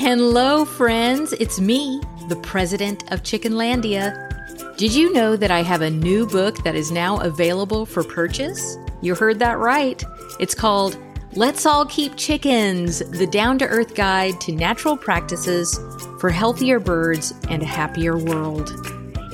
Hello, 0.00 0.64
friends. 0.64 1.34
It's 1.34 1.60
me, 1.60 2.00
the 2.30 2.36
president 2.36 3.12
of 3.12 3.22
Chickenlandia. 3.22 4.74
Did 4.78 4.94
you 4.94 5.12
know 5.12 5.36
that 5.36 5.50
I 5.50 5.62
have 5.62 5.82
a 5.82 5.90
new 5.90 6.26
book 6.26 6.64
that 6.64 6.74
is 6.74 6.90
now 6.90 7.18
available 7.18 7.84
for 7.84 8.02
purchase? 8.02 8.78
You 9.02 9.14
heard 9.14 9.38
that 9.40 9.58
right. 9.58 10.02
It's 10.40 10.54
called 10.54 10.96
Let's 11.34 11.66
All 11.66 11.84
Keep 11.84 12.16
Chickens 12.16 13.00
The 13.10 13.26
Down 13.26 13.58
to 13.58 13.66
Earth 13.66 13.94
Guide 13.94 14.40
to 14.40 14.52
Natural 14.52 14.96
Practices 14.96 15.78
for 16.18 16.30
Healthier 16.30 16.80
Birds 16.80 17.34
and 17.50 17.62
a 17.62 17.66
Happier 17.66 18.16
World. 18.16 18.72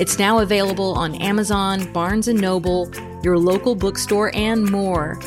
It's 0.01 0.19
now 0.19 0.41
available 0.41 0.95
on 0.95 1.15
Amazon, 1.15 1.93
Barnes 1.93 2.27
& 2.29 2.35
Noble, 2.35 2.91
your 3.23 3.39
local 3.39 3.77
bookstore, 3.77 4.35
and 4.35 4.69
more. 4.69 5.21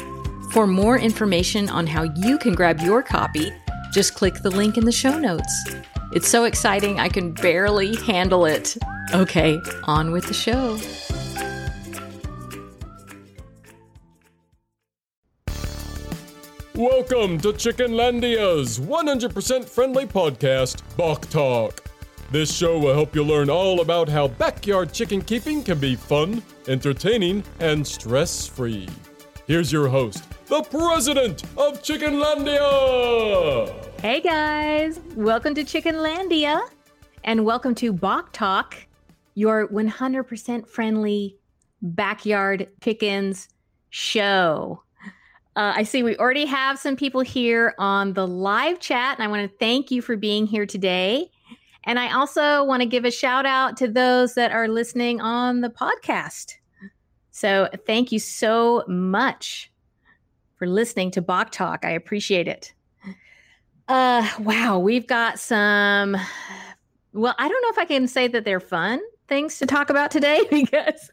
For 0.52 0.68
more 0.68 1.00
information 1.00 1.70
on 1.70 1.88
how 1.88 2.04
you 2.18 2.38
can 2.40 2.56
grab 2.56 2.82
your 2.82 3.02
copy, 3.02 3.54
just 3.92 4.14
click 4.14 4.36
the 4.36 4.50
link 4.50 4.78
in 4.78 4.86
the 4.86 4.92
show 4.92 5.18
notes. 5.18 5.54
It's 6.12 6.28
so 6.28 6.44
exciting, 6.44 7.00
I 7.00 7.10
can 7.10 7.32
barely 7.32 7.96
handle 7.98 8.46
it. 8.46 8.78
Okay, 9.14 9.60
on 9.84 10.12
with 10.12 10.26
the 10.28 10.34
show. 10.34 10.80
Welcome 16.76 17.40
to 17.40 17.52
Chickenlandia's 17.52 18.80
100% 18.80 19.66
friendly 19.66 20.06
podcast, 20.06 20.82
Bok 20.96 21.30
Talk. 21.30 21.84
This 22.32 22.56
show 22.56 22.78
will 22.78 22.94
help 22.94 23.16
you 23.16 23.24
learn 23.24 23.50
all 23.50 23.82
about 23.82 24.08
how 24.08 24.28
backyard 24.28 24.94
chicken 24.94 25.22
keeping 25.22 25.64
can 25.64 25.80
be 25.80 25.96
fun, 25.96 26.44
entertaining, 26.68 27.44
and 27.60 27.86
stress 27.86 28.48
free. 28.48 28.88
Here's 29.48 29.72
your 29.72 29.88
host, 29.88 30.24
the 30.50 30.64
president 30.64 31.44
of 31.58 31.84
Chickenlandia! 31.84 33.72
Hey 34.02 34.20
guys, 34.20 35.00
welcome 35.16 35.54
to 35.54 35.64
Chickenlandia 35.64 36.60
and 37.24 37.46
welcome 37.46 37.76
to 37.76 37.94
Bok 37.94 38.34
Talk, 38.34 38.76
your 39.36 39.68
100% 39.68 40.68
friendly 40.68 41.38
backyard 41.84 42.68
chickens 42.82 43.48
show. 43.92 44.82
Uh, 45.56 45.74
I 45.76 45.84
see 45.84 46.02
we 46.02 46.18
already 46.18 46.48
have 46.48 46.80
some 46.80 46.96
people 46.96 47.22
here 47.22 47.76
on 47.78 48.14
the 48.14 48.26
live 48.26 48.80
chat, 48.80 49.20
and 49.20 49.24
I 49.24 49.28
want 49.28 49.48
to 49.48 49.58
thank 49.60 49.92
you 49.92 50.02
for 50.02 50.18
being 50.18 50.48
here 50.48 50.66
today. 50.66 51.30
And 51.84 52.00
I 52.00 52.12
also 52.14 52.64
want 52.64 52.82
to 52.82 52.88
give 52.88 53.06
a 53.06 53.12
shout 53.12 53.46
out 53.46 53.78
to 53.78 53.88
those 53.88 54.34
that 54.34 54.52
are 54.52 54.68
listening 54.68 55.22
on 55.22 55.62
the 55.62 55.70
podcast. 55.70 56.56
So 57.30 57.70
thank 57.86 58.12
you 58.12 58.18
so 58.18 58.84
much 58.88 59.70
for 60.60 60.68
listening 60.68 61.10
to 61.12 61.22
Bok 61.22 61.52
Talk. 61.52 61.86
I 61.86 61.92
appreciate 61.92 62.48
it. 62.48 62.74
Uh, 63.88 64.30
wow, 64.40 64.78
we've 64.78 65.08
got 65.08 65.40
some. 65.40 66.16
Well, 67.14 67.34
I 67.40 67.50
don't 67.50 67.62
know 67.64 67.70
if 67.70 67.80
I 67.80 67.86
can 67.86 68.08
say 68.08 68.28
that 68.28 68.46
they're 68.46 68.60
fun 68.60 69.00
things 69.28 69.58
to 69.60 69.66
talk 69.66 69.90
about 69.90 70.12
today 70.12 70.42
because 70.52 71.12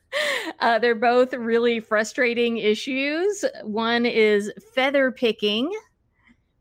uh, 0.60 0.78
they're 0.78 0.94
both 0.94 1.32
really 1.32 1.80
frustrating 1.80 2.58
issues. 2.58 3.44
One 3.62 4.04
is 4.04 4.52
feather 4.74 5.12
picking, 5.12 5.70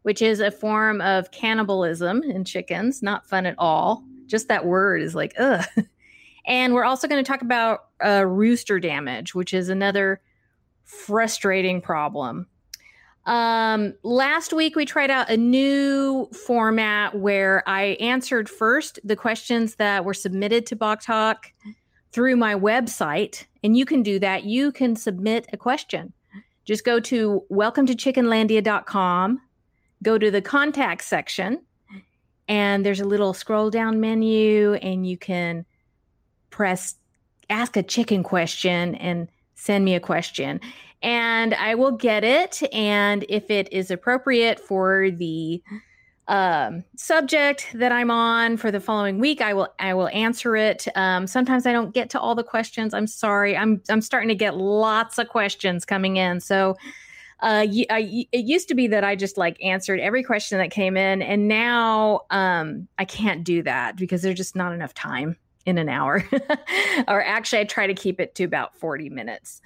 which 0.03 0.22
is 0.22 0.39
a 0.39 0.52
form 0.52 1.02
of 1.02 1.31
cannibalism 1.31 2.23
in 2.23 2.45
chickens. 2.45 3.02
Not 3.02 3.27
fun 3.27 3.45
at 3.45 3.55
all. 3.58 4.03
Just 4.27 4.47
that 4.47 4.66
word 4.66 5.02
is 5.02 5.16
like, 5.16 5.33
ugh. 5.39 5.66
And 6.47 6.75
we're 6.75 6.83
also 6.83 7.08
going 7.08 7.23
to 7.23 7.27
talk 7.27 7.42
about 7.42 7.86
uh, 8.05 8.23
rooster 8.23 8.80
damage, 8.80 9.33
which 9.33 9.52
is 9.52 9.70
another 9.70 10.22
frustrating 10.83 11.81
problem. 11.81 12.45
Um, 13.25 13.95
last 14.03 14.53
week 14.53 14.75
we 14.75 14.85
tried 14.85 15.09
out 15.09 15.29
a 15.29 15.37
new 15.37 16.27
format 16.27 17.15
where 17.15 17.63
I 17.67 17.97
answered 17.99 18.47
first 18.47 18.99
the 19.03 19.15
questions 19.15 19.75
that 19.75 20.05
were 20.05 20.13
submitted 20.13 20.67
to 20.67 20.75
Bok 20.75 21.01
Talk 21.01 21.51
through 22.11 22.35
my 22.35 22.53
website, 22.53 23.45
and 23.63 23.75
you 23.75 23.85
can 23.85 24.03
do 24.03 24.19
that. 24.19 24.43
You 24.43 24.71
can 24.71 24.95
submit 24.95 25.47
a 25.52 25.58
question. 25.58 26.14
Just 26.65 26.85
go 26.85 26.99
to 26.99 27.43
welcome 27.49 27.85
to 27.87 27.95
chickenlandia.com, 27.95 29.41
go 30.03 30.17
to 30.17 30.31
the 30.31 30.41
contact 30.41 31.03
section, 31.03 31.61
and 32.47 32.85
there's 32.85 32.99
a 32.99 33.08
little 33.08 33.33
scroll 33.33 33.71
down 33.71 33.99
menu, 33.99 34.75
and 34.75 35.08
you 35.08 35.17
can 35.17 35.65
press 36.52 36.95
ask 37.49 37.75
a 37.75 37.83
chicken 37.83 38.23
question 38.23 38.95
and 38.95 39.27
send 39.55 39.85
me 39.85 39.95
a 39.95 39.99
question 39.99 40.59
and 41.05 41.54
I 41.54 41.76
will 41.76 41.92
get 41.92 42.23
it. 42.23 42.64
And 42.73 43.26
if 43.30 43.52
it 43.52 43.71
is 43.71 43.92
appropriate 43.92 44.60
for 44.60 45.11
the 45.11 45.61
um, 46.27 46.83
subject 46.98 47.67
that 47.76 47.92
I'm 47.92 48.10
on 48.10 48.58
for 48.58 48.71
the 48.71 48.80
following 48.80 49.20
week, 49.20 49.39
I 49.39 49.54
will 49.54 49.67
I 49.77 49.94
will 49.94 50.08
answer 50.08 50.55
it. 50.55 50.88
Um, 50.95 51.27
sometimes 51.27 51.67
I 51.67 51.71
don't 51.71 51.94
get 51.94 52.10
to 52.10 52.20
all 52.20 52.33
the 52.33 52.44
questions. 52.44 52.95
I'm 52.95 53.05
sorry. 53.05 53.55
I'm 53.55 53.83
I'm 53.88 54.02
starting 54.02 54.30
to 54.30 54.36
get 54.36 54.58
lots 54.58 55.20
of 55.20 55.30
questions 55.30 55.86
coming 55.86 56.17
in. 56.17 56.39
So 56.42 56.76
uh, 57.42 57.67
I, 57.92 58.26
it 58.32 58.45
used 58.45 58.67
to 58.70 58.76
be 58.76 58.88
that 58.88 59.04
I 59.04 59.15
just 59.15 59.38
like 59.38 59.64
answered 59.64 59.99
every 59.99 60.23
question 60.23 60.58
that 60.58 60.71
came 60.71 60.98
in, 60.98 61.21
and 61.21 61.48
now 61.48 62.21
um, 62.32 62.88
I 62.98 63.05
can't 63.05 63.44
do 63.44 63.61
that 63.61 63.95
because 63.95 64.23
there's 64.23 64.38
just 64.38 64.55
not 64.55 64.73
enough 64.73 64.95
time 64.95 65.38
in 65.67 65.77
an 65.77 65.89
hour. 65.89 66.27
or 67.08 67.23
actually, 67.23 67.60
I 67.60 67.65
try 67.65 67.86
to 67.86 67.94
keep 67.94 68.20
it 68.20 68.33
to 68.36 68.45
about 68.45 68.76
40 68.77 69.10
minutes. 69.10 69.61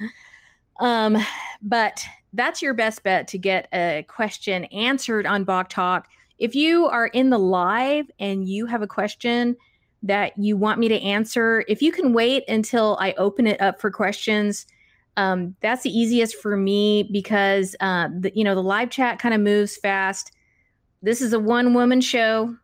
Um, 0.79 1.17
but 1.61 2.03
that's 2.33 2.61
your 2.61 2.73
best 2.73 3.03
bet 3.03 3.27
to 3.29 3.37
get 3.37 3.67
a 3.73 4.05
question 4.07 4.65
answered 4.65 5.25
on 5.25 5.43
Bok 5.43 5.69
Talk. 5.69 6.07
If 6.37 6.55
you 6.55 6.85
are 6.85 7.07
in 7.07 7.29
the 7.29 7.39
live 7.39 8.09
and 8.19 8.47
you 8.47 8.65
have 8.65 8.81
a 8.81 8.87
question 8.87 9.57
that 10.03 10.37
you 10.37 10.55
want 10.55 10.79
me 10.79 10.87
to 10.87 11.01
answer, 11.01 11.65
if 11.67 11.81
you 11.81 11.91
can 11.91 12.13
wait 12.13 12.47
until 12.47 12.97
I 13.01 13.13
open 13.13 13.45
it 13.45 13.59
up 13.61 13.81
for 13.81 13.91
questions, 13.91 14.65
um, 15.17 15.55
that's 15.61 15.83
the 15.83 15.89
easiest 15.89 16.35
for 16.35 16.55
me 16.55 17.09
because 17.11 17.75
uh, 17.81 18.07
the, 18.17 18.31
you 18.33 18.43
know 18.43 18.55
the 18.55 18.63
live 18.63 18.89
chat 18.89 19.19
kind 19.19 19.35
of 19.35 19.41
moves 19.41 19.75
fast. 19.75 20.31
This 21.01 21.21
is 21.21 21.33
a 21.33 21.39
one 21.39 21.73
woman 21.73 21.99
show. 21.99 22.55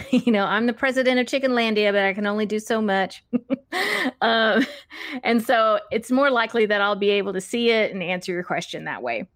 you 0.10 0.32
know, 0.32 0.44
I'm 0.44 0.66
the 0.66 0.72
president 0.72 1.18
of 1.20 1.26
Chickenlandia, 1.26 1.92
but 1.92 2.02
I 2.02 2.12
can 2.12 2.26
only 2.26 2.46
do 2.46 2.58
so 2.58 2.80
much. 2.80 3.24
um, 4.22 4.66
and 5.22 5.42
so 5.42 5.80
it's 5.90 6.10
more 6.10 6.30
likely 6.30 6.66
that 6.66 6.80
I'll 6.80 6.96
be 6.96 7.10
able 7.10 7.32
to 7.32 7.40
see 7.40 7.70
it 7.70 7.92
and 7.92 8.02
answer 8.02 8.32
your 8.32 8.44
question 8.44 8.84
that 8.84 9.02
way. 9.02 9.28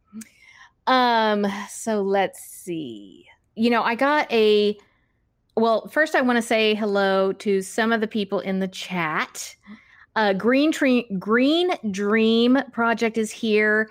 Um, 0.87 1.47
so 1.69 2.03
let's 2.03 2.41
see. 2.41 3.27
You 3.55 3.71
know, 3.71 3.83
I 3.83 3.95
got 3.95 4.31
a 4.33 4.79
well, 5.57 5.89
first 5.89 6.15
I 6.15 6.21
want 6.21 6.37
to 6.37 6.43
say 6.43 6.75
hello 6.75 7.33
to 7.33 7.63
some 7.63 7.91
of 7.91 8.03
the 8.03 8.07
people 8.07 8.41
in 8.41 8.59
the 8.59 8.69
chat. 8.69 9.57
Uh, 10.15 10.35
Green 10.35 10.71
Tree 10.71 11.09
Green 11.19 11.71
Dream 11.91 12.59
Project 12.73 13.19
is 13.19 13.31
here. 13.31 13.89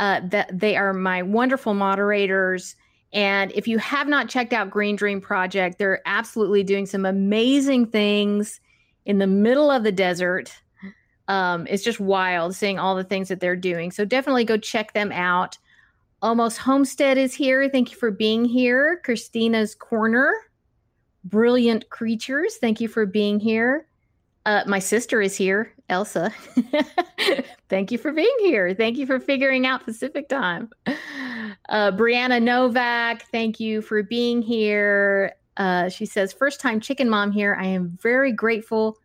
Uh, 0.00 0.20
that 0.24 0.58
they 0.58 0.76
are 0.76 0.92
my 0.92 1.22
wonderful 1.22 1.72
moderators. 1.72 2.74
And 3.14 3.52
if 3.52 3.68
you 3.68 3.78
have 3.78 4.08
not 4.08 4.28
checked 4.28 4.52
out 4.52 4.70
Green 4.70 4.96
Dream 4.96 5.20
Project, 5.20 5.78
they're 5.78 6.02
absolutely 6.04 6.64
doing 6.64 6.84
some 6.84 7.06
amazing 7.06 7.86
things 7.86 8.60
in 9.06 9.18
the 9.18 9.26
middle 9.28 9.70
of 9.70 9.84
the 9.84 9.92
desert. 9.92 10.52
Um, 11.28 11.66
it's 11.70 11.84
just 11.84 12.00
wild 12.00 12.56
seeing 12.56 12.78
all 12.78 12.96
the 12.96 13.04
things 13.04 13.28
that 13.28 13.38
they're 13.38 13.56
doing. 13.56 13.92
So 13.92 14.04
definitely 14.04 14.44
go 14.44 14.56
check 14.56 14.92
them 14.92 15.12
out. 15.12 15.56
Almost 16.22 16.58
Homestead 16.58 17.16
is 17.16 17.34
here. 17.34 17.68
Thank 17.68 17.92
you 17.92 17.96
for 17.96 18.10
being 18.10 18.44
here. 18.44 19.00
Christina's 19.04 19.76
Corner, 19.76 20.34
Brilliant 21.22 21.88
Creatures. 21.90 22.56
Thank 22.56 22.80
you 22.80 22.88
for 22.88 23.06
being 23.06 23.38
here. 23.38 23.86
Uh, 24.46 24.62
my 24.66 24.78
sister 24.78 25.22
is 25.22 25.36
here, 25.36 25.72
Elsa. 25.88 26.32
Thank 27.68 27.92
you 27.92 27.98
for 27.98 28.12
being 28.12 28.36
here. 28.40 28.74
Thank 28.74 28.98
you 28.98 29.06
for 29.06 29.20
figuring 29.20 29.66
out 29.66 29.84
Pacific 29.84 30.28
time. 30.28 30.70
Uh, 31.68 31.90
Brianna 31.92 32.42
Novak, 32.42 33.22
thank 33.30 33.58
you 33.58 33.80
for 33.80 34.02
being 34.02 34.42
here. 34.42 35.34
Uh, 35.56 35.88
she 35.88 36.04
says, 36.04 36.32
First 36.32 36.60
time 36.60 36.80
chicken 36.80 37.08
mom 37.08 37.32
here. 37.32 37.56
I 37.58 37.66
am 37.66 37.98
very 38.02 38.32
grateful 38.32 38.98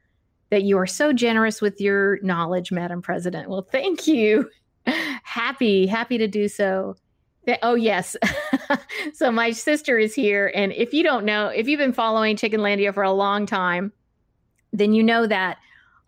that 0.49 0.63
you 0.63 0.77
are 0.77 0.87
so 0.87 1.13
generous 1.13 1.61
with 1.61 1.79
your 1.79 2.19
knowledge, 2.21 2.71
Madam 2.71 3.01
President. 3.01 3.49
Well, 3.49 3.61
thank 3.61 4.07
you. 4.07 4.49
happy, 5.23 5.85
happy 5.87 6.17
to 6.17 6.27
do 6.27 6.47
so. 6.47 6.95
Oh, 7.63 7.75
yes. 7.75 8.15
so, 9.13 9.31
my 9.31 9.51
sister 9.51 9.97
is 9.97 10.13
here. 10.13 10.51
And 10.53 10.71
if 10.73 10.93
you 10.93 11.01
don't 11.01 11.25
know, 11.25 11.47
if 11.47 11.67
you've 11.67 11.79
been 11.79 11.93
following 11.93 12.35
Chickenlandia 12.35 12.93
for 12.93 13.03
a 13.03 13.11
long 13.11 13.45
time, 13.45 13.91
then 14.71 14.93
you 14.93 15.01
know 15.01 15.25
that 15.25 15.57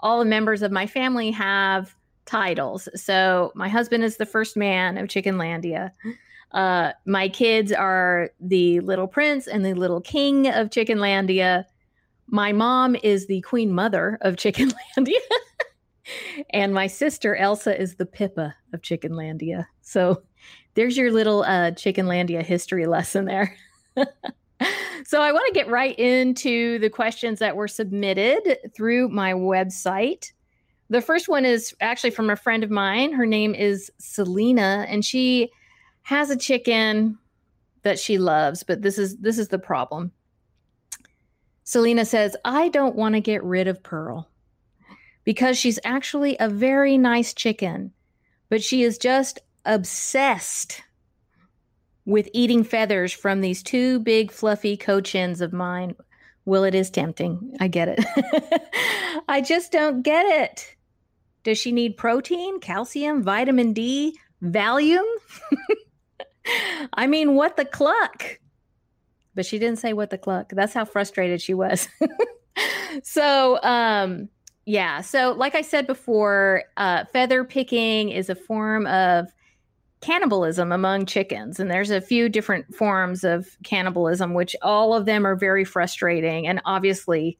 all 0.02 0.20
the 0.20 0.26
members 0.26 0.62
of 0.62 0.72
my 0.72 0.86
family 0.86 1.32
have 1.32 1.96
titles. 2.26 2.90
So, 2.96 3.52
my 3.56 3.70
husband 3.70 4.04
is 4.04 4.18
the 4.18 4.26
first 4.26 4.56
man 4.56 4.98
of 4.98 5.08
Chickenlandia. 5.08 5.92
Uh, 6.54 6.92
my 7.06 7.30
kids 7.30 7.72
are 7.72 8.30
the 8.40 8.80
little 8.82 9.08
prince 9.08 9.48
and 9.48 9.66
the 9.66 9.74
little 9.74 10.02
king 10.02 10.48
of 10.48 10.70
Chickenlandia. 10.70 11.66
My 12.28 12.52
mom 12.52 12.96
is 13.04 13.28
the 13.28 13.42
queen 13.42 13.72
mother 13.72 14.18
of 14.22 14.36
Chickenlandia. 14.38 15.20
and 16.50 16.74
my 16.74 16.88
sister 16.88 17.36
Elsa 17.36 17.80
is 17.80 17.96
the 17.96 18.06
Pippa 18.06 18.54
of 18.74 18.82
Chickenlandia. 18.82 19.66
So 19.82 20.24
there's 20.74 20.98
your 20.98 21.12
little 21.12 21.44
uh, 21.44 21.72
Chickenlandia 21.72 22.44
history 22.44 22.86
lesson 22.86 23.26
there. 23.26 23.56
so 25.06 25.22
I 25.22 25.32
want 25.32 25.48
to 25.48 25.54
get 25.54 25.70
right 25.70 25.98
into 25.98 26.80
the 26.80 26.90
questions 26.90 27.40
that 27.40 27.56
were 27.56 27.68
submitted 27.68 28.58
through 28.76 29.10
my 29.10 29.34
website. 29.34 30.32
The 30.90 31.02
first 31.02 31.30
one 31.30 31.46
is 31.46 31.74
actually 31.80 32.12
from 32.12 32.30
a 32.30 32.36
friend 32.36 32.64
of 32.64 32.70
mine. 32.70 33.14
Her 33.14 33.26
name 33.26 33.56
is 33.56 33.90
Selena, 33.98 34.86
and 34.90 35.06
she 35.06 35.50
has 36.04 36.30
a 36.30 36.38
chicken 36.38 37.18
that 37.84 38.00
she 38.00 38.18
loves, 38.18 38.64
but 38.64 38.82
this 38.82 38.98
is 38.98 39.18
this 39.18 39.38
is 39.38 39.48
the 39.50 39.60
problem. 39.60 40.12
Selena 41.64 42.06
says, 42.06 42.36
"I 42.44 42.70
don't 42.70 42.96
want 42.96 43.16
to 43.16 43.22
get 43.22 43.44
rid 43.44 43.68
of 43.68 43.84
Pearl 43.84 44.30
because 45.24 45.58
she's 45.58 45.80
actually 45.84 46.36
a 46.40 46.50
very 46.50 46.98
nice 46.98 47.34
chicken, 47.34 47.92
but 48.50 48.64
she 48.64 48.84
is 48.84 48.98
just 48.98 49.40
obsessed 49.66 50.82
with 52.06 52.30
eating 52.34 52.64
feathers 52.64 53.14
from 53.14 53.42
these 53.42 53.62
two 53.62 54.00
big 54.00 54.32
fluffy 54.32 54.76
cochins 54.76 55.42
of 55.42 55.54
mine. 55.54 55.96
Well, 56.46 56.64
it 56.64 56.74
is 56.74 56.90
tempting. 56.90 57.56
I 57.60 57.68
get 57.68 57.88
it. 57.88 59.24
I 59.30 59.42
just 59.42 59.72
don't 59.72 60.02
get 60.02 60.26
it. 60.26 60.76
Does 61.44 61.58
she 61.58 61.72
need 61.72 61.98
protein, 61.98 62.60
calcium, 62.60 63.24
vitamin 63.24 63.74
D, 63.74 64.18
Valium? 64.44 65.06
I 66.94 67.08
mean, 67.08 67.36
what 67.36 67.58
the 67.58 67.66
cluck? 67.66 68.40
But 69.36 69.46
she 69.46 69.60
didn't 69.60 69.80
say 69.80 69.94
what 69.94 70.10
the 70.10 70.18
cluck. 70.18 70.52
That's 70.54 70.74
how 70.74 70.86
frustrated 70.86 71.42
she 71.42 71.54
was. 71.54 71.88
so, 73.04 73.62
um, 73.64 74.30
yeah. 74.66 75.02
So, 75.02 75.32
like 75.32 75.56
I 75.56 75.62
said 75.62 75.88
before, 75.88 76.64
uh, 76.78 77.06
feather 77.06 77.44
picking 77.44 78.10
is 78.10 78.30
a 78.30 78.36
form 78.36 78.88
of 78.88 79.28
cannibalism 80.02 80.72
among 80.72 81.06
chickens. 81.06 81.60
And 81.60 81.70
there's 81.70 81.92
a 81.92 82.02
few 82.02 82.28
different 82.28 82.74
forms 82.76 83.24
of 83.24 83.56
cannibalism, 83.64 84.34
which 84.34 84.56
all 84.62 84.94
of 84.94 85.06
them 85.06 85.26
are 85.26 85.36
very 85.36 85.64
frustrating 85.64 86.48
and 86.48 86.60
obviously 86.66 87.38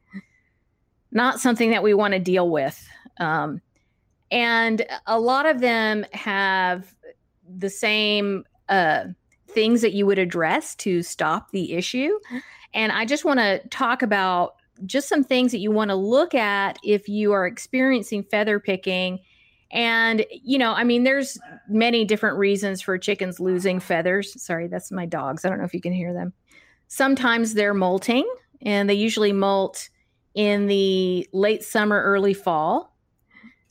not 1.12 1.40
something 1.40 1.72
that 1.72 1.84
we 1.84 1.94
want 1.94 2.14
to 2.14 2.20
deal 2.20 2.50
with. 2.50 2.88
Um, 3.20 3.62
and 4.30 4.86
a 5.08 5.20
lot 5.20 5.46
of 5.46 5.60
them 5.60 6.06
have 6.14 6.94
the 7.58 7.70
same 7.70 8.46
uh, 8.72 9.04
things 9.48 9.82
that 9.82 9.94
you 9.94 10.08
would 10.08 10.18
address 10.18 10.74
to 10.76 11.04
stop 11.04 11.52
the 11.52 11.74
issue. 11.74 12.18
And 12.74 12.92
I 12.92 13.06
just 13.06 13.24
want 13.24 13.40
to 13.40 13.62
talk 13.70 14.02
about 14.02 14.56
just 14.86 15.08
some 15.08 15.24
things 15.24 15.52
that 15.52 15.60
you 15.60 15.70
want 15.70 15.90
to 15.90 15.96
look 15.96 16.34
at 16.34 16.80
if 16.84 17.08
you 17.08 17.34
are 17.34 17.46
experiencing 17.46 18.24
feather 18.24 18.60
picking 18.60 19.20
and, 19.72 20.26
you 20.32 20.58
know, 20.58 20.74
I 20.74 20.84
mean, 20.84 21.04
there's 21.04 21.38
many 21.70 22.04
different 22.04 22.38
reasons 22.38 22.82
for 22.82 22.98
chickens 22.98 23.40
losing 23.40 23.80
feathers. 23.80 24.42
Sorry, 24.42 24.68
that's 24.68 24.92
my 24.92 25.06
dogs. 25.06 25.46
I 25.46 25.50
don't 25.50 25.60
know 25.60 25.66
if 25.66 25.74
you 25.74 25.82
can 25.82 25.94
hear 25.94 26.14
them. 26.14 26.34
Sometimes 26.88 27.54
they're 27.54 27.74
molting, 27.74 28.30
and 28.62 28.90
they 28.90 28.96
usually 28.96 29.32
molt 29.32 29.90
in 30.34 30.68
the 30.68 31.28
late 31.32 31.64
summer, 31.64 32.02
early 32.04 32.34
fall. 32.34 32.91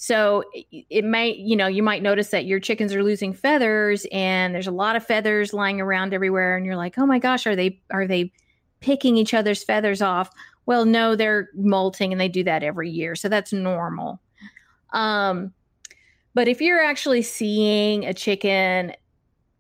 So 0.03 0.45
it 0.71 1.05
may, 1.05 1.35
you 1.35 1.55
know, 1.55 1.67
you 1.67 1.83
might 1.83 2.03
notice 2.03 2.29
that 2.29 2.47
your 2.47 2.59
chickens 2.59 2.95
are 2.95 3.05
losing 3.05 3.35
feathers 3.35 4.07
and 4.11 4.55
there's 4.55 4.67
a 4.67 4.71
lot 4.73 4.97
of 4.97 5.05
feathers 5.05 5.53
lying 5.53 5.79
around 5.79 6.15
everywhere 6.15 6.57
and 6.57 6.65
you're 6.65 6.75
like, 6.75 6.97
"Oh 6.97 7.05
my 7.05 7.19
gosh, 7.19 7.47
are 7.47 7.55
they 7.55 7.83
are 7.91 8.07
they 8.07 8.33
picking 8.81 9.19
each 9.19 9.35
other's 9.35 9.63
feathers 9.63 10.01
off?" 10.01 10.31
Well, 10.65 10.87
no, 10.87 11.17
they're 11.17 11.51
molting 11.55 12.13
and 12.13 12.21
they 12.21 12.31
do 12.31 12.43
that 12.45 12.63
every 12.63 12.89
year. 12.89 13.15
So 13.15 13.29
that's 13.29 13.53
normal. 13.53 14.23
Um 14.95 15.53
but 16.33 16.49
if 16.49 16.63
you're 16.63 16.83
actually 16.83 17.21
seeing 17.21 18.07
a 18.07 18.15
chicken 18.15 18.95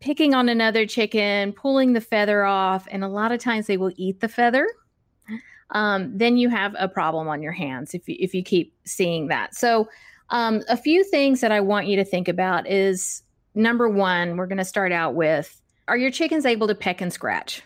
picking 0.00 0.32
on 0.32 0.48
another 0.48 0.86
chicken, 0.86 1.52
pulling 1.52 1.92
the 1.92 2.00
feather 2.00 2.44
off, 2.46 2.88
and 2.90 3.04
a 3.04 3.08
lot 3.08 3.30
of 3.30 3.40
times 3.40 3.66
they 3.66 3.76
will 3.76 3.92
eat 3.96 4.20
the 4.20 4.28
feather, 4.28 4.66
um, 5.72 6.16
then 6.16 6.38
you 6.38 6.48
have 6.48 6.74
a 6.78 6.88
problem 6.88 7.28
on 7.28 7.42
your 7.42 7.52
hands 7.52 7.92
if 7.92 8.08
you, 8.08 8.16
if 8.18 8.32
you 8.32 8.42
keep 8.42 8.74
seeing 8.86 9.28
that. 9.28 9.54
So, 9.54 9.86
um, 10.30 10.62
a 10.68 10.76
few 10.76 11.04
things 11.04 11.40
that 11.40 11.52
I 11.52 11.60
want 11.60 11.86
you 11.86 11.96
to 11.96 12.04
think 12.04 12.28
about 12.28 12.68
is 12.68 13.22
number 13.54 13.88
one, 13.88 14.36
we're 14.36 14.46
going 14.46 14.58
to 14.58 14.64
start 14.64 14.92
out 14.92 15.14
with 15.14 15.60
are 15.88 15.96
your 15.96 16.10
chickens 16.10 16.46
able 16.46 16.68
to 16.68 16.74
peck 16.74 17.00
and 17.00 17.12
scratch? 17.12 17.62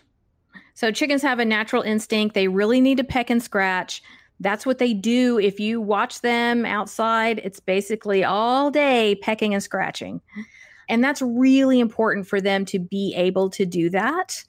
So, 0.73 0.91
chickens 0.91 1.21
have 1.21 1.39
a 1.39 1.45
natural 1.45 1.83
instinct, 1.83 2.33
they 2.33 2.47
really 2.47 2.81
need 2.81 2.97
to 2.97 3.03
peck 3.03 3.29
and 3.29 3.41
scratch 3.41 4.01
that's 4.39 4.65
what 4.65 4.79
they 4.79 4.93
do. 4.93 5.39
If 5.39 5.59
you 5.59 5.79
watch 5.79 6.21
them 6.21 6.65
outside, 6.65 7.39
it's 7.43 7.59
basically 7.59 8.23
all 8.23 8.69
day 8.69 9.15
pecking 9.21 9.53
and 9.53 9.63
scratching. 9.63 10.21
And 10.89 11.03
that's 11.03 11.21
really 11.21 11.79
important 11.79 12.27
for 12.27 12.41
them 12.41 12.65
to 12.65 12.79
be 12.79 13.13
able 13.15 13.49
to 13.51 13.65
do 13.65 13.89
that. 13.91 14.43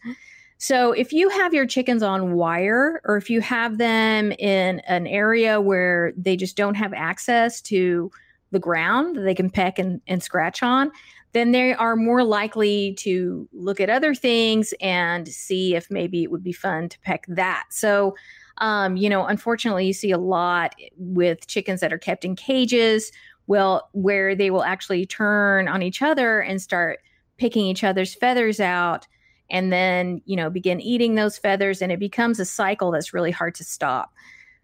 So, 0.59 0.93
if 0.93 1.13
you 1.13 1.29
have 1.29 1.53
your 1.53 1.67
chickens 1.67 2.03
on 2.03 2.33
wire, 2.33 3.03
or 3.05 3.17
if 3.17 3.29
you 3.29 3.41
have 3.43 3.77
them 3.79 4.33
in 4.33 4.81
an 4.81 5.07
area 5.07 5.61
where 5.61 6.13
they 6.17 6.37
just 6.37 6.57
don't 6.57 6.77
have 6.77 6.95
access 6.95 7.61
to 7.63 8.11
the 8.53 8.59
ground 8.59 9.17
that 9.17 9.23
they 9.23 9.35
can 9.35 9.51
peck 9.51 9.79
and, 9.79 10.01
and 10.07 10.23
scratch 10.23 10.63
on, 10.63 10.91
then 11.33 11.53
they 11.53 11.75
are 11.75 11.97
more 11.97 12.25
likely 12.25 12.95
to 12.95 13.47
look 13.53 13.81
at 13.81 13.91
other 13.91 14.15
things 14.15 14.73
and 14.81 15.29
see 15.29 15.75
if 15.75 15.91
maybe 15.91 16.23
it 16.23 16.31
would 16.31 16.43
be 16.43 16.53
fun 16.53 16.89
to 16.89 16.99
peck 17.01 17.27
that. 17.29 17.65
So, 17.71 18.17
um, 18.59 18.97
you 18.97 19.11
know, 19.11 19.27
unfortunately, 19.27 19.87
you 19.87 19.93
see 19.93 20.13
a 20.13 20.19
lot 20.19 20.75
with 20.97 21.47
chickens 21.47 21.81
that 21.81 21.93
are 21.93 21.99
kept 21.99 22.25
in 22.25 22.37
cages, 22.37 23.13
well, 23.47 23.91
where 23.93 24.35
they 24.35 24.51
will 24.51 24.65
actually 24.65 25.05
turn 25.05 25.69
on 25.69 25.83
each 25.83 26.01
other 26.01 26.41
and 26.41 26.63
start 26.63 27.01
picking 27.37 27.67
each 27.67 27.85
other's 27.85 28.15
feathers 28.15 28.59
out 28.59 29.07
and 29.51 29.73
then, 29.73 30.23
you 30.25 30.37
know, 30.37 30.51
begin 30.51 30.81
eating 30.81 31.15
those 31.15 31.39
feathers. 31.39 31.81
And 31.83 31.93
it 31.93 31.99
becomes 31.99 32.41
a 32.41 32.45
cycle 32.45 32.91
that's 32.91 33.15
really 33.15 33.31
hard 33.31 33.55
to 33.57 33.65
stop. 33.65 34.13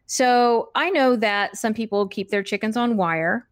So 0.07 0.71
I 0.75 0.91
know 0.91 1.17
that 1.17 1.57
some 1.57 1.75
people 1.75 2.07
keep 2.09 2.31
their 2.31 2.43
chickens 2.43 2.77
on 2.77 2.97
wire, 2.97 3.49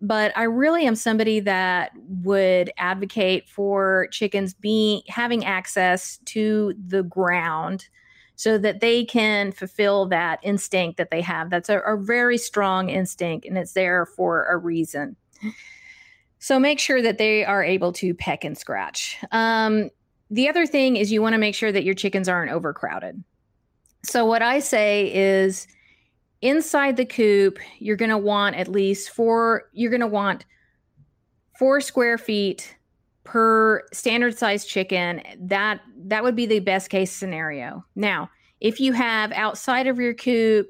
but 0.00 0.32
I 0.36 0.44
really 0.44 0.86
am 0.86 0.94
somebody 0.94 1.40
that 1.40 1.90
would 2.22 2.72
advocate 2.78 3.48
for 3.48 4.08
chickens 4.12 4.54
being 4.54 5.02
having 5.08 5.44
access 5.44 6.18
to 6.26 6.74
the 6.86 7.02
ground 7.02 7.88
so 8.36 8.56
that 8.56 8.80
they 8.80 9.04
can 9.04 9.50
fulfill 9.50 10.06
that 10.06 10.38
instinct 10.44 10.96
that 10.98 11.10
they 11.10 11.20
have. 11.20 11.50
That's 11.50 11.68
a, 11.68 11.80
a 11.80 11.96
very 11.96 12.38
strong 12.38 12.88
instinct 12.88 13.44
and 13.44 13.58
it's 13.58 13.72
there 13.72 14.06
for 14.06 14.46
a 14.46 14.56
reason. 14.56 15.16
So 16.38 16.60
make 16.60 16.78
sure 16.78 17.02
that 17.02 17.18
they 17.18 17.44
are 17.44 17.64
able 17.64 17.92
to 17.94 18.14
peck 18.14 18.44
and 18.44 18.56
scratch. 18.56 19.18
Um, 19.32 19.90
the 20.30 20.48
other 20.48 20.66
thing 20.66 20.96
is 20.96 21.10
you 21.10 21.22
want 21.22 21.34
to 21.34 21.38
make 21.38 21.54
sure 21.54 21.72
that 21.72 21.84
your 21.84 21.94
chickens 21.94 22.28
aren't 22.28 22.50
overcrowded. 22.50 23.22
So 24.04 24.24
what 24.24 24.42
I 24.42 24.60
say 24.60 25.12
is 25.14 25.66
inside 26.42 26.96
the 26.96 27.04
coop, 27.04 27.58
you're 27.78 27.96
going 27.96 28.10
to 28.10 28.18
want 28.18 28.56
at 28.56 28.68
least 28.68 29.10
four, 29.10 29.68
you're 29.72 29.90
going 29.90 30.00
to 30.00 30.06
want 30.06 30.44
four 31.58 31.80
square 31.80 32.18
feet 32.18 32.76
per 33.24 33.84
standard 33.92 34.38
size 34.38 34.64
chicken 34.64 35.20
that 35.38 35.82
that 35.98 36.22
would 36.22 36.36
be 36.36 36.46
the 36.46 36.60
best 36.60 36.88
case 36.88 37.12
scenario 37.12 37.84
now 37.94 38.30
if 38.58 38.80
you 38.80 38.94
have 38.94 39.30
outside 39.32 39.86
of 39.86 39.98
your 39.98 40.14
coop 40.14 40.66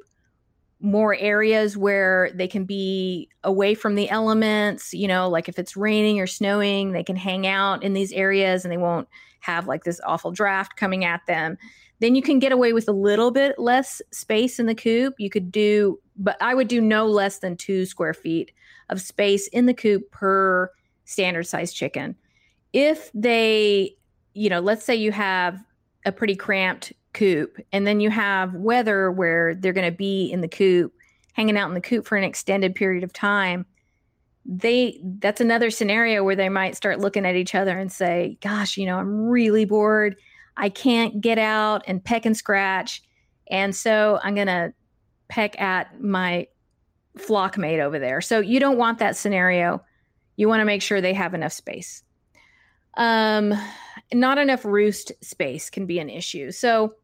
more 0.81 1.15
areas 1.15 1.77
where 1.77 2.33
they 2.35 2.49
can 2.49 2.65
be 2.65 3.29
away 3.45 3.75
from 3.75 3.95
the 3.95 4.11
elements 4.11 4.93
you 4.93 5.07
know 5.07 5.29
like 5.29 5.49
if 5.49 5.57
it's 5.57 5.77
raining 5.77 6.19
or 6.19 6.27
snowing 6.27 6.91
they 6.91 7.05
can 7.05 7.15
hang 7.15 7.47
out 7.47 7.85
in 7.85 7.93
these 7.93 8.13
areas 8.13 8.65
and 8.65 8.73
they 8.73 8.77
won't 8.77 9.07
have 9.41 9.67
like 9.67 9.85
this 9.85 10.01
awful 10.05 10.31
draft 10.31 10.77
coming 10.77 11.05
at 11.05 11.25
them 11.27 11.57
then 12.01 12.15
you 12.15 12.23
can 12.23 12.39
get 12.39 12.53
away 12.53 12.73
with 12.73 12.89
a 12.89 12.93
little 12.93 13.31
bit 13.31 13.59
less 13.59 14.01
space 14.13 14.59
in 14.59 14.67
the 14.67 14.75
coop. 14.75 15.15
You 15.19 15.31
could 15.31 15.51
do 15.51 15.99
but 16.21 16.37
i 16.41 16.55
would 16.55 16.69
do 16.69 16.81
no 16.81 17.07
less 17.07 17.39
than 17.39 17.57
two 17.57 17.87
square 17.87 18.15
feet 18.15 18.51
of 18.89 19.01
space 19.01 19.47
in 19.49 19.67
the 19.67 19.75
coop 19.75 20.11
per 20.11 20.71
standard 21.05 21.47
size 21.47 21.73
chicken. 21.73 22.17
If 22.73 23.11
they, 23.15 23.97
you 24.35 24.51
know, 24.51 24.61
let's 24.61 24.85
say 24.85 24.95
you 24.95 25.13
have 25.13 25.63
a 26.05 26.13
pretty 26.13 26.37
cramped 26.37 26.93
coop 27.15 27.59
and 27.73 27.87
then 27.87 28.01
you 28.01 28.11
have 28.11 28.55
weather 28.55 29.11
where 29.11 29.55
they're 29.55 29.73
going 29.73 29.91
to 29.91 29.97
be 29.97 30.31
in 30.31 30.41
the 30.41 30.49
coop, 30.49 30.93
hanging 31.33 31.57
out 31.57 31.69
in 31.69 31.75
the 31.75 31.81
coop 31.81 32.07
for 32.07 32.17
an 32.17 32.25
extended 32.25 32.75
period 32.75 33.05
of 33.05 33.13
time, 33.13 33.65
they 34.45 35.01
that's 35.19 35.41
another 35.41 35.71
scenario 35.71 36.25
where 36.25 36.37
they 36.37 36.49
might 36.49 36.77
start 36.77 37.01
looking 37.01 37.27
at 37.27 37.37
each 37.37 37.55
other 37.55 37.79
and 37.79 37.93
say, 37.93 38.39
"Gosh, 38.41 38.77
you 38.77 38.87
know, 38.87 38.99
I'm 38.99 39.29
really 39.29 39.65
bored. 39.65 40.17
I 40.57 40.69
can't 40.69 41.21
get 41.21 41.39
out 41.39 41.83
and 41.87 42.03
peck 42.03 42.25
and 42.25 42.37
scratch." 42.37 43.03
And 43.51 43.75
so 43.75 44.21
I'm 44.23 44.35
going 44.35 44.47
to 44.47 44.75
peck 45.29 45.59
at 45.61 46.01
my 46.01 46.47
flock 47.17 47.57
mate 47.57 47.81
over 47.81 47.99
there. 47.99 48.21
So 48.21 48.41
you 48.41 48.61
don't 48.61 48.77
want 48.77 48.99
that 48.99 49.17
scenario. 49.17 49.83
You 50.37 50.49
want 50.49 50.61
to 50.61 50.67
make 50.67 50.83
sure 50.83 51.01
they 51.01 51.15
have 51.15 51.35
enough 51.35 51.53
space 51.53 52.03
um, 52.99 53.55
not 54.13 54.39
enough 54.39 54.65
roost 54.65 55.13
space 55.23 55.71
can 55.71 55.87
be 55.87 55.99
an 55.99 56.11
issue. 56.11 56.51
So 56.51 56.95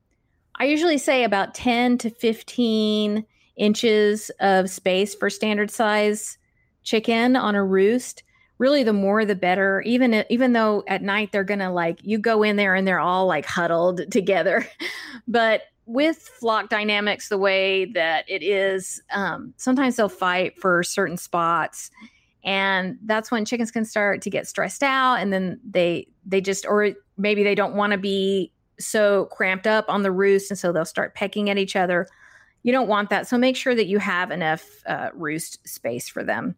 I 0.56 0.64
usually 0.66 0.98
say 0.98 1.24
about 1.24 1.54
10 1.54 1.98
to 1.98 2.10
15 2.10 3.24
inches 3.56 4.30
of 4.40 4.68
space 4.68 5.14
for 5.14 5.30
standard 5.30 5.70
size 5.70 6.36
chicken 6.84 7.36
on 7.36 7.54
a 7.54 7.64
roost. 7.64 8.22
Really, 8.58 8.84
the 8.84 8.92
more 8.92 9.24
the 9.24 9.34
better. 9.34 9.80
Even 9.82 10.24
even 10.30 10.52
though 10.52 10.84
at 10.86 11.02
night 11.02 11.32
they're 11.32 11.42
gonna 11.42 11.72
like 11.72 11.98
you 12.02 12.18
go 12.18 12.42
in 12.42 12.56
there 12.56 12.74
and 12.74 12.86
they're 12.86 13.00
all 13.00 13.26
like 13.26 13.46
huddled 13.46 14.02
together, 14.12 14.66
but 15.26 15.62
with 15.86 16.18
flock 16.18 16.70
dynamics 16.70 17.28
the 17.28 17.36
way 17.36 17.84
that 17.84 18.24
it 18.28 18.42
is, 18.42 19.02
um, 19.10 19.52
sometimes 19.56 19.96
they'll 19.96 20.08
fight 20.08 20.58
for 20.58 20.82
certain 20.82 21.16
spots, 21.16 21.90
and 22.44 22.98
that's 23.04 23.30
when 23.30 23.44
chickens 23.44 23.70
can 23.70 23.84
start 23.84 24.22
to 24.22 24.30
get 24.30 24.46
stressed 24.46 24.82
out, 24.82 25.16
and 25.16 25.32
then 25.32 25.60
they 25.68 26.06
they 26.24 26.40
just 26.40 26.64
or 26.64 26.92
maybe 27.16 27.42
they 27.42 27.54
don't 27.54 27.74
want 27.74 27.92
to 27.92 27.98
be 27.98 28.52
so 28.78 29.26
cramped 29.26 29.66
up 29.66 29.84
on 29.88 30.02
the 30.02 30.12
roost, 30.12 30.50
and 30.50 30.58
so 30.58 30.72
they'll 30.72 30.84
start 30.84 31.14
pecking 31.14 31.50
at 31.50 31.58
each 31.58 31.76
other. 31.76 32.06
You 32.62 32.72
don't 32.72 32.88
want 32.88 33.10
that, 33.10 33.26
so 33.28 33.36
make 33.36 33.56
sure 33.56 33.74
that 33.74 33.86
you 33.86 33.98
have 33.98 34.30
enough 34.30 34.64
uh, 34.86 35.10
roost 35.12 35.66
space 35.68 36.08
for 36.08 36.24
them. 36.24 36.56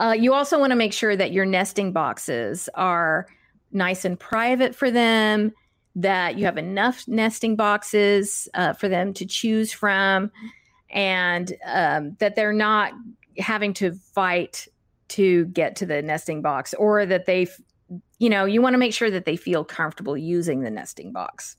Uh, 0.00 0.12
you 0.12 0.32
also 0.32 0.58
want 0.58 0.70
to 0.70 0.76
make 0.76 0.94
sure 0.94 1.14
that 1.14 1.30
your 1.30 1.44
nesting 1.44 1.92
boxes 1.92 2.70
are 2.74 3.26
nice 3.70 4.06
and 4.06 4.18
private 4.18 4.74
for 4.74 4.90
them 4.90 5.52
that 5.94 6.38
you 6.38 6.46
have 6.46 6.56
enough 6.56 7.06
nesting 7.06 7.54
boxes 7.54 8.48
uh, 8.54 8.72
for 8.72 8.88
them 8.88 9.12
to 9.12 9.26
choose 9.26 9.72
from, 9.72 10.30
and 10.88 11.52
um, 11.66 12.16
that 12.18 12.34
they're 12.34 12.52
not 12.52 12.92
having 13.36 13.74
to 13.74 13.92
fight 13.92 14.66
to 15.08 15.44
get 15.46 15.76
to 15.76 15.84
the 15.84 16.00
nesting 16.00 16.40
box, 16.40 16.72
or 16.74 17.04
that 17.04 17.26
they, 17.26 17.46
you 18.18 18.30
know, 18.30 18.46
you 18.46 18.62
want 18.62 18.72
to 18.72 18.78
make 18.78 18.94
sure 18.94 19.10
that 19.10 19.26
they 19.26 19.36
feel 19.36 19.64
comfortable 19.64 20.16
using 20.16 20.60
the 20.60 20.70
nesting 20.70 21.12
box. 21.12 21.56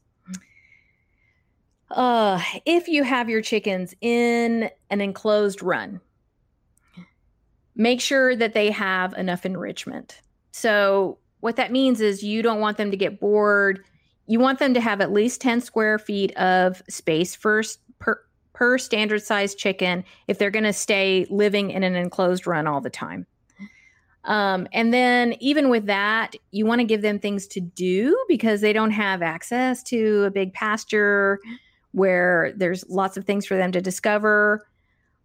Uh, 1.92 2.42
if 2.66 2.88
you 2.88 3.04
have 3.04 3.30
your 3.30 3.42
chickens 3.42 3.94
in 4.02 4.70
an 4.90 5.02
enclosed 5.02 5.62
run, 5.62 6.00
make 7.76 8.02
sure 8.02 8.36
that 8.36 8.54
they 8.54 8.72
have 8.72 9.14
enough 9.14 9.46
enrichment. 9.46 10.22
So, 10.52 11.18
what 11.40 11.56
that 11.56 11.72
means 11.72 12.02
is 12.02 12.24
you 12.24 12.44
don't 12.44 12.60
want 12.60 12.78
them 12.78 12.92
to 12.92 12.98
get 12.98 13.20
bored 13.20 13.84
you 14.32 14.40
want 14.40 14.60
them 14.60 14.74
to 14.74 14.80
have 14.80 15.02
at 15.02 15.12
least 15.12 15.42
10 15.42 15.60
square 15.60 16.00
feet 16.00 16.36
of 16.38 16.82
space 16.90 17.36
first 17.36 17.80
per, 18.00 18.22
per 18.54 18.78
standard 18.78 19.22
size 19.22 19.54
chicken 19.56 20.06
if 20.28 20.38
they're 20.38 20.50
going 20.50 20.64
to 20.64 20.72
stay 20.72 21.26
living 21.30 21.72
in 21.72 21.84
an 21.84 21.96
enclosed 21.96 22.48
run 22.48 22.66
all 22.66 22.80
the 22.80 22.90
time. 22.90 23.28
Um, 24.24 24.70
and 24.72 24.94
then, 24.94 25.36
even 25.40 25.70
with 25.70 25.88
that, 25.88 26.36
you 26.52 26.66
want 26.66 26.80
to 26.80 26.86
give 26.86 27.02
them 27.02 27.18
things 27.20 27.46
to 27.48 27.60
do 27.60 28.16
because 28.30 28.62
they 28.62 28.72
don't 28.72 28.92
have 28.92 29.22
access 29.22 29.82
to 29.84 30.24
a 30.26 30.32
big 30.32 30.54
pasture 30.54 31.40
where 31.92 32.54
there's 32.56 32.88
lots 32.88 33.18
of 33.18 33.26
things 33.26 33.48
for 33.48 33.58
them 33.58 33.72
to 33.72 33.82
discover. 33.82 34.66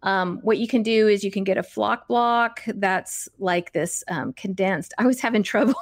Um, 0.07 0.39
what 0.41 0.57
you 0.57 0.69
can 0.69 0.83
do 0.83 1.09
is 1.09 1.25
you 1.25 1.31
can 1.31 1.43
get 1.43 1.57
a 1.57 1.63
flock 1.63 2.07
block 2.07 2.61
that's 2.65 3.27
like 3.39 3.73
this 3.73 4.05
um, 4.07 4.31
condensed. 4.31 4.93
I 4.97 5.05
was 5.05 5.19
having 5.19 5.43
trouble 5.53 5.75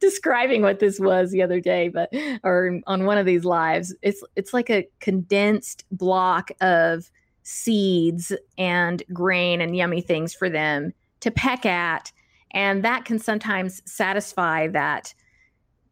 describing 0.00 0.62
what 0.62 0.80
this 0.80 0.98
was 0.98 1.30
the 1.30 1.40
other 1.40 1.60
day, 1.60 1.90
but 1.90 2.12
or 2.42 2.80
on 2.88 3.04
one 3.04 3.18
of 3.18 3.26
these 3.26 3.44
lives. 3.44 3.94
It's 4.02 4.20
it's 4.34 4.52
like 4.52 4.68
a 4.68 4.88
condensed 4.98 5.84
block 5.92 6.50
of 6.60 7.08
seeds 7.44 8.32
and 8.58 9.00
grain 9.12 9.60
and 9.60 9.76
yummy 9.76 10.00
things 10.00 10.34
for 10.34 10.50
them 10.50 10.92
to 11.20 11.30
peck 11.30 11.64
at, 11.64 12.10
and 12.50 12.84
that 12.84 13.04
can 13.04 13.20
sometimes 13.20 13.80
satisfy 13.84 14.66
that 14.66 15.14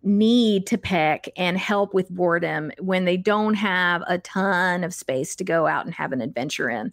need 0.03 0.67
to 0.67 0.77
peck 0.77 1.29
and 1.37 1.57
help 1.57 1.95
with 1.95 2.11
boredom 2.11 2.73
when 2.81 3.05
they 3.05 3.17
don't 3.17 3.55
have 3.55 4.03
a 4.09 4.19
ton 4.19 4.83
of 4.83 4.93
space 4.93 5.37
to 5.37 5.45
go 5.45 5.69
out 5.69 5.85
and 5.85 5.95
have 5.95 6.11
an 6.11 6.21
adventure 6.21 6.69
in. 6.69 6.93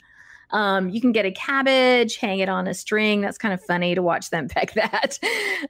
Um, 0.52 0.90
you 0.90 1.02
can 1.02 1.12
get 1.12 1.26
a 1.26 1.32
cabbage, 1.32 2.18
hang 2.18 2.40
it 2.40 2.50
on 2.50 2.68
a 2.68 2.74
string. 2.74 3.22
That's 3.22 3.38
kind 3.38 3.54
of 3.54 3.62
funny 3.64 3.96
to 3.96 4.02
watch 4.02 4.30
them 4.30 4.48
peck 4.50 4.74
that. 4.74 5.20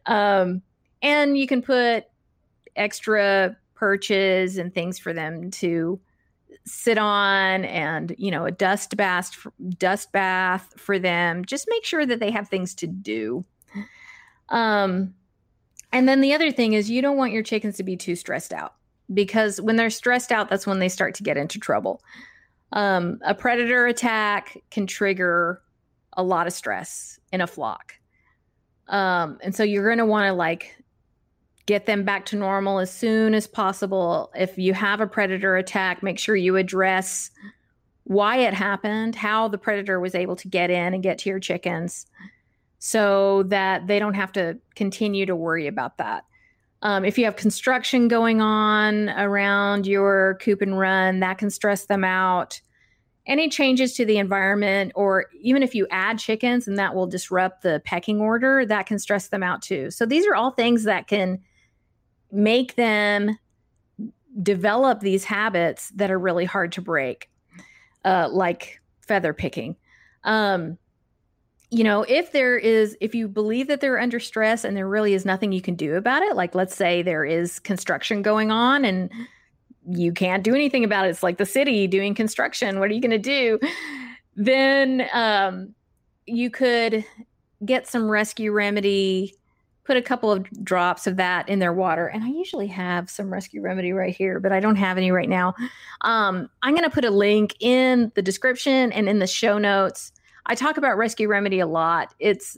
um, 0.05 0.62
and 1.01 1.38
you 1.38 1.48
can 1.48 1.62
put 1.62 2.05
extra 2.75 3.55
perches 3.75 4.58
and 4.58 4.74
things 4.74 4.98
for 4.98 5.13
them 5.13 5.51
to 5.51 6.00
sit 6.65 6.98
on 6.98 7.65
and 7.65 8.15
you 8.17 8.32
know 8.32 8.46
a 8.46 8.51
dust 8.51 8.98
bath 8.98 9.46
dust 9.77 10.12
bath 10.12 10.74
for 10.77 10.98
them 10.98 11.46
just 11.46 11.67
make 11.70 11.86
sure 11.86 12.05
that 12.05 12.20
they 12.20 12.32
have 12.32 12.48
things 12.48 12.74
to 12.74 12.88
do 12.88 13.46
um 14.50 15.13
and 15.91 16.08
then 16.10 16.22
the 16.22 16.34
other 16.34 16.51
thing 16.51 16.74
is 16.74 16.89
you 16.89 17.01
don't 17.01 17.17
want 17.17 17.34
your 17.34 17.44
chickens 17.44 17.77
to 17.77 17.84
be 17.84 17.96
too 17.96 18.15
stressed 18.15 18.51
out 18.53 18.74
because 19.13 19.62
when 19.62 19.75
they're 19.75 19.89
stressed 19.89 20.32
out 20.32 20.50
that's 20.50 20.65
when 20.65 20.79
they 20.79 20.89
start 20.89 21.13
to 21.13 21.24
get 21.24 21.38
into 21.38 21.60
trouble 21.60 22.01
um 22.72 23.19
a 23.25 23.34
predator 23.34 23.88
attack 23.88 24.57
can 24.72 24.88
trigger 24.88 25.62
a 26.13 26.24
lot 26.24 26.48
of 26.48 26.53
stress 26.53 27.19
in 27.31 27.41
a 27.41 27.48
flock 27.48 27.93
um 28.88 29.38
and 29.43 29.55
so 29.55 29.63
you're 29.63 29.86
going 29.86 29.98
to 29.98 30.05
want 30.05 30.27
to 30.27 30.34
like 30.34 30.75
get 31.65 31.86
them 31.86 32.03
back 32.03 32.25
to 32.27 32.36
normal 32.36 32.79
as 32.79 32.91
soon 32.91 33.34
as 33.34 33.48
possible. 33.48 34.31
If 34.36 34.57
you 34.57 34.74
have 34.74 35.01
a 35.01 35.07
predator 35.07 35.57
attack, 35.57 36.03
make 36.03 36.19
sure 36.19 36.36
you 36.36 36.57
address 36.57 37.31
why 38.03 38.38
it 38.38 38.53
happened, 38.53 39.15
how 39.15 39.48
the 39.48 39.57
predator 39.57 40.00
was 40.00 40.13
able 40.13 40.36
to 40.36 40.48
get 40.48 40.69
in 40.69 40.93
and 40.93 41.01
get 41.01 41.17
to 41.19 41.29
your 41.29 41.39
chickens 41.39 42.05
so 42.77 43.43
that 43.43 43.88
they 43.88 43.98
don't 43.98 44.13
have 44.13 44.31
to 44.34 44.60
continue 44.75 45.25
to 45.25 45.36
worry 45.36 45.65
about 45.65 45.98
that. 45.98 46.24
Um, 46.86 47.04
if 47.04 47.18
you 47.18 47.25
have 47.25 47.36
construction 47.36 48.08
going 48.08 48.42
on 48.42 49.10
around 49.10 49.88
your 49.88 50.38
coop 50.39 50.62
and 50.62 50.77
run, 50.77 51.20
that 51.22 51.39
can 51.39 51.50
stress 51.50 51.88
them 51.88 52.04
out. 52.04 52.62
Any 53.25 53.50
changes 53.50 53.96
to 53.96 54.06
the 54.06 54.20
environment, 54.20 54.92
or 54.94 55.25
even 55.42 55.63
if 55.63 55.74
you 55.74 55.88
add 55.89 56.20
chickens 56.20 56.68
and 56.68 56.77
that 56.77 56.94
will 56.94 57.08
disrupt 57.08 57.63
the 57.63 57.82
pecking 57.86 58.22
order, 58.22 58.68
that 58.68 58.86
can 58.86 59.00
stress 59.00 59.30
them 59.30 59.42
out 59.42 59.63
too. 59.63 59.89
So, 59.89 60.06
these 60.06 60.27
are 60.27 60.36
all 60.36 60.51
things 60.51 60.84
that 60.84 61.08
can 61.08 61.39
make 62.32 62.75
them 62.75 63.39
develop 64.44 65.00
these 65.00 65.24
habits 65.24 65.89
that 65.96 66.12
are 66.12 66.20
really 66.20 66.46
hard 66.46 66.72
to 66.74 66.82
break, 66.82 67.32
uh, 68.04 68.30
like 68.32 68.80
feather 69.08 69.34
picking. 69.34 69.75
Um, 70.24 70.77
you 71.75 71.84
know, 71.84 72.05
if 72.08 72.32
there 72.32 72.58
is, 72.58 72.96
if 73.01 73.13
you 73.13 73.27
believe 73.27 73.67
that 73.67 73.82
they're 73.82 74.00
under 74.00 74.17
stress 74.17 74.63
and 74.63 74.77
there 74.77 74.88
really 74.88 75.13
is 75.13 75.25
nothing 75.25 75.51
you 75.51 75.62
can 75.62 75.75
do 75.75 75.96
about 75.96 76.24
it, 76.24 76.34
like 76.34 76.55
let's 76.55 76.74
say 76.74 77.01
there 77.01 77.25
is 77.25 77.60
construction 77.60 78.22
going 78.22 78.50
on 78.50 78.86
and 78.86 79.12
you 79.86 80.13
can't 80.13 80.41
do 80.41 80.55
anything 80.55 80.86
about 80.86 81.05
it, 81.05 81.10
it's 81.10 81.22
like 81.22 81.38
the 81.38 81.46
city 81.46 81.86
doing 81.86 82.15
construction. 82.15 82.79
What 82.79 82.89
are 82.89 82.94
you 82.94 83.01
going 83.01 83.12
to 83.12 83.17
do? 83.17 83.60
Then 84.38 85.05
um, 85.12 85.75
you 86.25 86.50
could 86.50 87.03
get 87.65 87.88
some 87.88 88.10
rescue 88.10 88.53
remedy 88.53 89.36
put 89.84 89.98
a 89.98 90.01
couple 90.01 90.32
of 90.32 90.50
drops 90.63 91.08
of 91.08 91.17
that 91.17 91.48
in 91.48 91.60
their 91.60 91.74
water. 91.74 92.08
And 92.08 92.24
I 92.24 92.29
usually 92.29 92.67
have 92.67 93.10
some 93.10 93.32
rescue 93.32 93.62
remedy 93.62 93.91
right 93.91 94.15
here, 94.15 94.39
but 94.39 94.51
I 94.51 94.60
don't 94.60 94.77
have 94.77 94.98
any 94.98 95.12
right 95.12 95.29
now. 95.29 95.53
Um, 96.01 96.50
I'm 96.63 96.74
going 96.74 96.89
to 96.89 96.89
put 96.89 97.05
a 97.05 97.12
link 97.12 97.53
in 97.60 98.12
the 98.15 98.22
description 98.22 98.91
and 98.94 99.08
in 99.08 99.20
the 99.20 99.27
show 99.27 99.58
notes. 99.58 100.12
I 100.45 100.55
talk 100.55 100.77
about 100.77 100.97
rescue 100.97 101.27
remedy 101.27 101.59
a 101.59 101.67
lot. 101.67 102.13
It's 102.19 102.57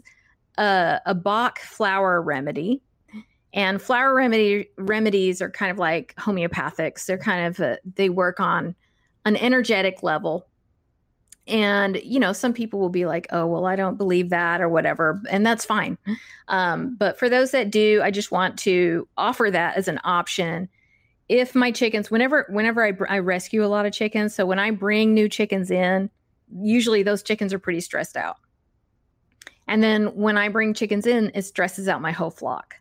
a, 0.57 0.99
a 1.05 1.15
Bach 1.15 1.59
flower 1.59 2.21
remedy. 2.21 2.81
And 3.53 3.81
flower 3.81 4.13
remedy 4.13 4.69
remedies 4.77 5.41
are 5.41 5.49
kind 5.49 5.71
of 5.71 5.77
like 5.77 6.13
homeopathics. 6.17 7.05
They're 7.05 7.17
kind 7.17 7.47
of 7.47 7.59
a, 7.59 7.77
they 7.95 8.09
work 8.09 8.39
on 8.39 8.75
an 9.25 9.35
energetic 9.37 10.03
level 10.03 10.47
and 11.47 11.99
you 12.03 12.19
know 12.19 12.33
some 12.33 12.53
people 12.53 12.79
will 12.79 12.89
be 12.89 13.05
like 13.05 13.27
oh 13.31 13.45
well 13.45 13.65
i 13.65 13.75
don't 13.75 13.97
believe 13.97 14.29
that 14.29 14.61
or 14.61 14.69
whatever 14.69 15.21
and 15.29 15.45
that's 15.45 15.65
fine 15.65 15.97
um, 16.49 16.95
but 16.97 17.17
for 17.17 17.29
those 17.29 17.51
that 17.51 17.71
do 17.71 18.01
i 18.03 18.11
just 18.11 18.31
want 18.31 18.57
to 18.57 19.07
offer 19.17 19.49
that 19.49 19.77
as 19.77 19.87
an 19.87 19.99
option 20.03 20.67
if 21.29 21.55
my 21.55 21.71
chickens 21.71 22.11
whenever 22.11 22.45
whenever 22.49 22.85
I, 22.85 22.93
I 23.09 23.19
rescue 23.19 23.65
a 23.65 23.67
lot 23.67 23.85
of 23.85 23.93
chickens 23.93 24.35
so 24.35 24.45
when 24.45 24.59
i 24.59 24.71
bring 24.71 25.13
new 25.13 25.29
chickens 25.29 25.71
in 25.71 26.09
usually 26.53 27.03
those 27.03 27.23
chickens 27.23 27.53
are 27.53 27.59
pretty 27.59 27.81
stressed 27.81 28.17
out 28.17 28.37
and 29.67 29.83
then 29.83 30.07
when 30.15 30.37
i 30.37 30.47
bring 30.49 30.73
chickens 30.73 31.05
in 31.05 31.31
it 31.33 31.43
stresses 31.43 31.87
out 31.87 32.01
my 32.01 32.11
whole 32.11 32.31
flock 32.31 32.75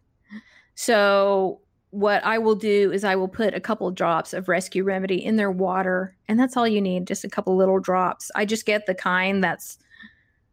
so 0.75 1.61
what 1.91 2.23
I 2.25 2.37
will 2.37 2.55
do 2.55 2.93
is 2.93 3.05
I 3.05 3.17
will 3.17 3.27
put 3.27 3.55
a 3.55 3.61
couple 3.61 3.91
drops 3.91 4.35
of 4.35 4.49
rescue 4.49 4.85
remedy 4.85 5.25
in 5.25 5.37
their 5.37 5.51
water, 5.51 6.15
and 6.29 6.39
that's 6.39 6.55
all 6.55 6.69
you 6.69 6.83
need, 6.83 7.07
just 7.07 7.25
a 7.25 7.29
couple 7.29 7.57
little 7.57 7.79
drops. 7.79 8.31
I 8.35 8.45
just 8.45 8.67
get 8.67 8.85
the 8.85 8.95
kind 8.95 9.43
that's 9.43 9.79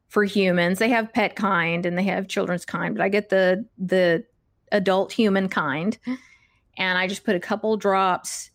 for 0.07 0.23
humans. 0.23 0.79
They 0.79 0.87
have 0.89 1.11
pet 1.11 1.35
kind 1.35 1.85
and 1.85 1.97
they 1.97 2.03
have 2.03 2.29
children's 2.29 2.63
kind, 2.63 2.95
but 2.95 3.03
I 3.03 3.09
get 3.09 3.27
the 3.27 3.65
the 3.77 4.23
adult 4.71 5.11
human 5.11 5.49
kind, 5.49 5.97
and 6.77 6.97
I 6.97 7.07
just 7.07 7.25
put 7.25 7.35
a 7.35 7.41
couple 7.41 7.75
drops 7.75 8.49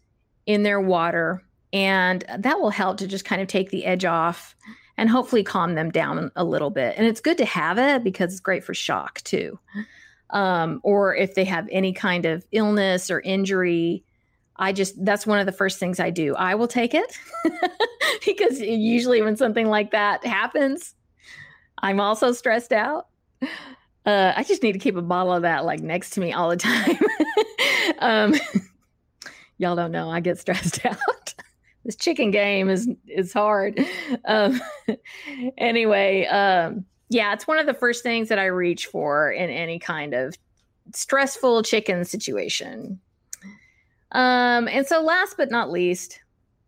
in 0.47 0.63
their 0.63 0.81
water, 0.81 1.43
and 1.73 2.25
that 2.39 2.61
will 2.61 2.71
help 2.71 2.99
to 2.99 3.07
just 3.07 3.25
kind 3.25 3.43
of 3.43 3.49
take 3.49 3.71
the 3.71 3.85
edge 3.85 4.05
off 4.05 4.57
and 4.97 5.09
hopefully 5.09 5.43
calm 5.43 5.75
them 5.75 5.91
down 5.91 6.31
a 6.35 6.45
little 6.45 6.71
bit. 6.71 6.95
And 6.97 7.07
it's 7.07 7.21
good 7.21 7.39
to 7.39 7.45
have 7.45 7.79
it 7.79 8.03
because 8.03 8.33
it's 8.33 8.41
great 8.41 8.65
for 8.65 8.75
shock 8.75 9.21
too 9.23 9.59
um, 10.31 10.81
or 10.83 11.15
if 11.15 11.35
they 11.35 11.45
have 11.45 11.69
any 11.71 11.93
kind 11.93 12.27
of 12.27 12.45
illness 12.53 13.11
or 13.11 13.21
injury. 13.21 14.05
I 14.57 14.73
just, 14.73 15.03
that's 15.05 15.27
one 15.27 15.39
of 15.39 15.47
the 15.47 15.53
first 15.53 15.79
things 15.79 16.01
I 16.01 16.11
do. 16.11 16.35
I 16.35 16.57
will 16.57 16.69
take 16.69 16.93
it 16.95 17.17
because 18.27 18.61
usually 18.61 19.23
when 19.23 19.37
something 19.37 19.69
like 19.69 19.93
that 19.93 20.25
happens, 20.27 20.95
I'm 21.81 22.01
also 22.01 22.33
stressed 22.33 22.73
out. 22.73 23.07
Uh, 24.05 24.33
I 24.35 24.43
just 24.43 24.63
need 24.63 24.73
to 24.73 24.79
keep 24.79 24.97
a 24.97 25.03
bottle 25.03 25.33
of 25.33 25.43
that 25.43 25.65
like 25.65 25.81
next 25.81 26.11
to 26.11 26.21
me 26.21 26.33
all 26.33 26.49
the 26.49 26.57
time. 26.57 26.99
um, 28.01 28.35
y'all 29.59 29.77
don't 29.77 29.93
know, 29.93 30.11
I 30.11 30.21
get 30.21 30.39
stressed 30.39 30.85
out. 30.85 30.97
This 31.89 31.97
chicken 31.97 32.31
game 32.31 32.69
is 32.69 32.87
is 33.07 33.33
hard. 33.33 33.83
Um, 34.27 34.61
anyway, 35.57 36.27
um, 36.27 36.85
yeah, 37.09 37.33
it's 37.33 37.47
one 37.47 37.59
of 37.59 37.65
the 37.65 37.73
first 37.73 38.03
things 38.03 38.29
that 38.29 38.39
I 38.39 38.45
reach 38.45 38.85
for 38.85 39.33
in 39.33 39.49
any 39.49 39.79
kind 39.79 40.13
of 40.13 40.37
stressful 40.93 41.63
chicken 41.63 42.05
situation. 42.05 43.01
Um, 44.13 44.69
and 44.69 44.87
so 44.87 45.01
last 45.01 45.39
but 45.39 45.51
not 45.51 45.71
least, 45.71 46.21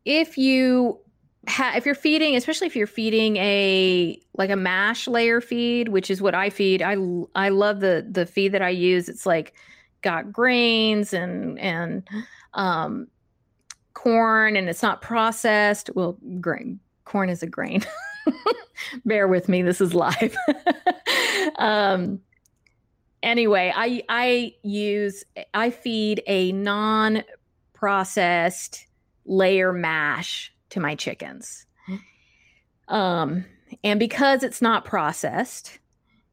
if 0.06 0.38
you 0.38 0.98
ha- 1.46 1.74
if 1.76 1.84
you're 1.84 1.94
feeding, 1.94 2.34
especially 2.34 2.66
if 2.66 2.74
you're 2.74 2.86
feeding 2.86 3.36
a 3.36 4.18
like 4.38 4.48
a 4.48 4.56
mash 4.56 5.06
layer 5.06 5.42
feed, 5.42 5.88
which 5.88 6.10
is 6.10 6.22
what 6.22 6.34
I 6.34 6.48
feed, 6.48 6.80
I 6.80 6.96
I 7.34 7.50
love 7.50 7.80
the 7.80 8.08
the 8.10 8.24
feed 8.24 8.52
that 8.52 8.62
I 8.62 8.70
use. 8.70 9.06
It's 9.06 9.26
like 9.26 9.52
got 10.00 10.32
grains 10.32 11.12
and 11.12 11.58
and 11.58 12.08
um 12.54 13.06
corn 14.02 14.56
and 14.56 14.68
it's 14.68 14.82
not 14.82 15.02
processed. 15.02 15.90
Well, 15.94 16.16
grain 16.40 16.80
corn 17.04 17.28
is 17.28 17.42
a 17.42 17.46
grain. 17.46 17.84
Bear 19.04 19.28
with 19.28 19.48
me, 19.48 19.62
this 19.62 19.80
is 19.80 19.94
live. 19.94 20.36
um 21.58 22.20
anyway, 23.22 23.72
I 23.74 24.02
I 24.08 24.54
use 24.62 25.24
I 25.52 25.70
feed 25.70 26.22
a 26.26 26.52
non 26.52 27.24
processed 27.74 28.86
layer 29.26 29.72
mash 29.72 30.52
to 30.70 30.80
my 30.80 30.94
chickens. 30.94 31.66
Um, 32.88 33.44
and 33.84 34.00
because 34.00 34.42
it's 34.42 34.60
not 34.60 34.84
processed, 34.84 35.78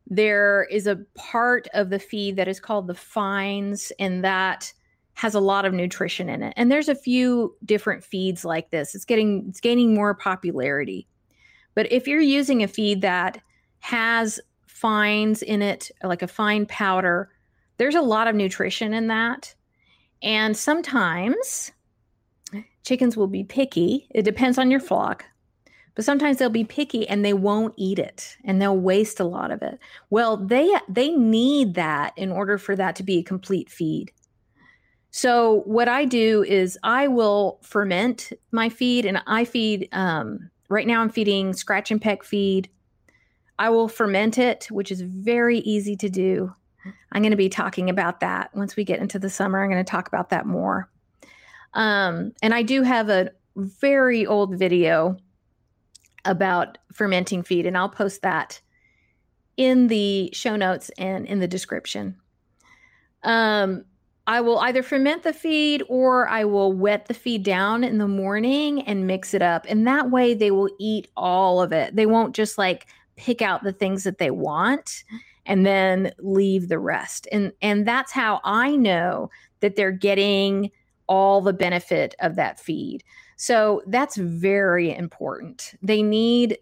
there 0.07 0.67
is 0.71 0.88
a 0.88 1.00
part 1.15 1.67
of 1.74 1.89
the 1.89 2.00
feed 2.00 2.36
that 2.38 2.47
is 2.47 2.59
called 2.59 2.88
the 2.88 2.95
fines, 2.95 3.91
and 4.00 4.24
that 4.24 4.74
has 5.17 5.33
a 5.33 5.39
lot 5.39 5.65
of 5.65 5.74
nutrition 5.74 6.29
in 6.29 6.43
it. 6.43 6.53
And 6.55 6.71
there's 6.71 6.89
a 6.89 6.93
few 6.93 7.55
different 7.65 8.03
feeds 8.03 8.45
like 8.45 8.69
this. 8.69 8.93
It's 8.93 9.03
getting 9.03 9.45
it's 9.50 9.59
gaining 9.59 9.95
more 9.95 10.13
popularity. 10.13 11.07
But 11.74 11.91
if 11.91 12.07
you're 12.07 12.21
using 12.21 12.62
a 12.62 12.67
feed 12.67 13.01
that 13.01 13.41
has 13.79 14.39
fines 14.67 15.41
in 15.41 15.63
it, 15.63 15.89
like 16.03 16.21
a 16.21 16.27
fine 16.27 16.67
powder, 16.67 17.31
there's 17.77 17.95
a 17.95 18.01
lot 18.01 18.27
of 18.27 18.36
nutrition 18.36 18.93
in 18.93 19.07
that. 19.07 19.55
And 20.21 20.55
sometimes 20.55 21.71
chickens 22.83 23.17
will 23.17 23.27
be 23.27 23.43
picky. 23.43 24.07
It 24.12 24.21
depends 24.21 24.59
on 24.59 24.69
your 24.69 24.79
flock. 24.79 25.25
But 25.95 26.05
sometimes 26.05 26.38
they'll 26.38 26.51
be 26.51 26.63
picky 26.63 27.09
and 27.09 27.25
they 27.25 27.33
won't 27.33 27.74
eat 27.75 27.97
it 27.97 28.38
and 28.43 28.62
they'll 28.62 28.77
waste 28.77 29.19
a 29.19 29.24
lot 29.24 29.50
of 29.50 29.63
it. 29.63 29.79
Well, 30.12 30.38
they 30.38 30.71
they 30.88 31.09
need 31.09 31.74
that 31.74 32.13
in 32.17 32.31
order 32.31 32.59
for 32.59 32.75
that 32.75 32.95
to 32.97 33.03
be 33.03 33.17
a 33.17 33.24
complete 33.24 33.71
feed. 33.71 34.12
So 35.17 35.62
what 35.65 35.88
I 35.88 36.05
do 36.05 36.43
is 36.43 36.77
I 36.83 37.07
will 37.07 37.57
ferment 37.63 38.31
my 38.51 38.69
feed 38.69 39.03
and 39.03 39.19
I 39.25 39.45
feed 39.45 39.89
um, 39.91 40.51
right 40.69 40.86
now 40.86 41.01
I'm 41.01 41.09
feeding 41.09 41.53
scratch 41.53 41.89
and 41.89 42.00
peck 42.00 42.24
feed. 42.24 42.69
I 43.57 43.71
will 43.71 43.88
ferment 43.88 44.38
it, 44.38 44.67
which 44.69 44.91
is 44.91 45.01
very 45.01 45.57
easy 45.62 45.95
to 45.95 46.07
do. 46.07 46.53
I'm 47.12 47.24
going 47.24 47.31
to 47.31 47.36
be 47.36 47.50
talking 47.50 47.89
about 47.89 48.19
that 48.19 48.55
once 48.55 48.75
we 48.75 48.83
get 48.83 49.00
into 49.00 49.17
the 49.17 49.27
summer. 49.27 49.59
I'm 49.59 49.71
going 49.71 49.83
to 49.83 49.89
talk 49.89 50.07
about 50.07 50.29
that 50.29 50.45
more. 50.45 50.88
Um, 51.74 52.33
and 52.43 52.53
I 52.53 52.62
do 52.62 52.83
have 52.83 53.09
a 53.09 53.31
very 53.55 54.24
old 54.27 54.59
video 54.59 55.17
about 56.25 56.77
fermenting 56.93 57.41
feed, 57.41 57.65
and 57.65 57.75
I'll 57.75 57.89
post 57.89 58.21
that 58.21 58.62
in 59.57 59.88
the 59.88 60.29
show 60.31 60.55
notes 60.55 60.91
and 61.00 61.25
in 61.25 61.39
the 61.39 61.47
description. 61.47 62.17
Um, 63.24 63.83
I 64.27 64.41
will 64.41 64.60
either 64.60 64.84
ferment 64.84 65.24
the 65.24 65.31
feed 65.31 65.84
or 65.88 66.27
I 66.27 66.43
will 66.43 66.74
wet 66.74 67.05
the 67.05 67.13
feed 67.13 67.43
down 67.43 67.84
in 67.86 67.98
the 67.98 68.10
morning 68.10 68.81
and 68.81 69.07
mix 69.07 69.34
it 69.34 69.41
up. 69.41 69.65
And 69.69 69.88
that 69.88 70.12
way 70.12 70.34
they 70.34 70.51
will 70.51 70.69
eat 70.79 71.07
all 71.15 71.62
of 71.62 71.71
it. 71.71 71.95
They 71.95 72.06
won't 72.06 72.36
just 72.36 72.58
like 72.58 72.88
pick 73.15 73.41
out 73.41 73.63
the 73.63 73.71
things 73.71 74.04
that 74.04 74.17
they 74.17 74.30
want 74.30 75.06
and 75.45 75.65
then 75.65 76.12
leave 76.19 76.67
the 76.67 76.78
rest. 76.78 77.28
And 77.32 77.54
and 77.62 77.88
that's 77.88 78.12
how 78.12 78.41
I 78.43 78.75
know 78.75 79.32
that 79.62 79.78
they're 79.78 79.91
getting 79.91 80.71
all 81.08 81.39
the 81.41 81.54
benefit 81.54 82.13
of 82.19 82.36
that 82.36 82.60
feed. 82.60 83.04
So 83.38 83.82
that's 83.88 84.17
very 84.17 84.93
important. 84.93 85.73
They 85.82 86.04
need 86.04 86.58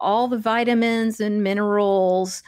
all 0.00 0.28
the 0.28 0.38
vitamins 0.38 1.20
and 1.20 1.42
minerals 1.42 2.42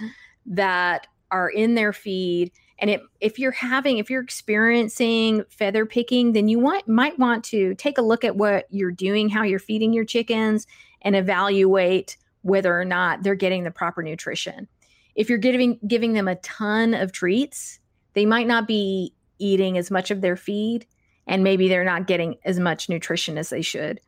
that 0.46 1.07
are 1.31 1.51
in 1.51 1.75
their 1.75 1.92
feed. 1.92 2.51
And 2.79 2.91
it, 2.91 3.03
if 3.21 3.38
you're 3.38 3.51
having, 3.51 3.99
if 3.99 4.09
you're 4.09 4.23
experiencing 4.23 5.45
feather 5.51 5.85
picking, 5.85 6.33
then 6.33 6.49
you 6.49 6.59
want, 6.59 6.87
might 6.87 7.19
want 7.19 7.45
to 7.47 7.75
take 7.75 7.99
a 7.99 8.03
look 8.03 8.25
at 8.25 8.37
what 8.37 8.67
you're 8.71 8.93
doing, 8.93 9.29
how 9.29 9.43
you're 9.43 9.59
feeding 9.59 9.93
your 9.93 10.05
chickens, 10.05 10.67
and 11.03 11.17
evaluate 11.17 12.17
whether 12.43 12.79
or 12.79 12.85
not 12.85 13.23
they're 13.23 13.35
getting 13.35 13.64
the 13.64 13.71
proper 13.71 14.03
nutrition. 14.03 14.69
If 15.14 15.29
you're 15.29 15.38
giving 15.38 15.81
giving 15.87 16.12
them 16.12 16.29
a 16.29 16.37
ton 16.37 16.95
of 16.95 17.11
treats, 17.11 17.81
they 18.14 18.27
might 18.27 18.47
not 18.47 18.69
be 18.69 19.12
eating 19.38 19.77
as 19.77 19.91
much 19.91 20.11
of 20.11 20.21
their 20.21 20.37
feed 20.37 20.87
and 21.27 21.45
maybe 21.45 21.69
they're 21.69 21.85
not 21.85 22.07
getting 22.07 22.37
as 22.45 22.59
much 22.59 22.88
nutrition 22.88 23.38
as 23.38 23.51
they 23.51 23.62
should. 23.62 24.01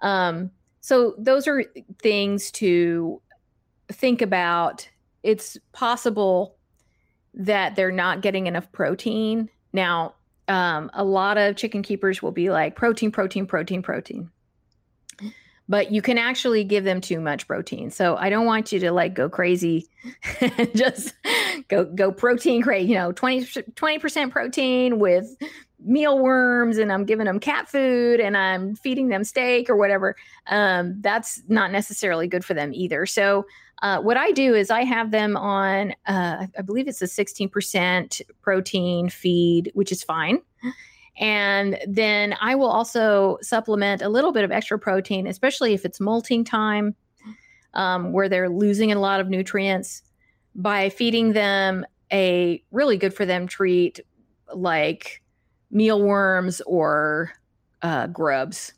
Um, 0.00 0.50
so 0.80 1.14
those 1.18 1.46
are 1.46 1.64
things 2.02 2.50
to 2.52 3.20
think 3.92 4.22
about. 4.22 4.88
It's 5.22 5.56
possible 5.72 6.53
that 7.34 7.76
they're 7.76 7.92
not 7.92 8.20
getting 8.20 8.46
enough 8.46 8.70
protein. 8.72 9.50
Now, 9.72 10.14
um, 10.48 10.90
a 10.94 11.04
lot 11.04 11.38
of 11.38 11.56
chicken 11.56 11.82
keepers 11.82 12.22
will 12.22 12.32
be 12.32 12.50
like 12.50 12.76
protein, 12.76 13.10
protein, 13.10 13.46
protein, 13.46 13.82
protein. 13.82 14.30
But 15.66 15.90
you 15.90 16.02
can 16.02 16.18
actually 16.18 16.62
give 16.64 16.84
them 16.84 17.00
too 17.00 17.20
much 17.20 17.48
protein. 17.48 17.90
So 17.90 18.16
I 18.16 18.28
don't 18.28 18.44
want 18.44 18.70
you 18.70 18.80
to 18.80 18.92
like 18.92 19.14
go 19.14 19.30
crazy 19.30 19.88
and 20.40 20.76
just 20.76 21.14
go 21.68 21.84
go 21.84 22.12
protein 22.12 22.62
crazy, 22.62 22.88
you 22.88 22.94
know, 22.94 23.12
20 23.12 23.98
percent 23.98 24.30
protein 24.30 24.98
with 24.98 25.34
mealworms 25.84 26.78
and 26.78 26.92
I'm 26.92 27.04
giving 27.04 27.26
them 27.26 27.40
cat 27.40 27.68
food 27.68 28.20
and 28.20 28.36
I'm 28.36 28.74
feeding 28.74 29.08
them 29.08 29.24
steak 29.24 29.68
or 29.68 29.76
whatever, 29.76 30.16
um, 30.46 31.00
that's 31.00 31.42
not 31.48 31.70
necessarily 31.70 32.26
good 32.26 32.44
for 32.44 32.54
them 32.54 32.72
either. 32.74 33.06
So, 33.06 33.46
uh, 33.82 34.00
what 34.00 34.16
I 34.16 34.30
do 34.30 34.54
is 34.54 34.70
I 34.70 34.84
have 34.84 35.10
them 35.10 35.36
on, 35.36 35.92
uh, 36.06 36.46
I 36.56 36.62
believe 36.62 36.88
it's 36.88 37.02
a 37.02 37.06
16% 37.06 38.22
protein 38.40 39.08
feed, 39.08 39.70
which 39.74 39.92
is 39.92 40.02
fine. 40.02 40.40
And 41.18 41.78
then 41.86 42.34
I 42.40 42.54
will 42.54 42.70
also 42.70 43.38
supplement 43.40 44.02
a 44.02 44.08
little 44.08 44.32
bit 44.32 44.44
of 44.44 44.50
extra 44.50 44.78
protein, 44.78 45.26
especially 45.26 45.74
if 45.74 45.84
it's 45.84 46.00
molting 46.00 46.44
time, 46.44 46.94
um, 47.74 48.12
where 48.12 48.28
they're 48.28 48.48
losing 48.48 48.90
a 48.90 48.98
lot 48.98 49.20
of 49.20 49.28
nutrients, 49.28 50.02
by 50.54 50.88
feeding 50.88 51.32
them 51.32 51.84
a 52.12 52.62
really 52.70 52.96
good 52.96 53.12
for 53.12 53.26
them 53.26 53.46
treat 53.46 54.00
like 54.54 55.20
mealworms 55.70 56.60
or 56.62 57.32
uh, 57.82 58.06
grubs. 58.06 58.72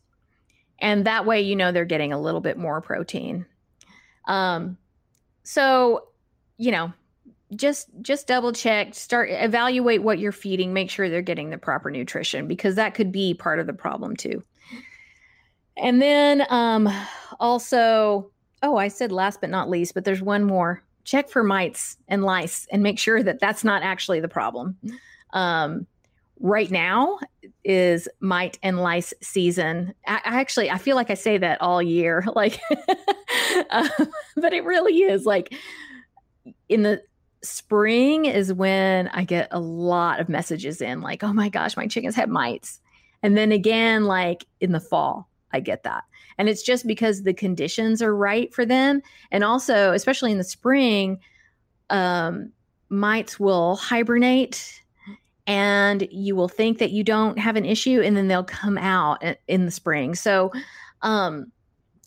And 0.78 1.04
that 1.04 1.26
way, 1.26 1.40
you 1.40 1.56
know, 1.56 1.72
they're 1.72 1.84
getting 1.84 2.12
a 2.12 2.20
little 2.20 2.40
bit 2.40 2.58
more 2.58 2.80
protein. 2.80 3.46
Um, 4.26 4.78
so, 5.46 6.08
you 6.58 6.72
know, 6.72 6.92
just 7.54 7.88
just 8.02 8.26
double 8.26 8.52
check, 8.52 8.96
start 8.96 9.30
evaluate 9.30 10.02
what 10.02 10.18
you're 10.18 10.32
feeding, 10.32 10.72
make 10.72 10.90
sure 10.90 11.08
they're 11.08 11.22
getting 11.22 11.50
the 11.50 11.56
proper 11.56 11.88
nutrition 11.88 12.48
because 12.48 12.74
that 12.74 12.94
could 12.94 13.12
be 13.12 13.32
part 13.32 13.60
of 13.60 13.68
the 13.68 13.72
problem 13.72 14.16
too. 14.16 14.42
And 15.76 16.02
then 16.02 16.44
um 16.50 16.88
also, 17.38 18.28
oh, 18.64 18.76
I 18.76 18.88
said 18.88 19.12
last 19.12 19.40
but 19.40 19.48
not 19.50 19.70
least, 19.70 19.94
but 19.94 20.04
there's 20.04 20.20
one 20.20 20.42
more. 20.42 20.82
Check 21.04 21.28
for 21.28 21.44
mites 21.44 21.96
and 22.08 22.24
lice 22.24 22.66
and 22.72 22.82
make 22.82 22.98
sure 22.98 23.22
that 23.22 23.38
that's 23.38 23.62
not 23.62 23.84
actually 23.84 24.18
the 24.18 24.28
problem. 24.28 24.76
Um 25.32 25.86
right 26.40 26.70
now 26.70 27.18
is 27.64 28.08
mite 28.20 28.58
and 28.62 28.80
lice 28.80 29.12
season. 29.22 29.94
I, 30.06 30.16
I, 30.24 30.40
actually 30.40 30.70
I 30.70 30.78
feel 30.78 30.96
like 30.96 31.10
I 31.10 31.14
say 31.14 31.38
that 31.38 31.60
all 31.60 31.82
year, 31.82 32.24
like, 32.34 32.60
uh, 33.70 33.88
but 34.36 34.52
it 34.52 34.64
really 34.64 35.02
is 35.02 35.24
like 35.24 35.54
in 36.68 36.82
the 36.82 37.02
spring 37.42 38.24
is 38.24 38.52
when 38.52 39.08
I 39.08 39.24
get 39.24 39.48
a 39.50 39.60
lot 39.60 40.20
of 40.20 40.28
messages 40.28 40.80
in, 40.80 41.00
like, 41.00 41.22
oh 41.22 41.32
my 41.32 41.48
gosh, 41.48 41.76
my 41.76 41.86
chickens 41.86 42.14
have 42.16 42.28
mites, 42.28 42.80
and 43.22 43.36
then 43.36 43.52
again, 43.52 44.04
like 44.04 44.46
in 44.60 44.72
the 44.72 44.80
fall, 44.80 45.28
I 45.52 45.60
get 45.60 45.82
that. 45.84 46.04
And 46.38 46.48
it's 46.48 46.62
just 46.62 46.86
because 46.86 47.22
the 47.22 47.34
conditions 47.34 48.02
are 48.02 48.14
right 48.14 48.52
for 48.52 48.66
them. 48.66 49.00
And 49.30 49.42
also, 49.42 49.92
especially 49.92 50.32
in 50.32 50.38
the 50.38 50.44
spring, 50.44 51.18
um, 51.88 52.52
mites 52.90 53.40
will 53.40 53.76
hibernate 53.76 54.82
and 55.46 56.06
you 56.10 56.34
will 56.34 56.48
think 56.48 56.78
that 56.78 56.90
you 56.90 57.04
don't 57.04 57.38
have 57.38 57.56
an 57.56 57.64
issue 57.64 58.00
and 58.00 58.16
then 58.16 58.28
they'll 58.28 58.44
come 58.44 58.78
out 58.78 59.22
in 59.46 59.64
the 59.64 59.70
spring. 59.70 60.14
So 60.14 60.50
um, 61.02 61.52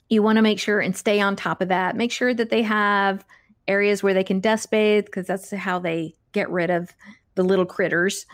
you 0.10 0.21
want 0.21 0.38
to 0.38 0.41
make 0.41 0.60
sure 0.60 0.80
and 0.80 0.95
stay 0.95 1.21
on 1.21 1.36
top 1.36 1.62
of 1.62 1.69
that. 1.69 1.95
Make 1.95 2.12
sure 2.12 2.34
that 2.34 2.49
they 2.49 2.63
have 2.63 3.25
areas 3.67 4.04
where 4.04 4.13
they 4.13 4.23
can 4.23 4.39
dust 4.39 4.71
bathe 4.71 5.06
because 5.06 5.28
that's 5.28 5.52
how 5.52 5.80
they 5.80 6.15
get 6.32 6.49
rid 6.49 6.69
of 6.69 6.89
the 7.36 7.43
little 7.43 7.65
critters 7.65 8.25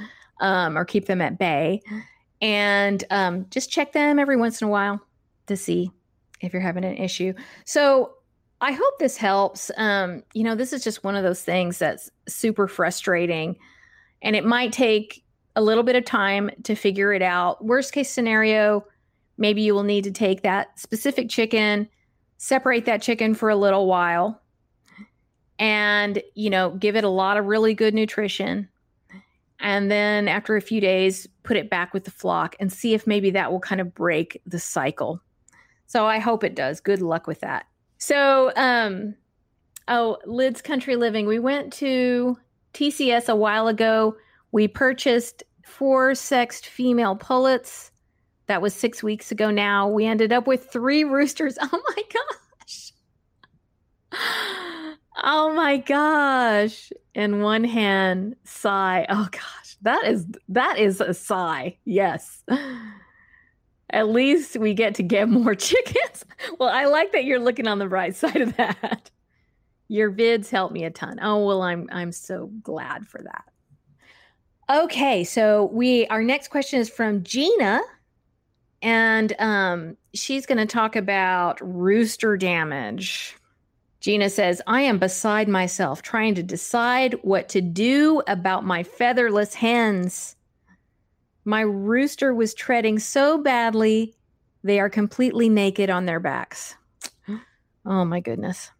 um, 0.41 0.77
or 0.77 0.85
keep 0.85 1.05
them 1.05 1.21
at 1.21 1.37
bay. 1.37 1.81
And 2.41 3.03
um, 3.11 3.45
just 3.49 3.69
check 3.71 3.93
them 3.93 4.19
every 4.19 4.37
once 4.37 4.61
in 4.61 4.67
a 4.67 4.71
while. 4.71 5.01
to 5.47 5.57
see 5.57 5.91
if 6.41 6.53
you're 6.53 6.61
having 6.61 6.85
an 6.85 6.97
issue. 6.97 7.33
So 7.65 8.13
I 8.61 8.71
hope 8.71 8.99
this 8.99 9.17
helps. 9.17 9.71
Um, 9.77 10.23
you 10.33 10.43
know, 10.43 10.55
this 10.55 10.73
is 10.73 10.83
just 10.83 11.03
one 11.03 11.15
of 11.15 11.23
those 11.23 11.41
things 11.43 11.77
that's 11.77 12.09
super 12.27 12.67
frustrating, 12.67 13.57
and 14.21 14.35
it 14.35 14.45
might 14.45 14.71
take 14.71 15.23
a 15.55 15.61
little 15.61 15.83
bit 15.83 15.95
of 15.95 16.05
time 16.05 16.49
to 16.63 16.75
figure 16.75 17.13
it 17.13 17.21
out. 17.21 17.63
Worst 17.63 17.93
case 17.93 18.09
scenario, 18.09 18.85
maybe 19.37 19.61
you 19.61 19.73
will 19.73 19.83
need 19.83 20.03
to 20.03 20.11
take 20.11 20.41
that 20.41 20.79
specific 20.79 21.29
chicken, 21.29 21.87
separate 22.37 22.85
that 22.85 23.01
chicken 23.01 23.33
for 23.33 23.49
a 23.49 23.55
little 23.55 23.87
while, 23.87 24.41
and, 25.57 26.21
you 26.33 26.49
know, 26.49 26.71
give 26.71 26.95
it 26.95 27.03
a 27.03 27.09
lot 27.09 27.37
of 27.37 27.45
really 27.45 27.73
good 27.73 27.93
nutrition. 27.93 28.67
And 29.59 29.89
then 29.89 30.27
after 30.27 30.57
a 30.57 30.61
few 30.61 30.81
days, 30.81 31.27
put 31.43 31.55
it 31.55 31.69
back 31.69 31.93
with 31.93 32.03
the 32.03 32.11
flock 32.11 32.57
and 32.59 32.71
see 32.71 32.93
if 32.93 33.07
maybe 33.07 33.31
that 33.31 33.51
will 33.51 33.61
kind 33.61 33.79
of 33.79 33.93
break 33.95 34.41
the 34.45 34.59
cycle. 34.59 35.21
So 35.87 36.05
I 36.05 36.19
hope 36.19 36.43
it 36.43 36.55
does. 36.55 36.81
Good 36.81 37.01
luck 37.01 37.25
with 37.25 37.39
that. 37.39 37.65
So, 37.97 38.51
um, 38.57 39.15
oh, 39.87 40.17
Lids 40.25 40.61
Country 40.61 40.97
Living. 40.97 41.25
We 41.25 41.39
went 41.39 41.71
to 41.73 42.37
TCS 42.75 43.29
a 43.29 43.35
while 43.35 43.67
ago. 43.67 44.15
We 44.51 44.67
purchased 44.67 45.43
four 45.63 46.13
sexed 46.13 46.67
female 46.67 47.15
pullets. 47.15 47.91
That 48.47 48.61
was 48.61 48.75
six 48.75 49.01
weeks 49.01 49.31
ago 49.31 49.49
now. 49.49 49.87
We 49.87 50.05
ended 50.05 50.31
up 50.31 50.45
with 50.45 50.69
three 50.69 51.03
roosters. 51.15 51.57
Oh 51.61 51.81
my 51.95 52.03
gosh. 52.13 52.91
Oh 55.23 55.53
my 55.53 55.77
gosh. 55.77 56.91
In 57.13 57.41
one 57.41 57.63
hand, 57.63 58.35
sigh. 58.43 59.05
Oh 59.09 59.27
gosh. 59.31 59.77
That 59.81 60.05
is 60.05 60.27
that 60.49 60.77
is 60.77 61.01
a 61.01 61.13
sigh. 61.13 61.77
Yes. 61.85 62.43
At 63.91 64.09
least 64.09 64.57
we 64.57 64.73
get 64.73 64.95
to 64.95 65.03
get 65.03 65.29
more 65.29 65.55
chickens. 65.55 66.25
Well, 66.59 66.69
I 66.69 66.85
like 66.85 67.11
that 67.13 67.23
you're 67.23 67.39
looking 67.39 67.67
on 67.67 67.79
the 67.79 67.87
right 67.87 68.15
side 68.15 68.41
of 68.41 68.55
that. 68.57 69.09
Your 69.87 70.11
vids 70.11 70.49
help 70.49 70.71
me 70.71 70.83
a 70.83 70.89
ton. 70.89 71.19
Oh, 71.21 71.45
well, 71.45 71.61
I'm 71.61 71.87
I'm 71.91 72.11
so 72.11 72.49
glad 72.63 73.07
for 73.07 73.21
that. 73.21 73.45
Okay, 74.69 75.23
so 75.23 75.65
we 75.65 76.07
our 76.07 76.23
next 76.23 76.47
question 76.47 76.79
is 76.79 76.89
from 76.89 77.23
Gina 77.23 77.81
and 78.81 79.33
um 79.39 79.97
she's 80.13 80.45
going 80.45 80.57
to 80.57 80.65
talk 80.65 80.95
about 80.95 81.59
rooster 81.61 82.37
damage. 82.37 83.35
Gina 83.99 84.29
says, 84.29 84.61
I 84.67 84.81
am 84.81 84.99
beside 84.99 85.47
myself 85.47 86.01
trying 86.03 86.35
to 86.35 86.43
decide 86.43 87.15
what 87.23 87.49
to 87.49 87.61
do 87.61 88.21
about 88.27 88.63
my 88.63 88.83
featherless 88.83 89.55
hens. 89.55 90.35
My 91.43 91.61
rooster 91.61 92.33
was 92.33 92.53
treading 92.53 92.99
so 92.99 93.39
badly, 93.39 94.15
they 94.63 94.79
are 94.79 94.89
completely 94.89 95.49
naked 95.49 95.89
on 95.89 96.05
their 96.05 96.19
backs. 96.19 96.75
Oh 97.87 98.03
my 98.03 98.19
goodness. 98.19 98.71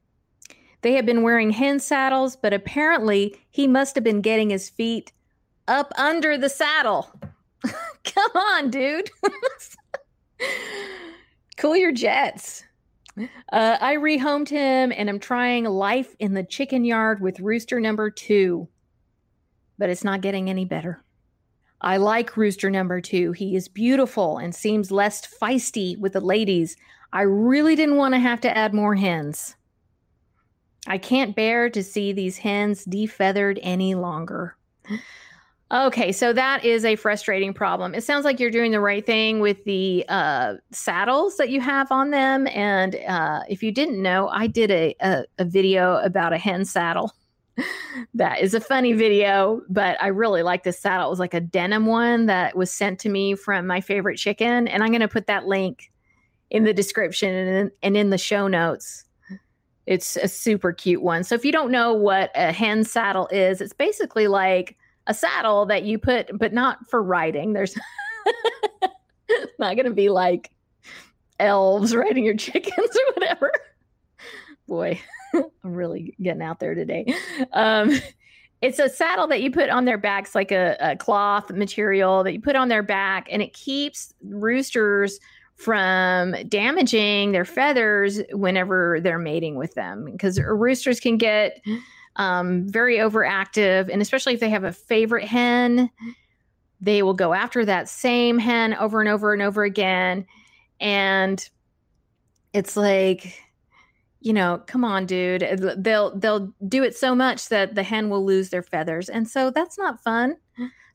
They 0.85 0.93
had 0.93 1.07
been 1.07 1.23
wearing 1.23 1.49
hen 1.49 1.79
saddles, 1.79 2.35
but 2.35 2.53
apparently 2.53 3.39
he 3.49 3.65
must 3.65 3.95
have 3.95 4.03
been 4.03 4.21
getting 4.21 4.51
his 4.51 4.69
feet 4.69 5.11
up 5.67 5.91
under 5.97 6.37
the 6.37 6.47
saddle. 6.47 7.11
Come 8.03 8.31
on, 8.35 8.69
dude. 8.69 9.09
cool 11.57 11.75
your 11.75 11.91
jets. 11.91 12.65
Uh, 13.17 13.77
I 13.81 13.95
rehomed 13.95 14.49
him 14.49 14.93
and 14.95 15.09
I'm 15.09 15.17
trying 15.17 15.63
life 15.63 16.15
in 16.19 16.35
the 16.35 16.43
chicken 16.43 16.85
yard 16.85 17.19
with 17.19 17.39
rooster 17.39 17.79
number 17.79 18.11
two, 18.11 18.67
but 19.79 19.89
it's 19.89 20.03
not 20.03 20.21
getting 20.21 20.51
any 20.51 20.65
better. 20.65 21.03
I 21.81 21.97
like 21.97 22.37
rooster 22.37 22.69
number 22.69 23.01
two. 23.01 23.31
He 23.31 23.55
is 23.55 23.67
beautiful 23.67 24.37
and 24.37 24.53
seems 24.53 24.91
less 24.91 25.25
feisty 25.25 25.97
with 25.97 26.13
the 26.13 26.21
ladies. 26.21 26.77
I 27.11 27.23
really 27.23 27.75
didn't 27.75 27.97
want 27.97 28.13
to 28.13 28.19
have 28.19 28.41
to 28.41 28.55
add 28.55 28.75
more 28.75 28.93
hens. 28.93 29.54
I 30.87 30.97
can't 30.97 31.35
bear 31.35 31.69
to 31.69 31.83
see 31.83 32.13
these 32.13 32.37
hens 32.37 32.85
defeathered 32.85 33.59
any 33.63 33.95
longer. 33.95 34.55
Okay, 35.71 36.11
so 36.11 36.31
that 36.31 36.63
is 36.63 36.85
a 36.85 36.95
frustrating 36.95 37.51
problem. 37.51 37.95
It 37.95 38.03
sounds 38.03 38.23
like 38.23 38.39
you're 38.39 38.51
doing 38.51 38.71
the 38.71 38.79
right 38.79 39.03
thing 39.03 39.39
with 39.39 39.63
the 39.65 40.05
uh, 40.09 40.55
saddles 40.71 41.37
that 41.37 41.49
you 41.49 41.59
have 41.59 41.91
on 41.91 42.11
them. 42.11 42.47
And 42.49 42.95
uh, 43.07 43.41
if 43.49 43.63
you 43.63 43.71
didn't 43.71 43.99
know, 43.99 44.27
I 44.29 44.45
did 44.45 44.69
a, 44.69 44.95
a, 45.01 45.23
a 45.39 45.45
video 45.45 45.95
about 45.97 46.33
a 46.33 46.37
hen 46.37 46.65
saddle. 46.65 47.11
that 48.13 48.41
is 48.41 48.53
a 48.53 48.59
funny 48.59 48.93
video, 48.93 49.61
but 49.67 50.01
I 50.01 50.07
really 50.07 50.43
like 50.43 50.63
this 50.63 50.79
saddle. 50.79 51.07
It 51.07 51.09
was 51.09 51.19
like 51.19 51.33
a 51.33 51.41
denim 51.41 51.87
one 51.87 52.27
that 52.27 52.55
was 52.55 52.71
sent 52.71 52.99
to 52.99 53.09
me 53.09 53.33
from 53.33 53.65
my 53.65 53.81
favorite 53.81 54.17
chicken. 54.17 54.67
And 54.67 54.83
I'm 54.83 54.89
going 54.89 55.01
to 55.01 55.07
put 55.07 55.25
that 55.27 55.47
link 55.47 55.91
in 56.51 56.63
the 56.63 56.73
description 56.73 57.33
and, 57.33 57.71
and 57.81 57.97
in 57.97 58.11
the 58.11 58.19
show 58.19 58.47
notes. 58.47 59.05
It's 59.85 60.15
a 60.17 60.27
super 60.27 60.73
cute 60.73 61.01
one. 61.01 61.23
So 61.23 61.35
if 61.35 61.45
you 61.45 61.51
don't 61.51 61.71
know 61.71 61.93
what 61.93 62.31
a 62.35 62.51
hen 62.51 62.83
saddle 62.83 63.27
is, 63.31 63.61
it's 63.61 63.73
basically 63.73 64.27
like 64.27 64.77
a 65.07 65.13
saddle 65.13 65.65
that 65.67 65.83
you 65.83 65.99
put, 65.99 66.37
but 66.37 66.53
not 66.53 66.87
for 66.89 67.03
riding. 67.03 67.53
There's 67.53 67.77
not 69.59 69.75
going 69.75 69.85
to 69.85 69.93
be 69.93 70.09
like 70.09 70.51
elves 71.39 71.95
riding 71.95 72.25
your 72.25 72.37
chickens 72.37 72.75
or 72.77 73.13
whatever. 73.13 73.51
Boy, 74.67 74.99
I'm 75.33 75.45
really 75.63 76.15
getting 76.21 76.41
out 76.41 76.59
there 76.59 76.73
today. 76.73 77.13
Um, 77.53 77.91
it's 78.61 78.79
a 78.79 78.89
saddle 78.89 79.27
that 79.27 79.43
you 79.43 79.51
put 79.51 79.69
on 79.69 79.85
their 79.85 79.97
backs, 79.97 80.33
like 80.33 80.51
a, 80.51 80.75
a 80.79 80.95
cloth 80.95 81.51
material 81.51 82.23
that 82.23 82.33
you 82.33 82.41
put 82.41 82.55
on 82.55 82.69
their 82.69 82.81
back, 82.81 83.27
and 83.29 83.41
it 83.41 83.53
keeps 83.53 84.13
roosters 84.23 85.19
from 85.55 86.35
damaging 86.47 87.31
their 87.31 87.45
feathers 87.45 88.21
whenever 88.31 88.99
they're 89.01 89.17
mating 89.17 89.55
with 89.55 89.73
them 89.73 90.05
because 90.05 90.39
roosters 90.39 90.99
can 90.99 91.17
get 91.17 91.61
um, 92.17 92.67
very 92.67 92.97
overactive. 92.97 93.89
And 93.91 94.01
especially 94.01 94.33
if 94.33 94.39
they 94.39 94.49
have 94.49 94.63
a 94.63 94.73
favorite 94.73 95.27
hen, 95.27 95.89
they 96.81 97.03
will 97.03 97.13
go 97.13 97.33
after 97.33 97.65
that 97.65 97.89
same 97.89 98.37
hen 98.37 98.73
over 98.75 98.99
and 98.99 99.09
over 99.09 99.33
and 99.33 99.41
over 99.41 99.63
again. 99.63 100.25
And 100.79 101.47
it's 102.53 102.75
like, 102.75 103.41
you 104.19 104.33
know, 104.33 104.61
come 104.65 104.83
on, 104.83 105.05
dude. 105.05 105.41
They'll 105.77 106.17
they'll 106.17 106.53
do 106.67 106.83
it 106.83 106.95
so 106.95 107.13
much 107.13 107.49
that 107.49 107.75
the 107.75 107.83
hen 107.83 108.09
will 108.09 108.25
lose 108.25 108.49
their 108.49 108.63
feathers, 108.63 109.07
and 109.07 109.27
so 109.27 109.51
that's 109.51 109.77
not 109.77 110.01
fun. 110.01 110.35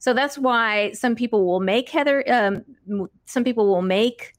So 0.01 0.15
that's 0.15 0.37
why 0.37 0.93
some 0.93 1.15
people 1.15 1.47
will 1.47 1.61
make 1.61 1.89
heather. 1.91 2.25
Um, 2.29 2.65
some 3.27 3.45
people 3.45 3.69
will 3.69 3.83
make 3.83 4.33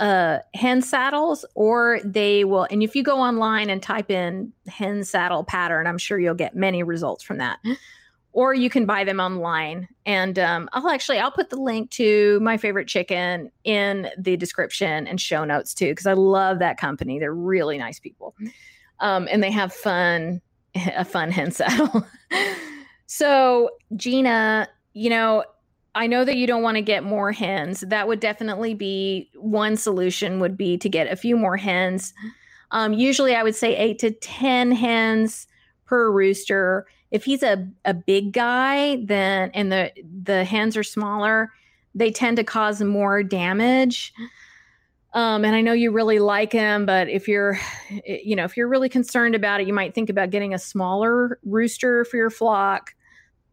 uh, 0.00 0.38
hen 0.54 0.82
saddles, 0.82 1.44
or 1.54 2.00
they 2.04 2.44
will. 2.44 2.66
And 2.70 2.82
if 2.82 2.96
you 2.96 3.02
go 3.02 3.18
online 3.18 3.70
and 3.70 3.82
type 3.82 4.10
in 4.10 4.52
hen 4.66 5.04
saddle 5.04 5.44
pattern, 5.44 5.86
I'm 5.86 5.98
sure 5.98 6.18
you'll 6.18 6.34
get 6.34 6.56
many 6.56 6.82
results 6.82 7.22
from 7.22 7.38
that. 7.38 7.58
Or 8.32 8.52
you 8.52 8.68
can 8.68 8.84
buy 8.84 9.04
them 9.04 9.20
online, 9.20 9.86
and 10.04 10.36
um, 10.40 10.68
I'll 10.72 10.88
actually 10.88 11.20
I'll 11.20 11.30
put 11.30 11.50
the 11.50 11.56
link 11.56 11.90
to 11.92 12.40
my 12.40 12.56
favorite 12.56 12.88
chicken 12.88 13.52
in 13.62 14.10
the 14.18 14.36
description 14.36 15.06
and 15.06 15.20
show 15.20 15.44
notes 15.44 15.72
too, 15.72 15.92
because 15.92 16.06
I 16.06 16.14
love 16.14 16.58
that 16.58 16.76
company. 16.76 17.20
They're 17.20 17.32
really 17.32 17.78
nice 17.78 18.00
people, 18.00 18.34
um, 18.98 19.28
and 19.30 19.40
they 19.40 19.52
have 19.52 19.72
fun 19.72 20.42
a 20.74 21.04
fun 21.04 21.30
hen 21.30 21.52
saddle. 21.52 22.04
so 23.06 23.70
Gina, 23.94 24.68
you 24.94 25.10
know, 25.10 25.44
I 25.94 26.06
know 26.06 26.24
that 26.24 26.36
you 26.36 26.46
don't 26.46 26.62
want 26.62 26.76
to 26.76 26.82
get 26.82 27.04
more 27.04 27.32
hens. 27.32 27.80
That 27.80 28.08
would 28.08 28.20
definitely 28.20 28.74
be 28.74 29.30
one 29.36 29.76
solution 29.76 30.40
would 30.40 30.56
be 30.56 30.76
to 30.78 30.88
get 30.88 31.10
a 31.10 31.16
few 31.16 31.36
more 31.36 31.56
hens. 31.56 32.12
Um, 32.70 32.92
usually 32.92 33.34
I 33.34 33.42
would 33.42 33.54
say 33.54 33.76
eight 33.76 34.00
to 34.00 34.10
10 34.10 34.72
hens 34.72 35.46
per 35.86 36.10
rooster. 36.10 36.86
If 37.10 37.24
he's 37.24 37.42
a, 37.42 37.68
a 37.84 37.94
big 37.94 38.32
guy, 38.32 39.04
then 39.04 39.50
and 39.54 39.70
the 39.70 39.92
the 40.22 40.44
hens 40.44 40.76
are 40.76 40.82
smaller, 40.82 41.52
they 41.94 42.10
tend 42.10 42.38
to 42.38 42.44
cause 42.44 42.82
more 42.82 43.22
damage. 43.22 44.12
Um, 45.12 45.44
and 45.44 45.54
I 45.54 45.60
know 45.60 45.72
you 45.72 45.92
really 45.92 46.18
like 46.18 46.50
him, 46.50 46.86
but 46.86 47.08
if 47.08 47.28
you're, 47.28 47.56
you 48.04 48.34
know, 48.34 48.44
if 48.44 48.56
you're 48.56 48.68
really 48.68 48.88
concerned 48.88 49.36
about 49.36 49.60
it, 49.60 49.68
you 49.68 49.72
might 49.72 49.94
think 49.94 50.10
about 50.10 50.30
getting 50.30 50.52
a 50.52 50.58
smaller 50.58 51.38
rooster 51.44 52.04
for 52.04 52.16
your 52.16 52.30
flock. 52.30 52.94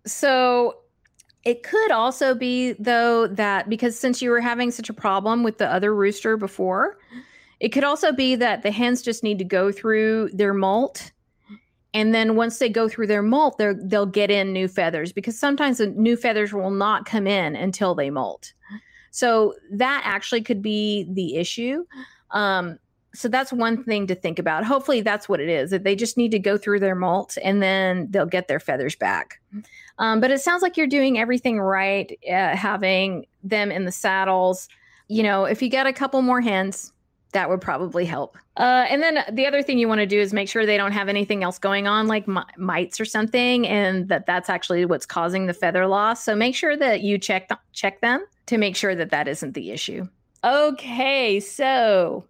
So 0.07 0.77
it 1.43 1.63
could 1.63 1.91
also 1.91 2.35
be, 2.35 2.73
though, 2.73 3.27
that 3.27 3.67
because 3.67 3.97
since 3.97 4.21
you 4.21 4.29
were 4.29 4.41
having 4.41 4.71
such 4.71 4.89
a 4.89 4.93
problem 4.93 5.43
with 5.43 5.57
the 5.57 5.71
other 5.71 5.93
rooster 5.93 6.37
before, 6.37 6.97
it 7.59 7.69
could 7.69 7.83
also 7.83 8.11
be 8.11 8.35
that 8.35 8.63
the 8.63 8.71
hens 8.71 9.01
just 9.01 9.23
need 9.23 9.39
to 9.39 9.43
go 9.43 9.71
through 9.71 10.29
their 10.33 10.53
molt. 10.53 11.11
And 11.93 12.13
then 12.13 12.35
once 12.35 12.59
they 12.59 12.69
go 12.69 12.87
through 12.87 13.07
their 13.07 13.23
molt, 13.23 13.57
they'll 13.57 14.05
get 14.05 14.31
in 14.31 14.53
new 14.53 14.67
feathers 14.67 15.11
because 15.11 15.37
sometimes 15.37 15.79
the 15.79 15.87
new 15.87 16.15
feathers 16.15 16.53
will 16.53 16.71
not 16.71 17.05
come 17.05 17.27
in 17.27 17.55
until 17.55 17.95
they 17.95 18.09
molt. 18.09 18.53
So 19.11 19.55
that 19.71 20.01
actually 20.05 20.41
could 20.41 20.61
be 20.61 21.07
the 21.11 21.35
issue. 21.35 21.85
Um, 22.31 22.79
so 23.13 23.27
that's 23.27 23.51
one 23.51 23.83
thing 23.83 24.07
to 24.07 24.15
think 24.15 24.39
about. 24.39 24.63
Hopefully, 24.63 25.01
that's 25.01 25.27
what 25.27 25.39
it 25.39 25.49
is 25.49 25.71
that 25.71 25.83
they 25.83 25.95
just 25.95 26.17
need 26.17 26.31
to 26.31 26.39
go 26.39 26.57
through 26.57 26.79
their 26.79 26.95
molt 26.95 27.37
and 27.43 27.61
then 27.61 28.07
they'll 28.09 28.25
get 28.25 28.47
their 28.47 28.59
feathers 28.59 28.95
back. 28.95 29.39
Um, 29.97 30.19
but 30.21 30.31
it 30.31 30.39
sounds 30.41 30.61
like 30.61 30.77
you're 30.77 30.87
doing 30.87 31.19
everything 31.19 31.59
right, 31.59 32.17
uh, 32.29 32.55
having 32.55 33.25
them 33.43 33.71
in 33.71 33.85
the 33.85 33.91
saddles. 33.91 34.69
You 35.07 35.23
know, 35.23 35.45
if 35.45 35.61
you 35.61 35.69
get 35.69 35.87
a 35.87 35.93
couple 35.93 36.21
more 36.21 36.41
hens, 36.41 36.93
that 37.33 37.49
would 37.49 37.61
probably 37.61 38.05
help. 38.05 38.37
Uh, 38.57 38.85
and 38.89 39.01
then 39.01 39.23
the 39.31 39.45
other 39.45 39.63
thing 39.63 39.77
you 39.77 39.87
want 39.87 39.99
to 39.99 40.05
do 40.05 40.19
is 40.19 40.33
make 40.33 40.49
sure 40.49 40.65
they 40.65 40.77
don't 40.77 40.91
have 40.91 41.07
anything 41.07 41.43
else 41.43 41.57
going 41.59 41.87
on, 41.87 42.07
like 42.07 42.27
m- 42.27 42.43
mites 42.57 42.99
or 42.99 43.05
something, 43.05 43.67
and 43.67 44.09
that 44.09 44.25
that's 44.25 44.49
actually 44.49 44.85
what's 44.85 45.05
causing 45.05 45.45
the 45.47 45.53
feather 45.53 45.87
loss. 45.87 46.23
So 46.23 46.35
make 46.35 46.55
sure 46.55 46.75
that 46.77 47.01
you 47.01 47.17
check 47.17 47.47
th- 47.47 47.59
check 47.73 48.01
them 48.01 48.25
to 48.47 48.57
make 48.57 48.75
sure 48.75 48.95
that 48.95 49.11
that 49.11 49.27
isn't 49.27 49.53
the 49.53 49.71
issue. 49.71 50.07
Okay, 50.43 51.39
so 51.39 52.25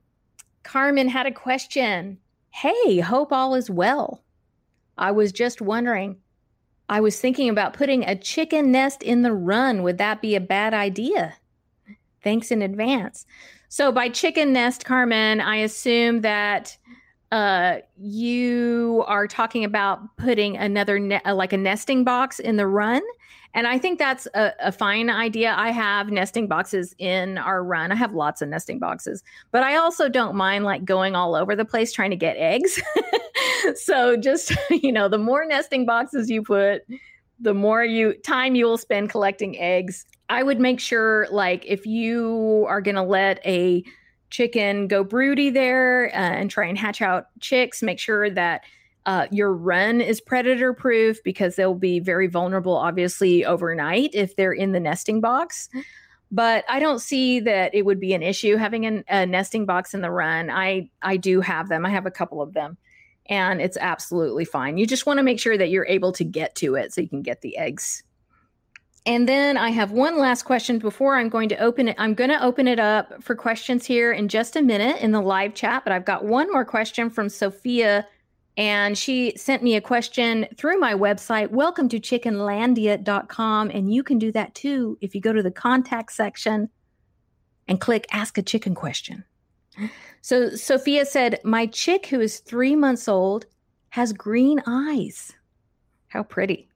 Carmen 0.63 1.09
had 1.09 1.25
a 1.25 1.31
question. 1.31 2.17
Hey, 2.51 2.99
hope 2.99 3.31
all 3.31 3.55
is 3.55 3.69
well. 3.69 4.23
I 4.97 5.11
was 5.11 5.31
just 5.31 5.61
wondering. 5.61 6.17
I 6.89 6.99
was 6.99 7.19
thinking 7.19 7.49
about 7.49 7.73
putting 7.73 8.03
a 8.03 8.15
chicken 8.15 8.71
nest 8.71 9.01
in 9.01 9.21
the 9.21 9.33
run. 9.33 9.81
Would 9.83 9.97
that 9.97 10.21
be 10.21 10.35
a 10.35 10.41
bad 10.41 10.73
idea? 10.73 11.35
Thanks 12.23 12.51
in 12.51 12.61
advance. 12.61 13.25
So 13.69 13.91
by 13.91 14.09
chicken 14.09 14.51
nest, 14.51 14.83
Carmen, 14.83 15.39
I 15.39 15.55
assume 15.57 16.21
that 16.21 16.77
uh, 17.31 17.77
you 17.97 19.05
are 19.07 19.25
talking 19.25 19.63
about 19.63 20.17
putting 20.17 20.57
another 20.57 20.99
ne- 20.99 21.21
like 21.25 21.53
a 21.53 21.57
nesting 21.57 22.03
box 22.03 22.39
in 22.39 22.57
the 22.57 22.67
run. 22.67 23.01
And 23.53 23.67
I 23.67 23.77
think 23.77 23.99
that's 23.99 24.27
a, 24.33 24.53
a, 24.59 24.71
fine 24.71 25.09
idea. 25.09 25.53
I 25.57 25.71
have 25.71 26.09
nesting 26.09 26.47
boxes 26.47 26.95
in 26.97 27.37
our 27.37 27.63
run. 27.63 27.91
I 27.91 27.95
have 27.95 28.13
lots 28.13 28.41
of 28.41 28.49
nesting 28.49 28.79
boxes, 28.79 29.23
but 29.51 29.61
I 29.61 29.75
also 29.75 30.07
don't 30.07 30.35
mind 30.35 30.63
like 30.63 30.85
going 30.85 31.15
all 31.15 31.35
over 31.35 31.55
the 31.55 31.65
place 31.65 31.91
trying 31.91 32.11
to 32.11 32.15
get 32.15 32.37
eggs. 32.37 32.81
so 33.75 34.15
just, 34.15 34.55
you 34.69 34.91
know, 34.91 35.09
the 35.09 35.17
more 35.17 35.45
nesting 35.45 35.85
boxes 35.85 36.29
you 36.29 36.43
put, 36.43 36.83
the 37.39 37.53
more 37.53 37.83
you 37.83 38.13
time 38.19 38.55
you 38.55 38.65
will 38.65 38.77
spend 38.77 39.09
collecting 39.09 39.57
eggs 39.59 40.05
I 40.31 40.43
would 40.43 40.61
make 40.61 40.79
sure, 40.79 41.27
like, 41.29 41.65
if 41.65 41.85
you 41.85 42.65
are 42.69 42.79
going 42.79 42.95
to 42.95 43.03
let 43.03 43.45
a 43.45 43.83
chicken 44.29 44.87
go 44.87 45.03
broody 45.03 45.49
there 45.49 46.07
uh, 46.13 46.19
and 46.19 46.49
try 46.49 46.67
and 46.67 46.77
hatch 46.77 47.01
out 47.01 47.25
chicks, 47.41 47.83
make 47.83 47.99
sure 47.99 48.29
that 48.29 48.61
uh, 49.05 49.27
your 49.31 49.53
run 49.53 50.01
is 50.01 50.21
predator 50.21 50.73
proof 50.73 51.23
because 51.23 51.55
they'll 51.55 51.73
be 51.73 51.99
very 51.99 52.27
vulnerable, 52.27 52.75
obviously, 52.75 53.45
overnight 53.45 54.11
if 54.13 54.35
they're 54.35 54.53
in 54.53 54.71
the 54.71 54.79
nesting 54.79 55.21
box. 55.21 55.69
But 56.31 56.63
I 56.69 56.79
don't 56.79 56.99
see 56.99 57.39
that 57.41 57.75
it 57.75 57.85
would 57.85 57.99
be 57.99 58.13
an 58.13 58.23
issue 58.23 58.55
having 58.55 58.85
an, 58.85 59.03
a 59.09 59.25
nesting 59.25 59.65
box 59.65 59.93
in 59.93 60.01
the 60.01 60.11
run. 60.11 60.49
I 60.49 60.89
I 61.01 61.17
do 61.17 61.41
have 61.41 61.67
them. 61.67 61.85
I 61.85 61.89
have 61.89 62.05
a 62.05 62.11
couple 62.11 62.41
of 62.41 62.53
them, 62.53 62.77
and 63.25 63.59
it's 63.59 63.77
absolutely 63.77 64.45
fine. 64.45 64.77
You 64.77 64.85
just 64.85 65.05
want 65.05 65.17
to 65.17 65.23
make 65.23 65.39
sure 65.39 65.57
that 65.57 65.69
you're 65.69 65.87
able 65.87 66.11
to 66.13 66.23
get 66.23 66.55
to 66.55 66.75
it 66.75 66.93
so 66.93 67.01
you 67.01 67.09
can 67.09 67.21
get 67.21 67.41
the 67.41 67.57
eggs 67.57 68.03
and 69.05 69.27
then 69.27 69.57
I 69.57 69.71
have 69.71 69.91
one 69.91 70.19
last 70.19 70.43
question 70.43 70.77
before 70.77 71.17
I'm 71.17 71.29
going 71.29 71.49
to 71.49 71.57
open 71.57 71.87
it. 71.87 71.95
I'm 71.97 72.13
going 72.13 72.29
to 72.29 72.43
open 72.43 72.67
it 72.67 72.79
up 72.79 73.23
for 73.23 73.33
questions 73.33 73.85
here 73.85 74.11
in 74.11 74.27
just 74.27 74.55
a 74.55 74.61
minute 74.61 75.01
in 75.01 75.11
the 75.11 75.21
live 75.21 75.55
chat, 75.55 75.83
but 75.83 75.91
I've 75.91 76.05
got 76.05 76.25
one 76.25 76.51
more 76.51 76.65
question 76.65 77.09
from 77.09 77.27
Sophia. 77.27 78.05
And 78.57 78.97
she 78.97 79.33
sent 79.37 79.63
me 79.63 79.75
a 79.75 79.81
question 79.81 80.47
through 80.57 80.79
my 80.79 80.93
website, 80.93 81.51
welcome 81.51 81.87
to 81.89 81.99
chickenlandia.com. 81.99 83.71
And 83.71 83.93
you 83.93 84.03
can 84.03 84.19
do 84.19 84.31
that 84.33 84.53
too 84.55 84.97
if 85.01 85.15
you 85.15 85.21
go 85.21 85.33
to 85.33 85.41
the 85.41 85.51
contact 85.51 86.11
section 86.11 86.69
and 87.67 87.79
click 87.79 88.05
ask 88.11 88.37
a 88.37 88.41
chicken 88.41 88.75
question. 88.75 89.23
So 90.21 90.49
Sophia 90.49 91.05
said, 91.05 91.39
My 91.43 91.65
chick, 91.65 92.07
who 92.07 92.19
is 92.19 92.39
three 92.39 92.75
months 92.75 93.07
old, 93.07 93.45
has 93.89 94.13
green 94.13 94.61
eyes. 94.67 95.33
How 96.09 96.23
pretty. 96.23 96.67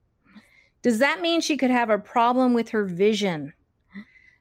Does 0.82 0.98
that 1.00 1.20
mean 1.20 1.40
she 1.40 1.56
could 1.56 1.70
have 1.70 1.90
a 1.90 1.98
problem 1.98 2.54
with 2.54 2.70
her 2.70 2.84
vision? 2.84 3.52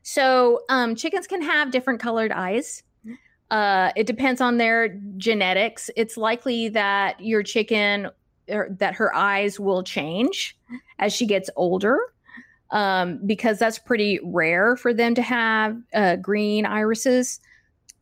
So, 0.03 0.61
um, 0.69 0.95
chickens 0.95 1.25
can 1.25 1.41
have 1.41 1.71
different 1.71 1.99
colored 1.99 2.31
eyes. 2.31 2.83
Uh, 3.55 3.93
it 3.95 4.05
depends 4.05 4.41
on 4.41 4.57
their 4.57 4.89
genetics. 5.15 5.89
It's 5.95 6.17
likely 6.17 6.67
that 6.69 7.21
your 7.21 7.41
chicken 7.41 8.09
er, 8.51 8.67
that 8.79 8.95
her 8.95 9.15
eyes 9.15 9.57
will 9.61 9.81
change 9.81 10.57
as 10.99 11.13
she 11.13 11.25
gets 11.25 11.49
older 11.55 11.97
um, 12.71 13.17
because 13.25 13.57
that's 13.57 13.79
pretty 13.79 14.19
rare 14.25 14.75
for 14.75 14.93
them 14.93 15.15
to 15.15 15.21
have 15.21 15.81
uh, 15.93 16.17
green 16.17 16.65
irises. 16.65 17.39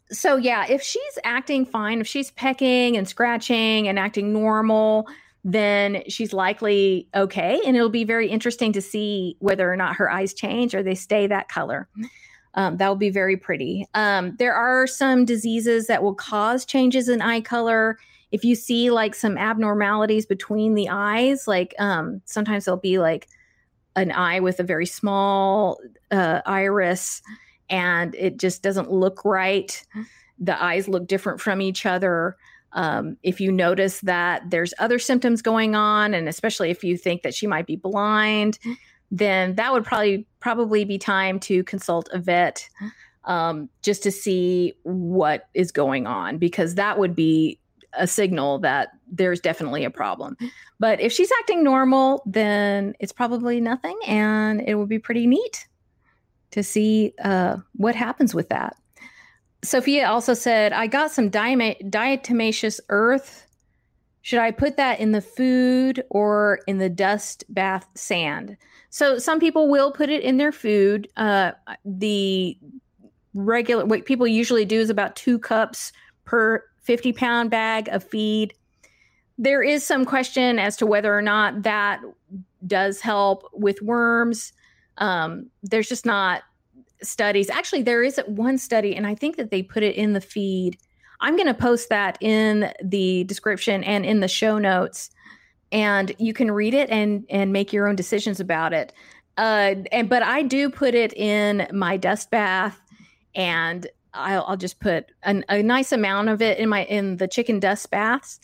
So, 0.10 0.38
yeah, 0.38 0.66
if 0.68 0.82
she's 0.82 1.20
acting 1.24 1.68
fine, 1.68 2.02
if 2.02 2.08
she's 2.08 2.32
pecking 2.32 2.98
and 2.98 3.08
scratching 3.08 3.88
and 3.88 4.00
acting 4.00 4.34
normal, 4.34 5.08
then 5.44 6.02
she's 6.08 6.34
likely 6.34 7.08
okay. 7.14 7.62
And 7.64 7.76
it'll 7.78 7.90
be 7.90 8.06
very 8.06 8.28
interesting 8.28 8.74
to 8.74 8.82
see 8.82 9.38
whether 9.38 9.72
or 9.72 9.78
not 9.78 9.98
her 9.98 10.10
eyes 10.10 10.34
change 10.34 10.74
or 10.74 10.82
they 10.82 10.96
stay 10.96 11.28
that 11.28 11.48
color. 11.48 11.88
Um, 12.56 12.78
that 12.78 12.88
will 12.88 12.96
be 12.96 13.10
very 13.10 13.38
pretty. 13.38 13.88
Um, 13.94 14.36
there 14.38 14.54
are 14.54 14.86
some 14.86 15.26
diseases 15.26 15.88
that 15.88 16.04
will 16.04 16.14
cause 16.14 16.66
changes 16.66 17.10
in 17.10 17.22
eye 17.22 17.42
color. 17.42 17.98
If 18.32 18.44
you 18.44 18.56
see 18.56 18.92
like 18.92 19.16
some 19.16 19.38
abnormalities 19.38 20.26
between 20.26 20.76
the 20.76 20.90
eyes, 20.90 21.48
like 21.48 21.74
um, 21.80 22.22
sometimes 22.26 22.66
there'll 22.66 22.80
be 22.80 23.00
like 23.00 23.28
an 23.96 24.12
eye 24.12 24.40
with 24.40 24.60
a 24.60 24.64
very 24.64 24.86
small 24.86 25.80
uh, 26.12 26.42
iris 26.46 27.22
and 27.70 28.14
it 28.16 28.38
just 28.38 28.62
doesn't 28.62 28.92
look 28.92 29.26
right. 29.26 29.84
The 30.40 30.62
eyes 30.62 30.88
look 30.88 31.08
different 31.08 31.42
from 31.42 31.62
each 31.62 31.86
other. 31.86 32.38
Um, 32.74 33.18
if 33.24 33.40
you 33.40 33.52
notice 33.52 34.02
that 34.02 34.50
there's 34.50 34.74
other 34.80 35.00
symptoms 35.00 35.42
going 35.42 35.76
on, 35.76 36.14
and 36.14 36.28
especially 36.28 36.72
if 36.72 36.84
you 36.84 36.98
think 36.98 37.22
that 37.22 37.36
she 37.36 37.48
might 37.48 37.68
be 37.68 37.76
blind, 37.76 38.58
then 39.14 39.56
that 39.56 39.72
would 39.72 39.86
probably 39.86 40.26
probably 40.40 40.84
be 40.84 40.98
time 40.98 41.40
to 41.40 41.64
consult 41.64 42.10
a 42.12 42.20
vet 42.20 42.68
um, 43.26 43.70
just 43.82 44.04
to 44.04 44.12
see 44.12 44.74
what 44.84 45.48
is 45.54 45.72
going 45.72 46.08
on, 46.08 46.38
because 46.38 46.76
that 46.76 46.98
would 47.00 47.16
be 47.16 47.60
a 47.94 48.08
signal 48.08 48.58
that 48.60 48.90
there's 49.08 49.40
definitely 49.40 49.86
a 49.86 49.92
problem. 49.92 50.36
But 50.80 51.00
if 51.00 51.14
she's 51.14 51.32
acting 51.40 51.64
normal, 51.64 52.24
then 52.26 52.96
it's 53.00 53.14
probably 53.14 53.62
nothing, 53.62 53.98
and 54.08 54.62
it 54.68 54.76
would 54.76 54.90
be 54.90 55.00
pretty 55.00 55.28
neat 55.28 55.68
to 56.52 56.64
see 56.64 57.14
uh, 57.24 57.58
what 57.76 57.96
happens 57.96 58.34
with 58.34 58.50
that. 58.50 58.76
Sophia 59.64 60.10
also 60.10 60.34
said, 60.34 60.74
I 60.74 60.88
got 60.88 61.12
some 61.12 61.30
diatomaceous 61.30 62.80
earth. 62.90 63.48
Should 64.24 64.40
I 64.40 64.52
put 64.52 64.76
that 64.78 65.00
in 65.00 65.12
the 65.12 65.22
food 65.22 66.04
or 66.10 66.60
in 66.68 66.80
the 66.80 66.90
dust 66.90 67.46
bath 67.48 67.88
sand? 67.96 68.58
So 68.94 69.18
some 69.18 69.40
people 69.40 69.70
will 69.70 69.92
put 69.92 70.12
it 70.12 70.22
in 70.22 70.38
their 70.38 70.52
food. 70.52 71.08
Uh, 71.18 71.54
the 71.84 72.56
regular, 73.34 73.86
what 73.86 74.06
people 74.06 74.28
usually 74.28 74.66
do 74.66 74.80
is 74.80 74.92
about 74.92 75.16
two 75.16 75.40
cups 75.40 75.92
per 76.26 76.64
50 76.84 77.12
pound 77.12 77.50
bag 77.50 77.88
of 77.88 78.04
feed. 78.04 78.54
There 79.40 79.64
is 79.64 79.84
some 79.84 80.06
question 80.06 80.60
as 80.60 80.78
to 80.78 80.86
whether 80.86 81.18
or 81.18 81.24
not 81.24 81.64
that 81.64 82.02
does 82.68 83.02
help 83.02 83.50
with 83.52 83.82
worms. 83.82 84.54
Um, 85.00 85.48
there's 85.64 85.90
just 85.90 86.06
not 86.06 86.44
studies. 87.02 87.50
Actually, 87.50 87.82
there 87.82 88.04
is 88.04 88.22
one 88.28 88.60
study, 88.60 88.96
and 88.96 89.08
I 89.08 89.16
think 89.16 89.38
that 89.38 89.50
they 89.50 89.64
put 89.64 89.82
it 89.82 89.96
in 89.96 90.14
the 90.14 90.22
feed. 90.22 90.78
I'm 91.20 91.36
going 91.36 91.48
to 91.48 91.56
post 91.56 91.90
that 91.90 92.20
in 92.22 92.72
the 92.84 93.24
description 93.24 93.84
and 93.86 94.06
in 94.06 94.20
the 94.20 94.28
show 94.28 94.60
notes, 94.60 95.10
and 95.74 96.16
you 96.20 96.34
can 96.34 96.52
read 96.52 96.74
it 96.74 96.90
and 96.90 97.26
and 97.30 97.52
make 97.52 97.74
your 97.74 97.88
own 97.88 97.98
decisions 97.98 98.40
about 98.40 98.72
it. 98.72 98.94
Uh, 99.36 99.76
and 99.92 100.08
but 100.08 100.24
I 100.24 100.44
do 100.44 100.70
put 100.70 100.94
it 100.94 101.12
in 101.14 101.68
my 101.74 101.98
dust 101.98 102.30
bath, 102.30 102.80
and 103.36 103.86
I'll, 104.14 104.46
I'll 104.48 104.58
just 104.58 104.80
put 104.80 105.12
an, 105.24 105.44
a 105.50 105.62
nice 105.64 105.92
amount 105.92 106.30
of 106.30 106.42
it 106.42 106.60
in 106.60 106.70
my 106.70 106.86
in 106.86 107.18
the 107.18 107.28
chicken 107.28 107.60
dust 107.60 107.90
baths. 107.90 108.40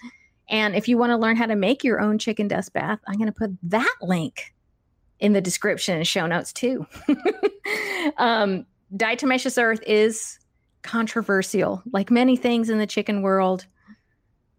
And 0.50 0.76
if 0.76 0.88
you 0.88 0.98
want 0.98 1.12
to 1.12 1.18
learn 1.18 1.36
how 1.36 1.46
to 1.46 1.56
make 1.56 1.84
your 1.84 2.02
own 2.02 2.18
chicken 2.18 2.48
dust 2.48 2.74
bath, 2.74 3.00
I'm 3.08 3.18
going 3.18 3.28
to 3.28 3.32
put 3.32 3.52
that 3.63 3.96
link 4.02 4.56
in 5.20 5.34
the 5.34 5.42
description 5.42 5.96
and 5.98 6.08
show 6.08 6.26
notes 6.26 6.52
too. 6.52 6.88
um, 8.18 8.65
diatomaceous 8.96 9.62
earth 9.62 9.84
is 9.86 10.39
controversial, 10.82 11.84
like 11.92 12.10
many 12.10 12.36
things 12.36 12.72
in 12.72 12.80
the 12.80 12.88
chicken 12.88 13.22
world. 13.22 13.68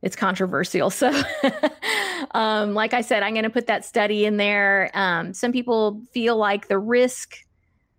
It's 0.02 0.16
controversial. 0.16 0.90
So, 0.90 1.10
um, 2.32 2.74
like 2.74 2.94
I 2.94 3.02
said, 3.02 3.22
I'm 3.22 3.34
going 3.34 3.44
to 3.44 3.50
put 3.50 3.66
that 3.66 3.84
study 3.84 4.24
in 4.24 4.38
there. 4.38 4.90
Um, 4.94 5.34
some 5.34 5.52
people 5.52 6.02
feel 6.12 6.36
like 6.36 6.68
the 6.68 6.78
risk 6.78 7.36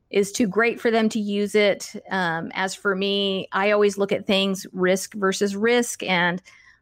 is 0.10 0.32
too 0.32 0.48
great 0.48 0.82
for 0.82 0.92
them 0.92 1.10
to 1.10 1.20
use 1.20 1.56
it. 1.56 1.94
Um, 2.10 2.52
as 2.54 2.76
for 2.76 2.96
me, 2.96 3.48
I 3.52 3.72
always 3.72 3.98
look 3.98 4.12
at 4.12 4.28
things 4.28 4.66
risk 4.74 5.14
versus 5.14 5.56
risk. 5.56 6.04
And 6.04 6.42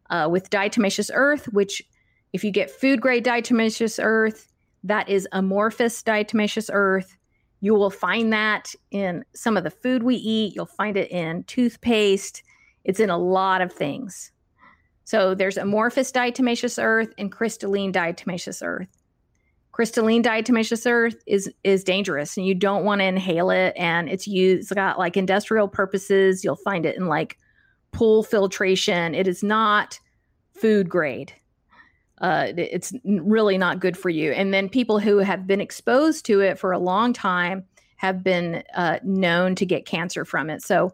uh, 0.10 0.27
with 0.32 0.49
diatomaceous 0.49 1.12
earth, 1.13 1.45
which 1.53 1.84
if 2.34 2.43
you 2.43 2.51
get 2.51 2.71
food 2.71 3.01
grade 3.01 3.25
diatomaceous 3.25 3.99
earth, 4.01 4.51
that 4.84 5.10
is 5.10 5.27
amorphous 5.32 6.01
diatomaceous 6.01 6.69
earth. 6.71 7.17
You 7.62 7.75
will 7.75 7.89
find 7.89 8.32
that 8.32 8.73
in 8.91 9.25
some 9.34 9.58
of 9.58 9.63
the 9.63 9.69
food 9.69 10.03
we 10.03 10.15
eat. 10.15 10.55
You'll 10.55 10.65
find 10.65 10.95
it 10.95 11.12
in 11.12 11.43
toothpaste. 11.43 12.41
It's 12.86 12.99
in 12.99 13.10
a 13.10 13.17
lot 13.17 13.62
of 13.62 13.73
things. 13.73 14.32
So 15.09 15.33
there's 15.33 15.57
amorphous 15.57 16.11
diatomaceous 16.11 16.77
earth 16.79 17.15
and 17.17 17.31
crystalline 17.31 17.91
diatomaceous 17.91 18.61
earth. 18.63 18.89
Crystalline 19.71 20.21
diatomaceous 20.21 20.87
earth 20.87 21.15
is 21.25 21.51
is 21.63 21.83
dangerous 21.83 22.37
and 22.37 22.45
you 22.45 22.53
don't 22.53 22.85
want 22.85 23.01
to 23.01 23.05
inhale 23.05 23.49
it 23.49 23.73
and 23.75 24.07
it's 24.07 24.27
used 24.27 24.61
it's 24.61 24.71
got 24.71 24.99
like 24.99 25.17
industrial 25.17 25.67
purposes. 25.67 26.43
You'll 26.43 26.57
find 26.57 26.85
it 26.85 26.95
in 26.95 27.07
like 27.07 27.39
pool 27.91 28.21
filtration. 28.21 29.15
It 29.15 29.27
is 29.27 29.41
not 29.41 29.99
food 30.53 30.87
grade. 30.89 31.33
Uh, 32.21 32.49
it's 32.55 32.93
really 33.03 33.57
not 33.57 33.79
good 33.79 33.97
for 33.97 34.09
you. 34.11 34.31
And 34.33 34.53
then 34.53 34.69
people 34.69 34.99
who 34.99 35.17
have 35.17 35.47
been 35.47 35.59
exposed 35.59 36.23
to 36.27 36.41
it 36.41 36.59
for 36.59 36.71
a 36.71 36.77
long 36.77 37.13
time 37.13 37.65
have 37.95 38.23
been 38.23 38.61
uh, 38.75 38.99
known 39.01 39.55
to 39.55 39.65
get 39.65 39.87
cancer 39.87 40.23
from 40.23 40.51
it. 40.51 40.61
So, 40.61 40.93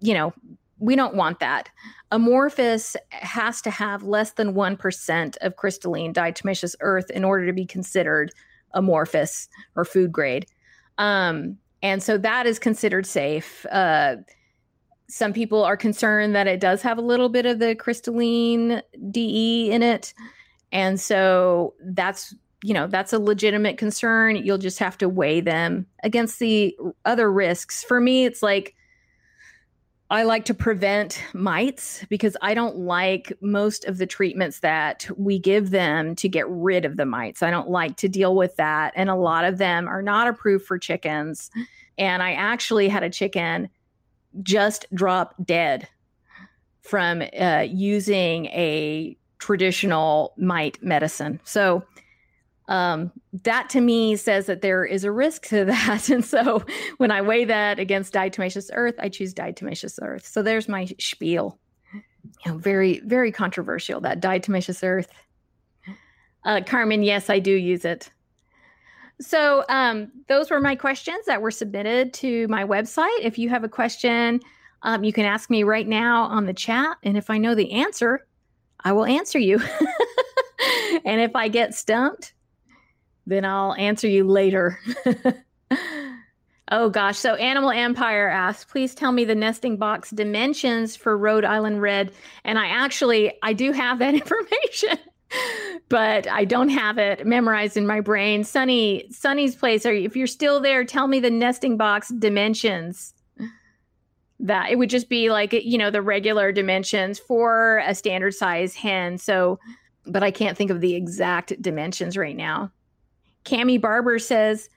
you 0.00 0.12
know, 0.12 0.34
we 0.82 0.96
don't 0.96 1.14
want 1.14 1.38
that. 1.38 1.70
Amorphous 2.10 2.96
has 3.10 3.62
to 3.62 3.70
have 3.70 4.02
less 4.02 4.32
than 4.32 4.52
1% 4.52 5.36
of 5.40 5.56
crystalline 5.56 6.12
diatomaceous 6.12 6.74
earth 6.80 7.08
in 7.10 7.24
order 7.24 7.46
to 7.46 7.52
be 7.52 7.64
considered 7.64 8.32
amorphous 8.74 9.48
or 9.76 9.84
food 9.84 10.10
grade. 10.10 10.44
Um, 10.98 11.56
and 11.84 12.02
so 12.02 12.18
that 12.18 12.46
is 12.46 12.58
considered 12.58 13.06
safe. 13.06 13.64
Uh, 13.70 14.16
some 15.08 15.32
people 15.32 15.62
are 15.62 15.76
concerned 15.76 16.34
that 16.34 16.48
it 16.48 16.58
does 16.58 16.82
have 16.82 16.98
a 16.98 17.02
little 17.02 17.28
bit 17.28 17.46
of 17.46 17.60
the 17.60 17.76
crystalline 17.76 18.82
DE 19.12 19.70
in 19.70 19.84
it. 19.84 20.12
And 20.72 21.00
so 21.00 21.74
that's, 21.84 22.34
you 22.64 22.74
know, 22.74 22.88
that's 22.88 23.12
a 23.12 23.20
legitimate 23.20 23.78
concern. 23.78 24.34
You'll 24.34 24.58
just 24.58 24.80
have 24.80 24.98
to 24.98 25.08
weigh 25.08 25.42
them 25.42 25.86
against 26.02 26.40
the 26.40 26.76
other 27.04 27.30
risks. 27.30 27.84
For 27.84 28.00
me, 28.00 28.24
it's 28.24 28.42
like 28.42 28.74
I 30.12 30.24
like 30.24 30.44
to 30.44 30.54
prevent 30.54 31.22
mites 31.32 32.04
because 32.10 32.36
I 32.42 32.52
don't 32.52 32.76
like 32.76 33.32
most 33.40 33.86
of 33.86 33.96
the 33.96 34.06
treatments 34.06 34.60
that 34.60 35.08
we 35.16 35.38
give 35.38 35.70
them 35.70 36.14
to 36.16 36.28
get 36.28 36.46
rid 36.50 36.84
of 36.84 36.98
the 36.98 37.06
mites. 37.06 37.42
I 37.42 37.50
don't 37.50 37.70
like 37.70 37.96
to 37.96 38.10
deal 38.10 38.36
with 38.36 38.54
that. 38.56 38.92
And 38.94 39.08
a 39.08 39.14
lot 39.14 39.46
of 39.46 39.56
them 39.56 39.88
are 39.88 40.02
not 40.02 40.28
approved 40.28 40.66
for 40.66 40.78
chickens. 40.78 41.50
And 41.96 42.22
I 42.22 42.32
actually 42.34 42.90
had 42.90 43.02
a 43.02 43.08
chicken 43.08 43.70
just 44.42 44.84
drop 44.92 45.34
dead 45.42 45.88
from 46.82 47.22
uh, 47.40 47.64
using 47.66 48.46
a 48.46 49.16
traditional 49.38 50.34
mite 50.36 50.76
medicine. 50.82 51.40
So 51.44 51.84
um, 52.68 53.12
that 53.42 53.68
to 53.70 53.80
me 53.80 54.16
says 54.16 54.46
that 54.46 54.62
there 54.62 54.84
is 54.84 55.04
a 55.04 55.12
risk 55.12 55.46
to 55.46 55.64
that. 55.66 56.08
And 56.08 56.24
so 56.24 56.64
when 56.98 57.10
I 57.10 57.20
weigh 57.20 57.44
that 57.44 57.78
against 57.78 58.14
diatomaceous 58.14 58.70
earth, 58.72 58.94
I 58.98 59.08
choose 59.08 59.34
diatomaceous 59.34 59.98
earth. 60.02 60.26
So 60.26 60.42
there's 60.42 60.68
my 60.68 60.86
spiel. 60.98 61.58
You 62.44 62.52
know, 62.52 62.58
very, 62.58 63.00
very 63.00 63.32
controversial 63.32 64.00
that 64.02 64.20
diatomaceous 64.20 64.86
earth. 64.86 65.08
Uh, 66.44 66.60
Carmen, 66.64 67.02
yes, 67.02 67.30
I 67.30 67.38
do 67.38 67.52
use 67.52 67.84
it. 67.84 68.10
So 69.20 69.64
um, 69.68 70.10
those 70.28 70.50
were 70.50 70.60
my 70.60 70.74
questions 70.74 71.26
that 71.26 71.42
were 71.42 71.50
submitted 71.50 72.12
to 72.14 72.48
my 72.48 72.64
website. 72.64 73.16
If 73.20 73.38
you 73.38 73.48
have 73.48 73.64
a 73.64 73.68
question, 73.68 74.40
um, 74.82 75.04
you 75.04 75.12
can 75.12 75.24
ask 75.24 75.50
me 75.50 75.62
right 75.62 75.86
now 75.86 76.24
on 76.24 76.46
the 76.46 76.54
chat. 76.54 76.96
And 77.02 77.16
if 77.16 77.30
I 77.30 77.38
know 77.38 77.54
the 77.54 77.72
answer, 77.72 78.26
I 78.84 78.92
will 78.92 79.04
answer 79.04 79.38
you. 79.38 79.60
and 81.04 81.20
if 81.20 81.36
I 81.36 81.48
get 81.48 81.74
stumped, 81.74 82.34
then 83.26 83.44
I'll 83.44 83.74
answer 83.74 84.08
you 84.08 84.24
later. 84.24 84.78
oh 86.70 86.90
gosh. 86.90 87.18
So 87.18 87.34
Animal 87.34 87.70
Empire 87.70 88.28
asks, 88.28 88.70
please 88.70 88.94
tell 88.94 89.12
me 89.12 89.24
the 89.24 89.34
nesting 89.34 89.76
box 89.76 90.10
dimensions 90.10 90.96
for 90.96 91.16
Rhode 91.16 91.44
Island 91.44 91.82
Red. 91.82 92.12
And 92.44 92.58
I 92.58 92.66
actually 92.66 93.32
I 93.42 93.52
do 93.52 93.72
have 93.72 93.98
that 94.00 94.14
information 94.14 94.98
but 95.88 96.26
I 96.28 96.44
don't 96.44 96.70
have 96.70 96.98
it 96.98 97.26
memorized 97.26 97.76
in 97.76 97.86
my 97.86 98.00
brain. 98.00 98.44
Sunny, 98.44 99.06
Sunny's 99.10 99.54
place. 99.54 99.84
Are 99.84 99.92
you, 99.92 100.06
if 100.06 100.16
you're 100.16 100.26
still 100.26 100.60
there, 100.60 100.84
tell 100.84 101.06
me 101.06 101.20
the 101.20 101.30
nesting 101.30 101.76
box 101.76 102.08
dimensions. 102.08 103.14
That 104.40 104.70
it 104.70 104.76
would 104.76 104.90
just 104.90 105.08
be 105.08 105.30
like 105.30 105.52
you 105.52 105.78
know 105.78 105.90
the 105.90 106.02
regular 106.02 106.50
dimensions 106.50 107.18
for 107.20 107.80
a 107.86 107.94
standard 107.94 108.34
size 108.34 108.74
hen. 108.74 109.18
So, 109.18 109.60
but 110.04 110.24
I 110.24 110.32
can't 110.32 110.58
think 110.58 110.70
of 110.70 110.80
the 110.80 110.96
exact 110.96 111.60
dimensions 111.62 112.16
right 112.16 112.36
now. 112.36 112.72
Cami 113.44 113.80
Barber 113.80 114.18
says, 114.18 114.68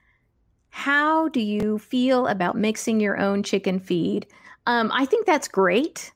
"How 0.69 1.29
do 1.29 1.39
you 1.39 1.79
feel 1.79 2.27
about 2.27 2.57
mixing 2.57 2.99
your 2.99 3.19
own 3.19 3.43
chicken 3.43 3.79
feed?" 3.79 4.27
Um, 4.65 4.91
I 4.93 5.05
think 5.05 5.25
that's 5.25 5.47
great. 5.47 6.11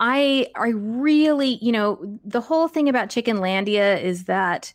I 0.00 0.48
I 0.56 0.68
really, 0.68 1.58
you 1.62 1.72
know, 1.72 2.18
the 2.24 2.40
whole 2.40 2.68
thing 2.68 2.88
about 2.88 3.08
Chickenlandia 3.08 4.02
is 4.02 4.24
that 4.24 4.72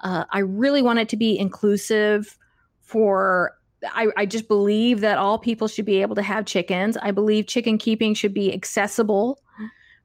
uh, 0.00 0.24
I 0.30 0.40
really 0.40 0.82
want 0.82 0.98
it 0.98 1.08
to 1.10 1.16
be 1.16 1.38
inclusive 1.38 2.38
for 2.80 3.56
I, 3.94 4.08
I, 4.16 4.26
just 4.26 4.46
believe 4.46 5.00
that 5.00 5.16
all 5.16 5.38
people 5.38 5.66
should 5.66 5.86
be 5.86 6.02
able 6.02 6.14
to 6.16 6.22
have 6.22 6.44
chickens. 6.44 6.98
I 6.98 7.12
believe 7.12 7.46
chicken 7.46 7.78
keeping 7.78 8.12
should 8.12 8.34
be 8.34 8.52
accessible 8.52 9.40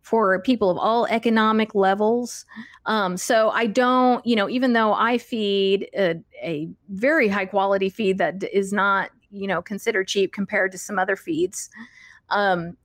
for 0.05 0.39
people 0.41 0.69
of 0.69 0.77
all 0.77 1.07
economic 1.07 1.73
levels. 1.73 2.45
Um, 2.85 3.17
so 3.17 3.49
I 3.49 3.65
don't, 3.65 4.23
you 4.23 4.35
know, 4.35 4.47
even 4.47 4.73
though 4.73 4.93
I 4.93 5.17
feed 5.17 5.89
a, 5.97 6.21
a, 6.43 6.69
very 6.89 7.27
high 7.27 7.47
quality 7.47 7.89
feed 7.89 8.19
that 8.19 8.43
is 8.53 8.71
not, 8.71 9.09
you 9.31 9.47
know, 9.47 9.63
considered 9.63 10.07
cheap 10.07 10.31
compared 10.31 10.71
to 10.73 10.77
some 10.77 10.99
other 10.99 11.15
feeds, 11.15 11.71
um, 12.29 12.77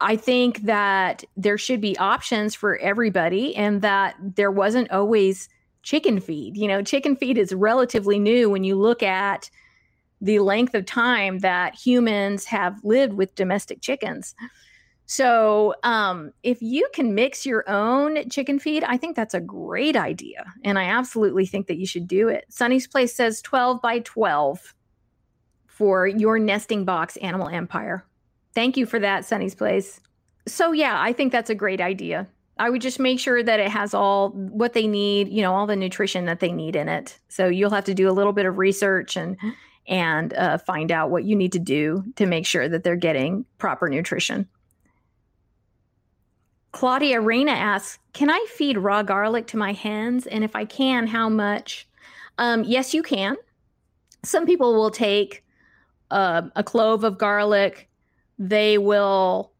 I 0.00 0.14
think 0.14 0.62
that 0.62 1.24
there 1.36 1.58
should 1.58 1.80
be 1.80 1.98
options 1.98 2.54
for 2.54 2.78
everybody 2.78 3.56
and 3.56 3.82
that 3.82 4.14
there 4.20 4.52
wasn't 4.52 4.92
always 4.92 5.48
chicken 5.82 6.20
feed. 6.20 6.56
You 6.56 6.68
know, 6.68 6.82
chicken 6.82 7.16
feed 7.16 7.38
is 7.38 7.52
relatively 7.52 8.20
new 8.20 8.50
when 8.50 8.62
you 8.62 8.76
look 8.76 9.02
at 9.02 9.50
the 10.20 10.38
length 10.38 10.76
of 10.76 10.86
time 10.86 11.40
that 11.40 11.74
humans 11.74 12.44
have 12.44 12.78
lived 12.84 13.14
with 13.14 13.34
domestic 13.34 13.80
chickens. 13.80 14.36
So, 15.10 15.74
um, 15.84 16.32
if 16.42 16.60
you 16.60 16.86
can 16.92 17.14
mix 17.14 17.46
your 17.46 17.64
own 17.66 18.28
chicken 18.28 18.58
feed, 18.58 18.84
I 18.84 18.98
think 18.98 19.16
that's 19.16 19.32
a 19.32 19.40
great 19.40 19.96
idea. 19.96 20.52
And 20.64 20.78
I 20.78 20.84
absolutely 20.84 21.46
think 21.46 21.66
that 21.68 21.78
you 21.78 21.86
should 21.86 22.06
do 22.06 22.28
it. 22.28 22.44
Sunny's 22.50 22.86
Place 22.86 23.16
says 23.16 23.40
12 23.40 23.80
by 23.80 24.00
12 24.00 24.74
for 25.66 26.06
your 26.06 26.38
nesting 26.38 26.84
box 26.84 27.16
animal 27.16 27.48
empire. 27.48 28.04
Thank 28.54 28.76
you 28.76 28.84
for 28.84 28.98
that, 28.98 29.24
Sunny's 29.24 29.54
Place. 29.54 29.98
So, 30.46 30.72
yeah, 30.72 31.00
I 31.00 31.14
think 31.14 31.32
that's 31.32 31.48
a 31.48 31.54
great 31.54 31.80
idea. 31.80 32.28
I 32.58 32.68
would 32.68 32.82
just 32.82 32.98
make 32.98 33.18
sure 33.18 33.42
that 33.42 33.60
it 33.60 33.70
has 33.70 33.94
all 33.94 34.32
what 34.32 34.74
they 34.74 34.86
need, 34.86 35.28
you 35.30 35.40
know, 35.40 35.54
all 35.54 35.66
the 35.66 35.74
nutrition 35.74 36.26
that 36.26 36.40
they 36.40 36.52
need 36.52 36.76
in 36.76 36.86
it. 36.86 37.18
So 37.28 37.46
you'll 37.46 37.70
have 37.70 37.84
to 37.84 37.94
do 37.94 38.10
a 38.10 38.12
little 38.12 38.34
bit 38.34 38.44
of 38.44 38.58
research 38.58 39.16
and 39.16 39.38
and 39.86 40.34
uh, 40.34 40.58
find 40.58 40.92
out 40.92 41.10
what 41.10 41.24
you 41.24 41.34
need 41.34 41.52
to 41.52 41.58
do 41.58 42.04
to 42.16 42.26
make 42.26 42.44
sure 42.44 42.68
that 42.68 42.84
they're 42.84 42.94
getting 42.94 43.46
proper 43.56 43.88
nutrition. 43.88 44.46
Claudia 46.72 47.20
Reyna 47.20 47.52
asks, 47.52 47.98
"Can 48.12 48.30
I 48.30 48.44
feed 48.50 48.78
raw 48.78 49.02
garlic 49.02 49.46
to 49.48 49.56
my 49.56 49.72
hens? 49.72 50.26
And 50.26 50.44
if 50.44 50.54
I 50.54 50.64
can, 50.64 51.06
how 51.06 51.28
much?" 51.28 51.88
Um, 52.38 52.64
yes, 52.64 52.94
you 52.94 53.02
can. 53.02 53.36
Some 54.22 54.46
people 54.46 54.74
will 54.74 54.90
take 54.90 55.44
uh, 56.10 56.42
a 56.56 56.62
clove 56.62 57.04
of 57.04 57.18
garlic, 57.18 57.88
they 58.38 58.78
will 58.78 59.52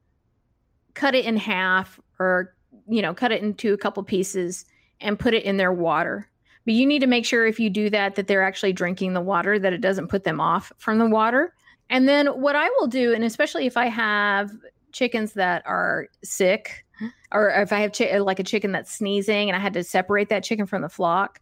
cut 0.94 1.14
it 1.14 1.24
in 1.24 1.36
half 1.36 2.00
or 2.18 2.54
you 2.88 3.02
know 3.02 3.14
cut 3.14 3.32
it 3.32 3.42
into 3.42 3.72
a 3.72 3.78
couple 3.78 4.02
pieces 4.02 4.64
and 5.00 5.18
put 5.18 5.34
it 5.34 5.44
in 5.44 5.56
their 5.56 5.72
water 5.72 6.28
but 6.64 6.74
you 6.74 6.86
need 6.86 7.00
to 7.00 7.06
make 7.06 7.24
sure 7.24 7.46
if 7.46 7.60
you 7.60 7.70
do 7.70 7.88
that 7.90 8.14
that 8.14 8.26
they're 8.26 8.42
actually 8.42 8.72
drinking 8.72 9.12
the 9.12 9.20
water 9.20 9.58
that 9.58 9.72
it 9.72 9.80
doesn't 9.80 10.08
put 10.08 10.24
them 10.24 10.40
off 10.40 10.72
from 10.78 10.98
the 10.98 11.06
water 11.06 11.54
and 11.90 12.08
then 12.08 12.26
what 12.28 12.56
i 12.56 12.68
will 12.78 12.86
do 12.86 13.12
and 13.14 13.24
especially 13.24 13.66
if 13.66 13.76
i 13.76 13.86
have 13.86 14.50
chickens 14.92 15.34
that 15.34 15.62
are 15.66 16.08
sick 16.24 16.84
or 17.32 17.50
if 17.50 17.72
i 17.72 17.80
have 17.80 17.92
chi- 17.92 18.18
like 18.18 18.38
a 18.38 18.44
chicken 18.44 18.72
that's 18.72 18.94
sneezing 18.94 19.48
and 19.48 19.56
i 19.56 19.60
had 19.60 19.72
to 19.72 19.84
separate 19.84 20.28
that 20.28 20.44
chicken 20.44 20.66
from 20.66 20.82
the 20.82 20.88
flock 20.88 21.40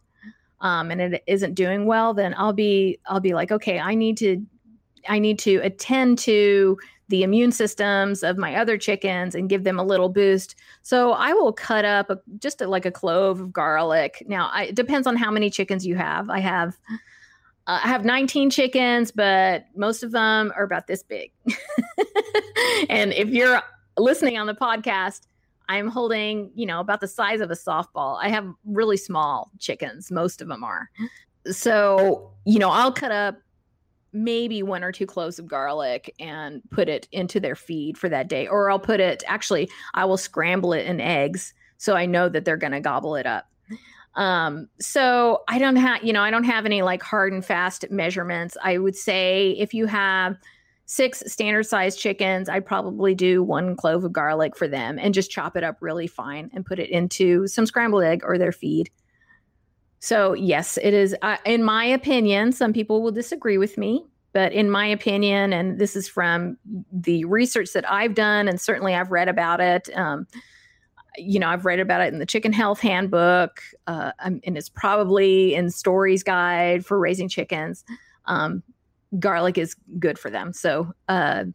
um, 0.59 0.89
and 0.89 0.99
it 0.99 1.23
isn't 1.27 1.53
doing 1.53 1.85
well 1.85 2.13
then 2.13 2.33
i'll 2.37 2.53
be 2.53 2.99
i'll 3.05 3.19
be 3.19 3.33
like 3.33 3.51
okay 3.51 3.79
i 3.79 3.93
need 3.93 4.17
to 4.17 4.45
i 5.07 5.19
need 5.19 5.39
to 5.39 5.57
attend 5.57 6.17
to 6.17 6.77
the 7.09 7.23
immune 7.23 7.51
systems 7.51 8.23
of 8.23 8.37
my 8.37 8.55
other 8.55 8.77
chickens 8.77 9.33
and 9.33 9.49
give 9.49 9.63
them 9.63 9.79
a 9.79 9.83
little 9.83 10.09
boost. 10.09 10.55
So 10.81 11.13
I 11.13 11.33
will 11.33 11.53
cut 11.53 11.85
up 11.85 12.09
a, 12.09 12.19
just 12.39 12.61
a, 12.61 12.67
like 12.67 12.85
a 12.85 12.91
clove 12.91 13.39
of 13.39 13.53
garlic. 13.53 14.23
Now 14.27 14.49
I, 14.51 14.65
it 14.65 14.75
depends 14.75 15.07
on 15.07 15.15
how 15.15 15.31
many 15.31 15.49
chickens 15.49 15.85
you 15.85 15.95
have. 15.95 16.29
I 16.29 16.39
have 16.39 16.77
uh, 17.67 17.79
I 17.83 17.87
have 17.87 18.05
19 18.05 18.49
chickens, 18.49 19.11
but 19.11 19.65
most 19.75 20.03
of 20.03 20.11
them 20.11 20.53
are 20.55 20.63
about 20.63 20.87
this 20.87 21.03
big. 21.03 21.31
and 22.89 23.13
if 23.13 23.29
you're 23.29 23.61
listening 23.97 24.37
on 24.37 24.47
the 24.47 24.53
podcast, 24.53 25.27
I'm 25.69 25.87
holding, 25.87 26.51
you 26.55 26.65
know, 26.65 26.79
about 26.79 27.01
the 27.01 27.07
size 27.07 27.41
of 27.41 27.51
a 27.51 27.55
softball. 27.55 28.17
I 28.21 28.29
have 28.29 28.47
really 28.65 28.97
small 28.97 29.51
chickens, 29.59 30.11
most 30.11 30.41
of 30.41 30.47
them 30.47 30.63
are. 30.63 30.89
So, 31.51 32.31
you 32.45 32.59
know, 32.59 32.69
I'll 32.69 32.91
cut 32.91 33.11
up 33.11 33.37
maybe 34.13 34.63
one 34.63 34.83
or 34.83 34.91
two 34.91 35.05
cloves 35.05 35.37
of 35.39 35.47
garlic 35.47 36.13
and 36.19 36.61
put 36.71 36.89
it 36.89 37.07
into 37.11 37.39
their 37.39 37.55
feed 37.55 37.97
for 37.97 38.09
that 38.09 38.27
day. 38.27 38.47
Or 38.47 38.71
I'll 38.71 38.79
put 38.79 38.99
it, 38.99 39.23
actually, 39.27 39.69
I 39.93 40.05
will 40.05 40.17
scramble 40.17 40.73
it 40.73 40.85
in 40.85 40.99
eggs 40.99 41.53
so 41.77 41.95
I 41.95 42.05
know 42.05 42.29
that 42.29 42.45
they're 42.45 42.57
going 42.57 42.71
to 42.71 42.79
gobble 42.79 43.15
it 43.15 43.25
up. 43.25 43.49
Um, 44.15 44.67
so 44.79 45.43
I 45.47 45.59
don't 45.59 45.75
have, 45.75 46.03
you 46.03 46.11
know, 46.11 46.23
I 46.23 46.31
don't 46.31 46.45
have 46.45 46.65
any 46.65 46.81
like 46.81 47.03
hard 47.03 47.33
and 47.33 47.45
fast 47.45 47.85
measurements. 47.91 48.57
I 48.63 48.79
would 48.79 48.95
say 48.95 49.51
if 49.59 49.73
you 49.73 49.85
have 49.85 50.37
six 50.87 51.21
standard 51.27 51.63
sized 51.63 51.99
chickens, 51.99 52.47
I'd 52.47 52.65
probably 52.65 53.13
do 53.13 53.43
one 53.43 53.75
clove 53.75 54.05
of 54.05 54.13
garlic 54.13 54.55
for 54.55 54.67
them 54.69 54.97
and 54.97 55.13
just 55.13 55.29
chop 55.29 55.57
it 55.57 55.63
up 55.63 55.77
really 55.81 56.07
fine 56.07 56.49
and 56.53 56.65
put 56.65 56.79
it 56.79 56.89
into 56.89 57.45
some 57.45 57.65
scrambled 57.65 58.03
egg 58.03 58.21
or 58.23 58.37
their 58.37 58.53
feed. 58.53 58.89
So, 59.99 60.33
yes, 60.33 60.77
it 60.81 60.93
is, 60.93 61.15
uh, 61.21 61.37
in 61.45 61.63
my 61.63 61.83
opinion, 61.83 62.53
some 62.53 62.71
people 62.71 63.03
will 63.03 63.11
disagree 63.11 63.57
with 63.57 63.77
me, 63.77 64.05
but 64.31 64.53
in 64.53 64.71
my 64.71 64.87
opinion, 64.87 65.51
and 65.51 65.77
this 65.77 65.95
is 65.95 66.07
from 66.07 66.57
the 66.91 67.25
research 67.25 67.73
that 67.73 67.89
I've 67.91 68.13
done, 68.13 68.47
and 68.47 68.61
certainly 68.61 68.95
I've 68.95 69.11
read 69.11 69.27
about 69.27 69.59
it. 69.59 69.89
Um, 69.93 70.25
you 71.17 71.39
know, 71.39 71.49
I've 71.49 71.65
read 71.65 71.79
about 71.79 71.99
it 71.99 72.13
in 72.13 72.19
the 72.19 72.25
Chicken 72.25 72.53
Health 72.53 72.79
Handbook, 72.79 73.59
uh, 73.87 74.11
um, 74.19 74.39
and 74.45 74.57
it's 74.57 74.69
probably 74.69 75.53
in 75.53 75.69
Storey's 75.69 76.23
Guide 76.23 76.85
for 76.85 76.97
Raising 76.97 77.27
Chickens. 77.27 77.83
Um, 78.25 78.63
garlic 79.19 79.57
is 79.57 79.75
good 79.99 80.19
for 80.19 80.29
them. 80.29 80.53
So 80.53 80.93
uh, 81.07 81.45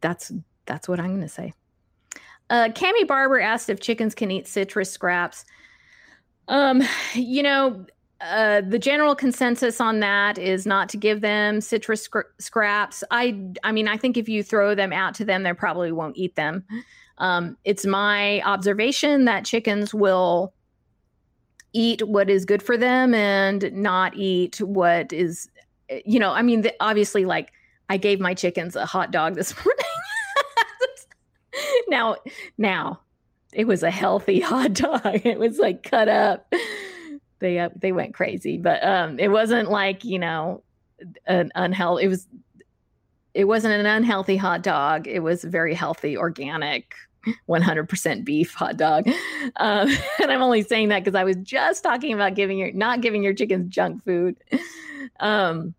that's 0.00 0.32
that's 0.66 0.88
what 0.88 1.00
I'm 1.00 1.08
going 1.08 1.20
to 1.20 1.28
say. 1.28 1.52
Uh, 2.50 2.68
Cami 2.68 3.06
Barber 3.06 3.40
asked 3.40 3.70
if 3.70 3.80
chickens 3.80 4.14
can 4.14 4.30
eat 4.30 4.46
citrus 4.46 4.90
scraps. 4.90 5.44
Um, 6.48 6.82
you 7.14 7.42
know, 7.42 7.86
uh, 8.20 8.60
the 8.62 8.78
general 8.78 9.14
consensus 9.14 9.80
on 9.80 10.00
that 10.00 10.38
is 10.38 10.66
not 10.66 10.88
to 10.90 10.96
give 10.96 11.20
them 11.20 11.60
citrus 11.60 12.02
scr- 12.02 12.32
scraps. 12.38 13.02
I, 13.10 13.38
I 13.64 13.72
mean, 13.72 13.88
I 13.88 13.96
think 13.96 14.16
if 14.16 14.28
you 14.28 14.42
throw 14.42 14.74
them 14.74 14.92
out 14.92 15.14
to 15.16 15.24
them, 15.24 15.42
they 15.42 15.52
probably 15.52 15.92
won't 15.92 16.16
eat 16.16 16.36
them. 16.36 16.64
Um, 17.18 17.56
it's 17.64 17.86
my 17.86 18.40
observation 18.42 19.24
that 19.24 19.44
chickens 19.44 19.94
will 19.94 20.52
eat 21.72 22.06
what 22.06 22.30
is 22.30 22.44
good 22.44 22.62
for 22.62 22.76
them 22.76 23.14
and 23.14 23.70
not 23.72 24.16
eat 24.16 24.60
what 24.60 25.12
is 25.12 25.48
you 26.04 26.18
know, 26.18 26.30
I 26.30 26.42
mean, 26.42 26.62
the, 26.62 26.74
obviously, 26.80 27.24
like 27.24 27.52
I 27.88 27.96
gave 27.96 28.20
my 28.20 28.34
chickens 28.34 28.76
a 28.76 28.86
hot 28.86 29.10
dog 29.10 29.34
this 29.34 29.54
morning. 29.64 29.84
now, 31.88 32.16
now 32.58 33.00
it 33.54 33.66
was 33.66 33.82
a 33.82 33.90
healthy 33.90 34.40
hot 34.40 34.74
dog. 34.74 35.20
It 35.24 35.38
was 35.38 35.58
like 35.58 35.82
cut 35.82 36.08
up. 36.08 36.52
They 37.38 37.58
uh, 37.58 37.70
they 37.76 37.92
went 37.92 38.14
crazy, 38.14 38.58
but 38.58 38.84
um, 38.84 39.18
it 39.18 39.28
wasn't 39.28 39.70
like 39.70 40.04
you 40.04 40.18
know 40.18 40.62
an 41.26 41.52
unhealthy. 41.54 42.04
It 42.04 42.08
was 42.08 42.26
it 43.34 43.44
wasn't 43.44 43.74
an 43.74 43.86
unhealthy 43.86 44.36
hot 44.36 44.62
dog. 44.62 45.06
It 45.08 45.20
was 45.20 45.42
very 45.42 45.74
healthy, 45.74 46.16
organic, 46.16 46.94
100% 47.48 48.24
beef 48.24 48.54
hot 48.54 48.76
dog. 48.76 49.08
Um, 49.56 49.88
and 50.22 50.30
I'm 50.30 50.42
only 50.42 50.62
saying 50.62 50.88
that 50.88 51.04
because 51.04 51.14
I 51.14 51.24
was 51.24 51.36
just 51.42 51.82
talking 51.82 52.12
about 52.12 52.34
giving 52.34 52.58
your 52.58 52.72
not 52.72 53.00
giving 53.00 53.22
your 53.22 53.34
chickens 53.34 53.72
junk 53.72 54.04
food. 54.04 54.36
Um, 55.20 55.74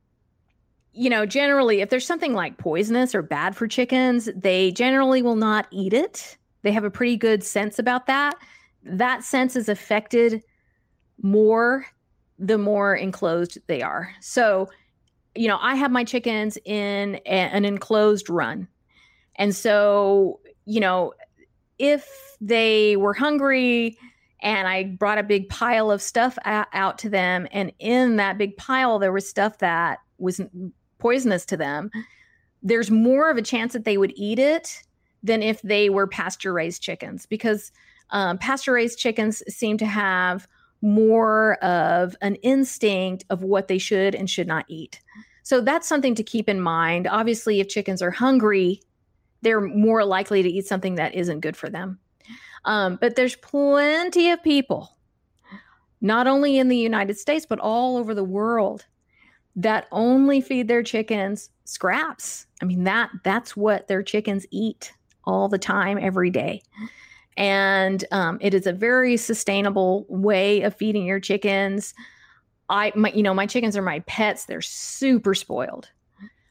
you 0.94 1.10
know, 1.10 1.26
generally, 1.26 1.82
if 1.82 1.90
there's 1.90 2.08
something 2.08 2.34
like 2.34 2.58
poisonous 2.58 3.14
or 3.14 3.22
bad 3.22 3.56
for 3.56 3.68
chickens, 3.68 4.30
they 4.36 4.72
generally 4.72 5.22
will 5.22 5.36
not 5.36 5.68
eat 5.72 5.94
it. 5.94 6.38
They 6.62 6.72
have 6.72 6.86
a 6.86 6.90
pretty 6.90 7.18
good 7.18 7.44
sense 7.44 7.78
about 7.78 8.08
that. 8.08 8.36
That 8.84 9.24
sense 9.24 9.56
is 9.56 9.68
affected 9.68 10.42
more 11.22 11.86
the 12.40 12.58
more 12.58 12.96
enclosed 12.96 13.58
they 13.68 13.82
are. 13.82 14.14
So, 14.20 14.70
you 15.36 15.48
know, 15.48 15.58
I 15.62 15.76
have 15.76 15.92
my 15.92 16.04
chickens 16.04 16.58
in 16.66 17.16
a, 17.26 17.30
an 17.30 17.66
enclosed 17.66 18.30
run. 18.30 18.68
And 19.36 19.56
so, 19.56 20.40
you 20.66 20.80
know, 20.80 21.14
if 21.78 22.38
they 22.42 22.96
were 22.98 23.14
hungry 23.14 23.98
and 24.42 24.68
I 24.68 24.84
brought 24.84 25.18
a 25.18 25.24
big 25.24 25.50
pile 25.50 25.90
of 25.90 26.02
stuff 26.02 26.38
out 26.46 26.98
to 27.00 27.10
them, 27.10 27.48
and 27.52 27.72
in 27.80 28.18
that 28.18 28.38
big 28.38 28.58
pile, 28.58 29.00
there 29.00 29.12
was 29.12 29.28
stuff 29.28 29.58
that 29.60 30.00
was 30.18 30.42
poisonous 31.00 31.46
to 31.48 31.58
them, 31.58 31.90
there's 32.62 32.92
more 32.92 33.30
of 33.30 33.38
a 33.38 33.42
chance 33.42 33.74
that 33.74 33.86
they 33.86 33.98
would 33.98 34.14
eat 34.16 34.40
it 34.40 34.84
than 35.24 35.42
if 35.42 35.62
they 35.62 35.90
were 35.90 36.08
pasture 36.08 36.54
raised 36.54 36.82
chickens 36.82 37.26
because 37.26 37.72
um, 38.12 38.38
pasture 38.38 38.74
raised 38.74 39.00
chickens 39.00 39.42
seem 39.48 39.78
to 39.78 39.86
have 39.86 40.48
more 40.82 41.56
of 41.64 42.16
an 42.22 42.36
instinct 42.36 43.26
of 43.30 43.42
what 43.42 43.68
they 43.68 43.78
should 43.78 44.14
and 44.14 44.30
should 44.30 44.48
not 44.48 44.66
eat. 44.68 45.02
So 45.44 45.62
that's 45.62 45.88
something 45.88 46.16
to 46.16 46.24
keep 46.24 46.48
in 46.50 46.62
mind. 46.62 47.08
Obviously, 47.08 47.60
if 47.60 47.68
chickens 47.68 48.02
are 48.02 48.12
hungry, 48.12 48.82
they're 49.46 49.62
more 49.62 50.04
likely 50.04 50.42
to 50.42 50.50
eat 50.50 50.66
something 50.66 50.96
that 50.96 51.14
isn't 51.14 51.42
good 51.42 51.56
for 51.56 51.70
them. 51.70 52.00
Um, 52.66 52.98
but 53.00 53.16
there's 53.16 53.36
plenty 53.36 54.32
of 54.32 54.42
people, 54.42 54.98
not 56.02 56.26
only 56.26 56.58
in 56.58 56.68
the 56.68 56.76
United 56.76 57.20
States, 57.20 57.46
but 57.46 57.60
all 57.60 57.96
over 57.96 58.16
the 58.16 58.24
world, 58.24 58.86
that 59.56 59.86
only 59.92 60.42
feed 60.42 60.68
their 60.68 60.82
chickens 60.82 61.52
scraps. 61.64 62.48
I 62.64 62.66
mean, 62.66 62.86
that 62.86 63.12
that's 63.24 63.56
what 63.56 63.88
their 63.88 64.02
chickens 64.02 64.48
eat 64.50 64.92
all 65.26 65.48
the 65.48 65.60
time, 65.60 66.00
every 66.02 66.32
day. 66.32 66.64
And 67.38 68.04
um, 68.12 68.40
it 68.42 68.56
is 68.56 68.66
a 68.66 68.74
very 68.74 69.16
sustainable 69.16 70.08
way 70.10 70.62
of 70.62 70.76
feeding 70.76 71.06
your 71.06 71.20
chickens. 71.20 71.94
I, 72.70 72.94
my, 72.96 73.12
you 73.12 73.22
know, 73.22 73.34
my 73.36 73.46
chickens 73.46 73.78
are 73.78 73.84
my 73.84 74.00
pets. 74.02 74.46
They're 74.46 74.62
super 74.62 75.36
spoiled, 75.36 75.92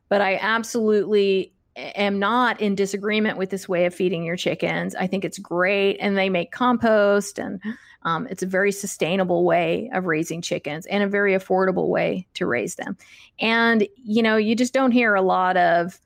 but 0.09 0.21
I 0.21 0.37
absolutely 0.37 1.54
am 1.77 2.19
not 2.19 2.61
in 2.61 2.75
disagreement 2.75 3.39
with 3.39 3.51
this 3.51 3.69
way 3.69 3.87
of 3.87 3.95
feeding 3.95 4.25
your 4.25 4.37
chickens. 4.37 4.95
I 4.95 5.07
think 5.07 5.25
it's 5.25 5.39
great, 5.39 5.97
and 6.01 6.17
they 6.17 6.29
make 6.29 6.53
compost, 6.53 7.39
and 7.39 7.61
um, 8.03 8.27
it's 8.31 8.43
a 8.43 8.47
very 8.47 8.73
sustainable 8.73 9.45
way 9.45 9.91
of 9.93 10.07
raising 10.07 10.43
chickens 10.43 10.87
and 10.87 11.03
a 11.03 11.09
very 11.09 11.33
affordable 11.35 11.89
way 11.89 12.27
to 12.35 12.47
raise 12.47 12.77
them. 12.77 12.97
And 13.41 13.89
you 14.05 14.23
know, 14.23 14.37
you 14.37 14.55
just 14.55 14.75
don't 14.75 14.93
hear 14.93 15.15
a 15.15 15.23
lot 15.23 15.57
of 15.57 15.99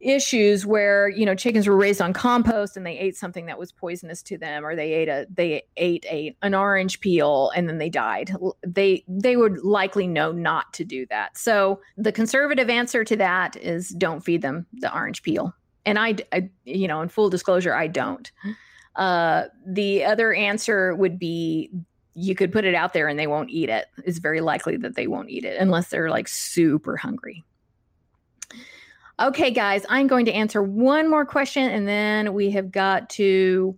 issues 0.00 0.64
where 0.64 1.08
you 1.08 1.26
know 1.26 1.34
chickens 1.34 1.66
were 1.66 1.76
raised 1.76 2.00
on 2.00 2.12
compost 2.12 2.76
and 2.76 2.86
they 2.86 2.96
ate 2.96 3.16
something 3.16 3.46
that 3.46 3.58
was 3.58 3.72
poisonous 3.72 4.22
to 4.22 4.38
them 4.38 4.64
or 4.64 4.76
they 4.76 4.92
ate 4.92 5.08
a 5.08 5.26
they 5.32 5.62
ate 5.76 6.06
a 6.08 6.36
an 6.42 6.54
orange 6.54 7.00
peel 7.00 7.50
and 7.56 7.68
then 7.68 7.78
they 7.78 7.88
died. 7.88 8.32
They 8.64 9.04
they 9.08 9.36
would 9.36 9.58
likely 9.64 10.06
know 10.06 10.30
not 10.30 10.72
to 10.74 10.84
do 10.84 11.06
that. 11.06 11.36
So 11.36 11.80
the 11.96 12.12
conservative 12.12 12.70
answer 12.70 13.02
to 13.04 13.16
that 13.16 13.56
is 13.56 13.88
don't 13.90 14.20
feed 14.20 14.42
them 14.42 14.66
the 14.72 14.94
orange 14.94 15.22
peel. 15.22 15.52
And 15.84 15.98
i, 15.98 16.16
I 16.32 16.48
you 16.64 16.86
know 16.86 17.00
in 17.00 17.08
full 17.08 17.30
disclosure 17.30 17.74
i 17.74 17.88
don't. 17.88 18.30
Uh 18.94 19.44
the 19.66 20.04
other 20.04 20.32
answer 20.32 20.94
would 20.94 21.18
be 21.18 21.70
you 22.14 22.34
could 22.34 22.52
put 22.52 22.64
it 22.64 22.74
out 22.74 22.92
there 22.92 23.06
and 23.06 23.18
they 23.18 23.28
won't 23.28 23.50
eat 23.50 23.68
it. 23.68 23.86
It's 24.04 24.18
very 24.18 24.40
likely 24.40 24.76
that 24.78 24.96
they 24.96 25.06
won't 25.06 25.30
eat 25.30 25.44
it 25.44 25.56
unless 25.60 25.88
they're 25.88 26.10
like 26.10 26.26
super 26.26 26.96
hungry 26.96 27.44
Okay, 29.20 29.50
guys, 29.50 29.84
I'm 29.88 30.06
going 30.06 30.26
to 30.26 30.32
answer 30.32 30.62
one 30.62 31.10
more 31.10 31.26
question 31.26 31.64
and 31.64 31.88
then 31.88 32.34
we 32.34 32.50
have 32.52 32.70
got 32.70 33.10
to 33.10 33.76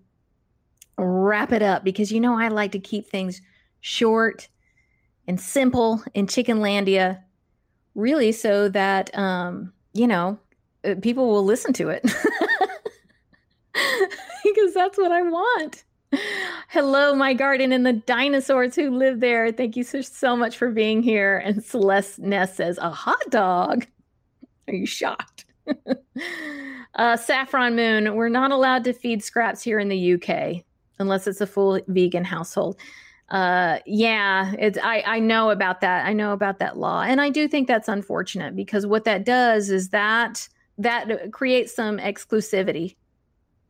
wrap 0.99 1.51
it 1.51 1.62
up 1.62 1.82
because 1.82 2.12
you 2.12 2.20
know 2.20 2.38
I 2.38 2.49
like 2.49 2.72
to 2.72 2.78
keep 2.78 3.07
things 3.07 3.41
short 3.80 4.49
and 5.26 5.41
simple 5.41 6.03
in 6.12 6.26
Chickenlandia, 6.26 7.22
really, 7.95 8.32
so 8.32 8.68
that, 8.68 9.16
um, 9.16 9.72
you 9.95 10.07
know, 10.07 10.38
uh, 10.84 10.97
people 11.01 11.28
will 11.28 11.45
listen 11.45 11.72
to 11.74 11.88
it 11.88 12.03
because 14.45 14.74
that's 14.74 14.99
what 14.99 15.12
I 15.12 15.22
want. 15.22 15.84
Hello, 16.68 17.14
my 17.14 17.32
garden 17.32 17.72
and 17.72 17.86
the 17.86 17.95
dinosaurs 17.95 18.74
who 18.76 18.91
live 18.91 19.20
there. 19.20 19.53
Thank 19.53 19.76
you 19.76 19.84
so, 19.84 20.03
so 20.03 20.36
much 20.36 20.59
for 20.59 20.70
being 20.70 21.03
here. 21.03 21.38
And 21.38 21.64
Celeste 21.64 22.18
Ness 22.18 22.57
says, 22.57 22.76
a 22.78 22.91
hot 22.91 23.30
dog. 23.30 23.86
Are 24.71 24.75
you 24.75 24.87
shocked? 24.87 25.47
uh, 26.95 27.16
Saffron 27.16 27.77
Moon, 27.77 28.14
we're 28.14 28.29
not 28.29 28.53
allowed 28.53 28.85
to 28.85 28.93
feed 28.93 29.23
scraps 29.23 29.62
here 29.62 29.79
in 29.79 29.89
the 29.89 30.14
UK 30.14 30.64
unless 30.99 31.27
it's 31.27 31.41
a 31.41 31.47
full 31.47 31.81
vegan 31.89 32.25
household. 32.25 32.77
Uh, 33.31 33.79
yeah, 33.87 34.53
it's 34.59 34.79
I, 34.83 35.03
I 35.07 35.18
know 35.18 35.51
about 35.51 35.81
that. 35.81 36.07
I 36.07 36.12
know 36.12 36.33
about 36.33 36.59
that 36.59 36.77
law. 36.77 37.03
And 37.03 37.21
I 37.21 37.31
do 37.31 37.49
think 37.49 37.68
that's 37.68 37.89
unfortunate 37.89 38.57
because 38.57 38.87
what 38.87 39.05
that 39.05 39.25
does 39.25 39.71
is 39.71 39.91
that 39.91 40.49
that 40.79 41.33
creates 41.33 41.75
some 41.75 41.99
exclusivity 41.99 42.97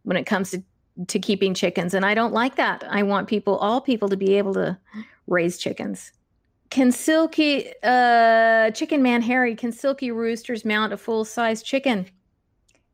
when 0.03 0.17
it 0.17 0.25
comes 0.25 0.51
to 0.51 0.63
to 1.07 1.19
keeping 1.19 1.55
chickens 1.55 1.95
and 1.95 2.05
I 2.05 2.15
don't 2.15 2.33
like 2.33 2.57
that. 2.57 2.85
I 2.91 3.03
want 3.05 3.29
people 3.29 3.57
all 3.57 3.81
people 3.81 4.09
to 4.09 4.17
be 4.17 4.37
able 4.37 4.55
to 4.55 4.79
raise 5.27 5.57
chickens. 5.57 6.13
Can 6.71 6.91
Silkie 6.91 7.73
uh, 7.83 8.71
chicken 8.71 9.03
man 9.03 9.23
Harry? 9.23 9.57
Can 9.57 9.73
Silkie 9.73 10.15
roosters 10.15 10.65
mount 10.65 10.93
a 10.93 10.97
full 10.97 11.25
size 11.25 11.63
chicken? 11.63 12.07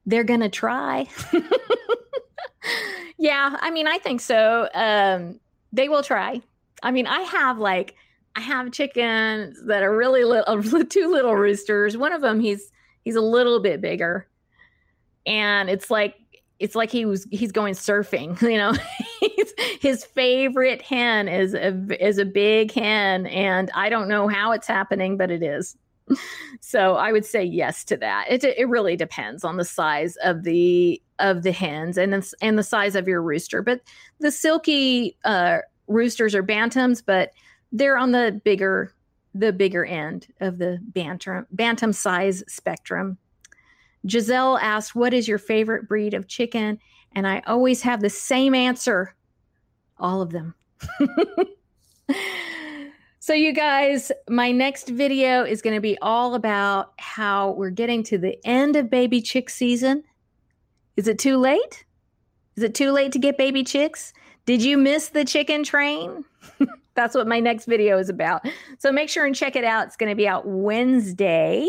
They're 0.06 0.24
gonna 0.24 0.48
try. 0.48 1.06
yeah, 3.18 3.56
I 3.60 3.70
mean, 3.70 3.86
I 3.86 3.98
think 3.98 4.22
so. 4.22 4.68
Um, 4.74 5.40
they 5.72 5.88
will 5.88 6.02
try. 6.02 6.40
I 6.82 6.90
mean, 6.90 7.06
I 7.06 7.20
have 7.20 7.58
like 7.58 7.94
I 8.34 8.40
have 8.40 8.72
chickens 8.72 9.62
that 9.66 9.82
are 9.82 9.94
really 9.94 10.24
little, 10.24 10.62
two 10.84 11.10
little 11.10 11.34
roosters. 11.34 11.96
One 11.96 12.12
of 12.12 12.22
them, 12.22 12.40
he's 12.40 12.70
he's 13.02 13.16
a 13.16 13.20
little 13.20 13.60
bit 13.60 13.80
bigger, 13.80 14.26
and 15.26 15.68
it's 15.68 15.90
like 15.90 16.14
it's 16.58 16.74
like 16.74 16.90
he 16.90 17.04
was 17.04 17.26
he's 17.30 17.52
going 17.52 17.74
surfing 17.74 18.40
you 18.50 18.56
know 18.56 18.72
his 19.80 20.04
favorite 20.04 20.82
hen 20.82 21.28
is 21.28 21.54
a 21.54 22.04
is 22.04 22.18
a 22.18 22.24
big 22.24 22.72
hen 22.72 23.26
and 23.26 23.70
i 23.74 23.88
don't 23.88 24.08
know 24.08 24.28
how 24.28 24.52
it's 24.52 24.66
happening 24.66 25.16
but 25.16 25.30
it 25.30 25.42
is 25.42 25.76
so 26.60 26.94
I 26.94 27.12
would 27.12 27.24
say 27.24 27.42
yes 27.42 27.84
to 27.84 27.96
that. 27.98 28.26
It 28.28 28.44
it 28.44 28.68
really 28.68 28.96
depends 28.96 29.44
on 29.44 29.56
the 29.56 29.64
size 29.64 30.16
of 30.22 30.44
the 30.44 31.02
of 31.18 31.42
the 31.42 31.52
hens 31.52 31.96
and 31.98 32.12
the, 32.12 32.34
and 32.40 32.58
the 32.58 32.62
size 32.62 32.94
of 32.94 33.08
your 33.08 33.22
rooster. 33.22 33.62
But 33.62 33.80
the 34.20 34.28
Silkie 34.28 35.16
uh, 35.24 35.58
roosters 35.88 36.34
are 36.34 36.42
bantams, 36.42 37.02
but 37.04 37.30
they're 37.72 37.98
on 37.98 38.12
the 38.12 38.40
bigger 38.44 38.92
the 39.34 39.52
bigger 39.52 39.84
end 39.84 40.28
of 40.40 40.58
the 40.58 40.78
bantam 40.80 41.46
bantam 41.50 41.92
size 41.92 42.42
spectrum. 42.48 43.18
Giselle 44.08 44.58
asked, 44.58 44.94
"What 44.94 45.14
is 45.14 45.28
your 45.28 45.38
favorite 45.38 45.88
breed 45.88 46.14
of 46.14 46.28
chicken?" 46.28 46.78
And 47.14 47.26
I 47.26 47.42
always 47.46 47.82
have 47.82 48.00
the 48.00 48.10
same 48.10 48.54
answer: 48.54 49.14
all 49.98 50.22
of 50.22 50.30
them. 50.30 50.54
So, 53.26 53.34
you 53.34 53.52
guys, 53.52 54.12
my 54.30 54.52
next 54.52 54.88
video 54.88 55.42
is 55.42 55.60
going 55.60 55.74
to 55.74 55.80
be 55.80 55.98
all 56.00 56.36
about 56.36 56.92
how 56.98 57.50
we're 57.54 57.70
getting 57.70 58.04
to 58.04 58.18
the 58.18 58.38
end 58.46 58.76
of 58.76 58.88
baby 58.88 59.20
chick 59.20 59.50
season. 59.50 60.04
Is 60.96 61.08
it 61.08 61.18
too 61.18 61.36
late? 61.36 61.84
Is 62.54 62.62
it 62.62 62.76
too 62.76 62.92
late 62.92 63.10
to 63.10 63.18
get 63.18 63.36
baby 63.36 63.64
chicks? 63.64 64.12
Did 64.44 64.62
you 64.62 64.78
miss 64.78 65.08
the 65.08 65.24
chicken 65.24 65.64
train? 65.64 66.24
That's 66.94 67.16
what 67.16 67.26
my 67.26 67.40
next 67.40 67.64
video 67.64 67.98
is 67.98 68.08
about. 68.08 68.46
So, 68.78 68.92
make 68.92 69.08
sure 69.08 69.26
and 69.26 69.34
check 69.34 69.56
it 69.56 69.64
out. 69.64 69.88
It's 69.88 69.96
going 69.96 70.10
to 70.10 70.14
be 70.14 70.28
out 70.28 70.46
Wednesday. 70.46 71.66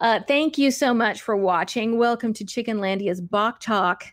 Uh, 0.00 0.20
thank 0.28 0.56
you 0.58 0.70
so 0.70 0.94
much 0.94 1.20
for 1.22 1.36
watching. 1.36 1.98
Welcome 1.98 2.32
to 2.34 2.44
Chickenlandia's 2.44 3.20
Bok 3.20 3.60
Talk, 3.60 4.04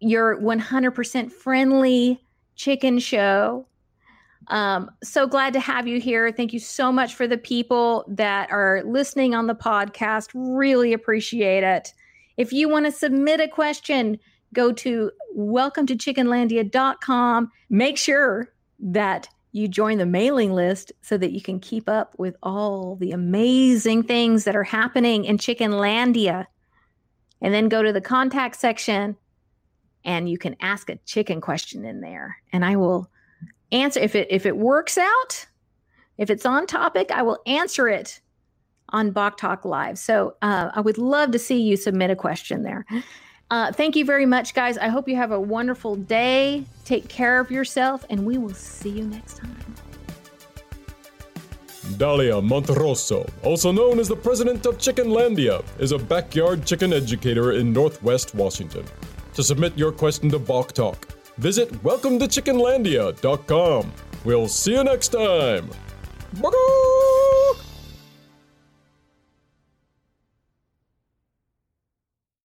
your 0.00 0.40
100% 0.40 1.30
friendly 1.30 2.22
chicken 2.56 2.98
show. 2.98 3.66
Um, 4.48 4.90
so 5.02 5.26
glad 5.26 5.52
to 5.52 5.60
have 5.60 5.86
you 5.86 6.00
here. 6.00 6.32
Thank 6.32 6.52
you 6.52 6.58
so 6.58 6.90
much 6.90 7.14
for 7.14 7.26
the 7.26 7.38
people 7.38 8.04
that 8.08 8.50
are 8.50 8.82
listening 8.84 9.34
on 9.34 9.46
the 9.46 9.54
podcast. 9.54 10.30
Really 10.34 10.92
appreciate 10.92 11.64
it. 11.64 11.92
If 12.36 12.52
you 12.52 12.68
want 12.68 12.86
to 12.86 12.92
submit 12.92 13.40
a 13.40 13.48
question, 13.48 14.18
go 14.54 14.72
to 14.72 15.10
welcome 15.34 15.86
to 15.86 15.96
chickenlandia.com. 15.96 17.50
Make 17.68 17.98
sure 17.98 18.52
that 18.80 19.28
you 19.52 19.68
join 19.68 19.98
the 19.98 20.06
mailing 20.06 20.52
list 20.52 20.92
so 21.02 21.18
that 21.18 21.32
you 21.32 21.40
can 21.42 21.60
keep 21.60 21.88
up 21.88 22.14
with 22.18 22.34
all 22.42 22.96
the 22.96 23.12
amazing 23.12 24.02
things 24.02 24.44
that 24.44 24.56
are 24.56 24.64
happening 24.64 25.26
in 25.26 25.36
Chickenlandia. 25.36 26.46
And 27.42 27.52
then 27.52 27.68
go 27.68 27.82
to 27.82 27.92
the 27.92 28.00
contact 28.00 28.56
section 28.56 29.16
and 30.04 30.28
you 30.28 30.38
can 30.38 30.56
ask 30.60 30.88
a 30.88 30.96
chicken 31.04 31.40
question 31.40 31.84
in 31.84 32.00
there. 32.00 32.38
And 32.52 32.64
I 32.64 32.76
will 32.76 33.10
answer 33.70 34.00
if 34.00 34.14
it 34.14 34.28
if 34.30 34.46
it 34.46 34.56
works 34.56 34.96
out, 34.96 35.46
if 36.18 36.30
it's 36.30 36.46
on 36.46 36.66
topic, 36.66 37.10
I 37.10 37.22
will 37.22 37.38
answer 37.46 37.88
it 37.88 38.20
on 38.88 39.10
Bok 39.10 39.36
Talk 39.36 39.64
Live. 39.64 39.98
So 39.98 40.36
uh, 40.42 40.70
I 40.74 40.80
would 40.80 40.98
love 40.98 41.30
to 41.32 41.38
see 41.38 41.60
you 41.60 41.76
submit 41.76 42.10
a 42.10 42.16
question 42.16 42.62
there. 42.62 42.84
Uh, 43.52 43.70
thank 43.70 43.94
you 43.96 44.04
very 44.06 44.24
much, 44.24 44.54
guys. 44.54 44.78
I 44.78 44.88
hope 44.88 45.06
you 45.06 45.16
have 45.16 45.30
a 45.30 45.38
wonderful 45.38 45.96
day. 45.96 46.64
Take 46.86 47.10
care 47.10 47.38
of 47.38 47.50
yourself, 47.50 48.06
and 48.08 48.24
we 48.24 48.38
will 48.38 48.54
see 48.54 48.88
you 48.88 49.04
next 49.04 49.36
time. 49.36 49.54
Dalia 51.98 52.40
Monterosso, 52.40 53.28
also 53.42 53.70
known 53.70 53.98
as 53.98 54.08
the 54.08 54.16
president 54.16 54.64
of 54.64 54.78
Chickenlandia, 54.78 55.62
is 55.78 55.92
a 55.92 55.98
backyard 55.98 56.64
chicken 56.64 56.94
educator 56.94 57.52
in 57.52 57.74
Northwest 57.74 58.34
Washington. 58.34 58.86
To 59.34 59.42
submit 59.42 59.76
your 59.76 59.92
question 59.92 60.30
to 60.30 60.38
Bok 60.38 60.72
Talk, 60.72 61.08
visit 61.36 61.70
welcometochickenlandia.com. 61.82 63.92
We'll 64.24 64.48
see 64.48 64.72
you 64.72 64.84
next 64.84 65.08
time. 65.08 65.68
Bye. 66.40 67.71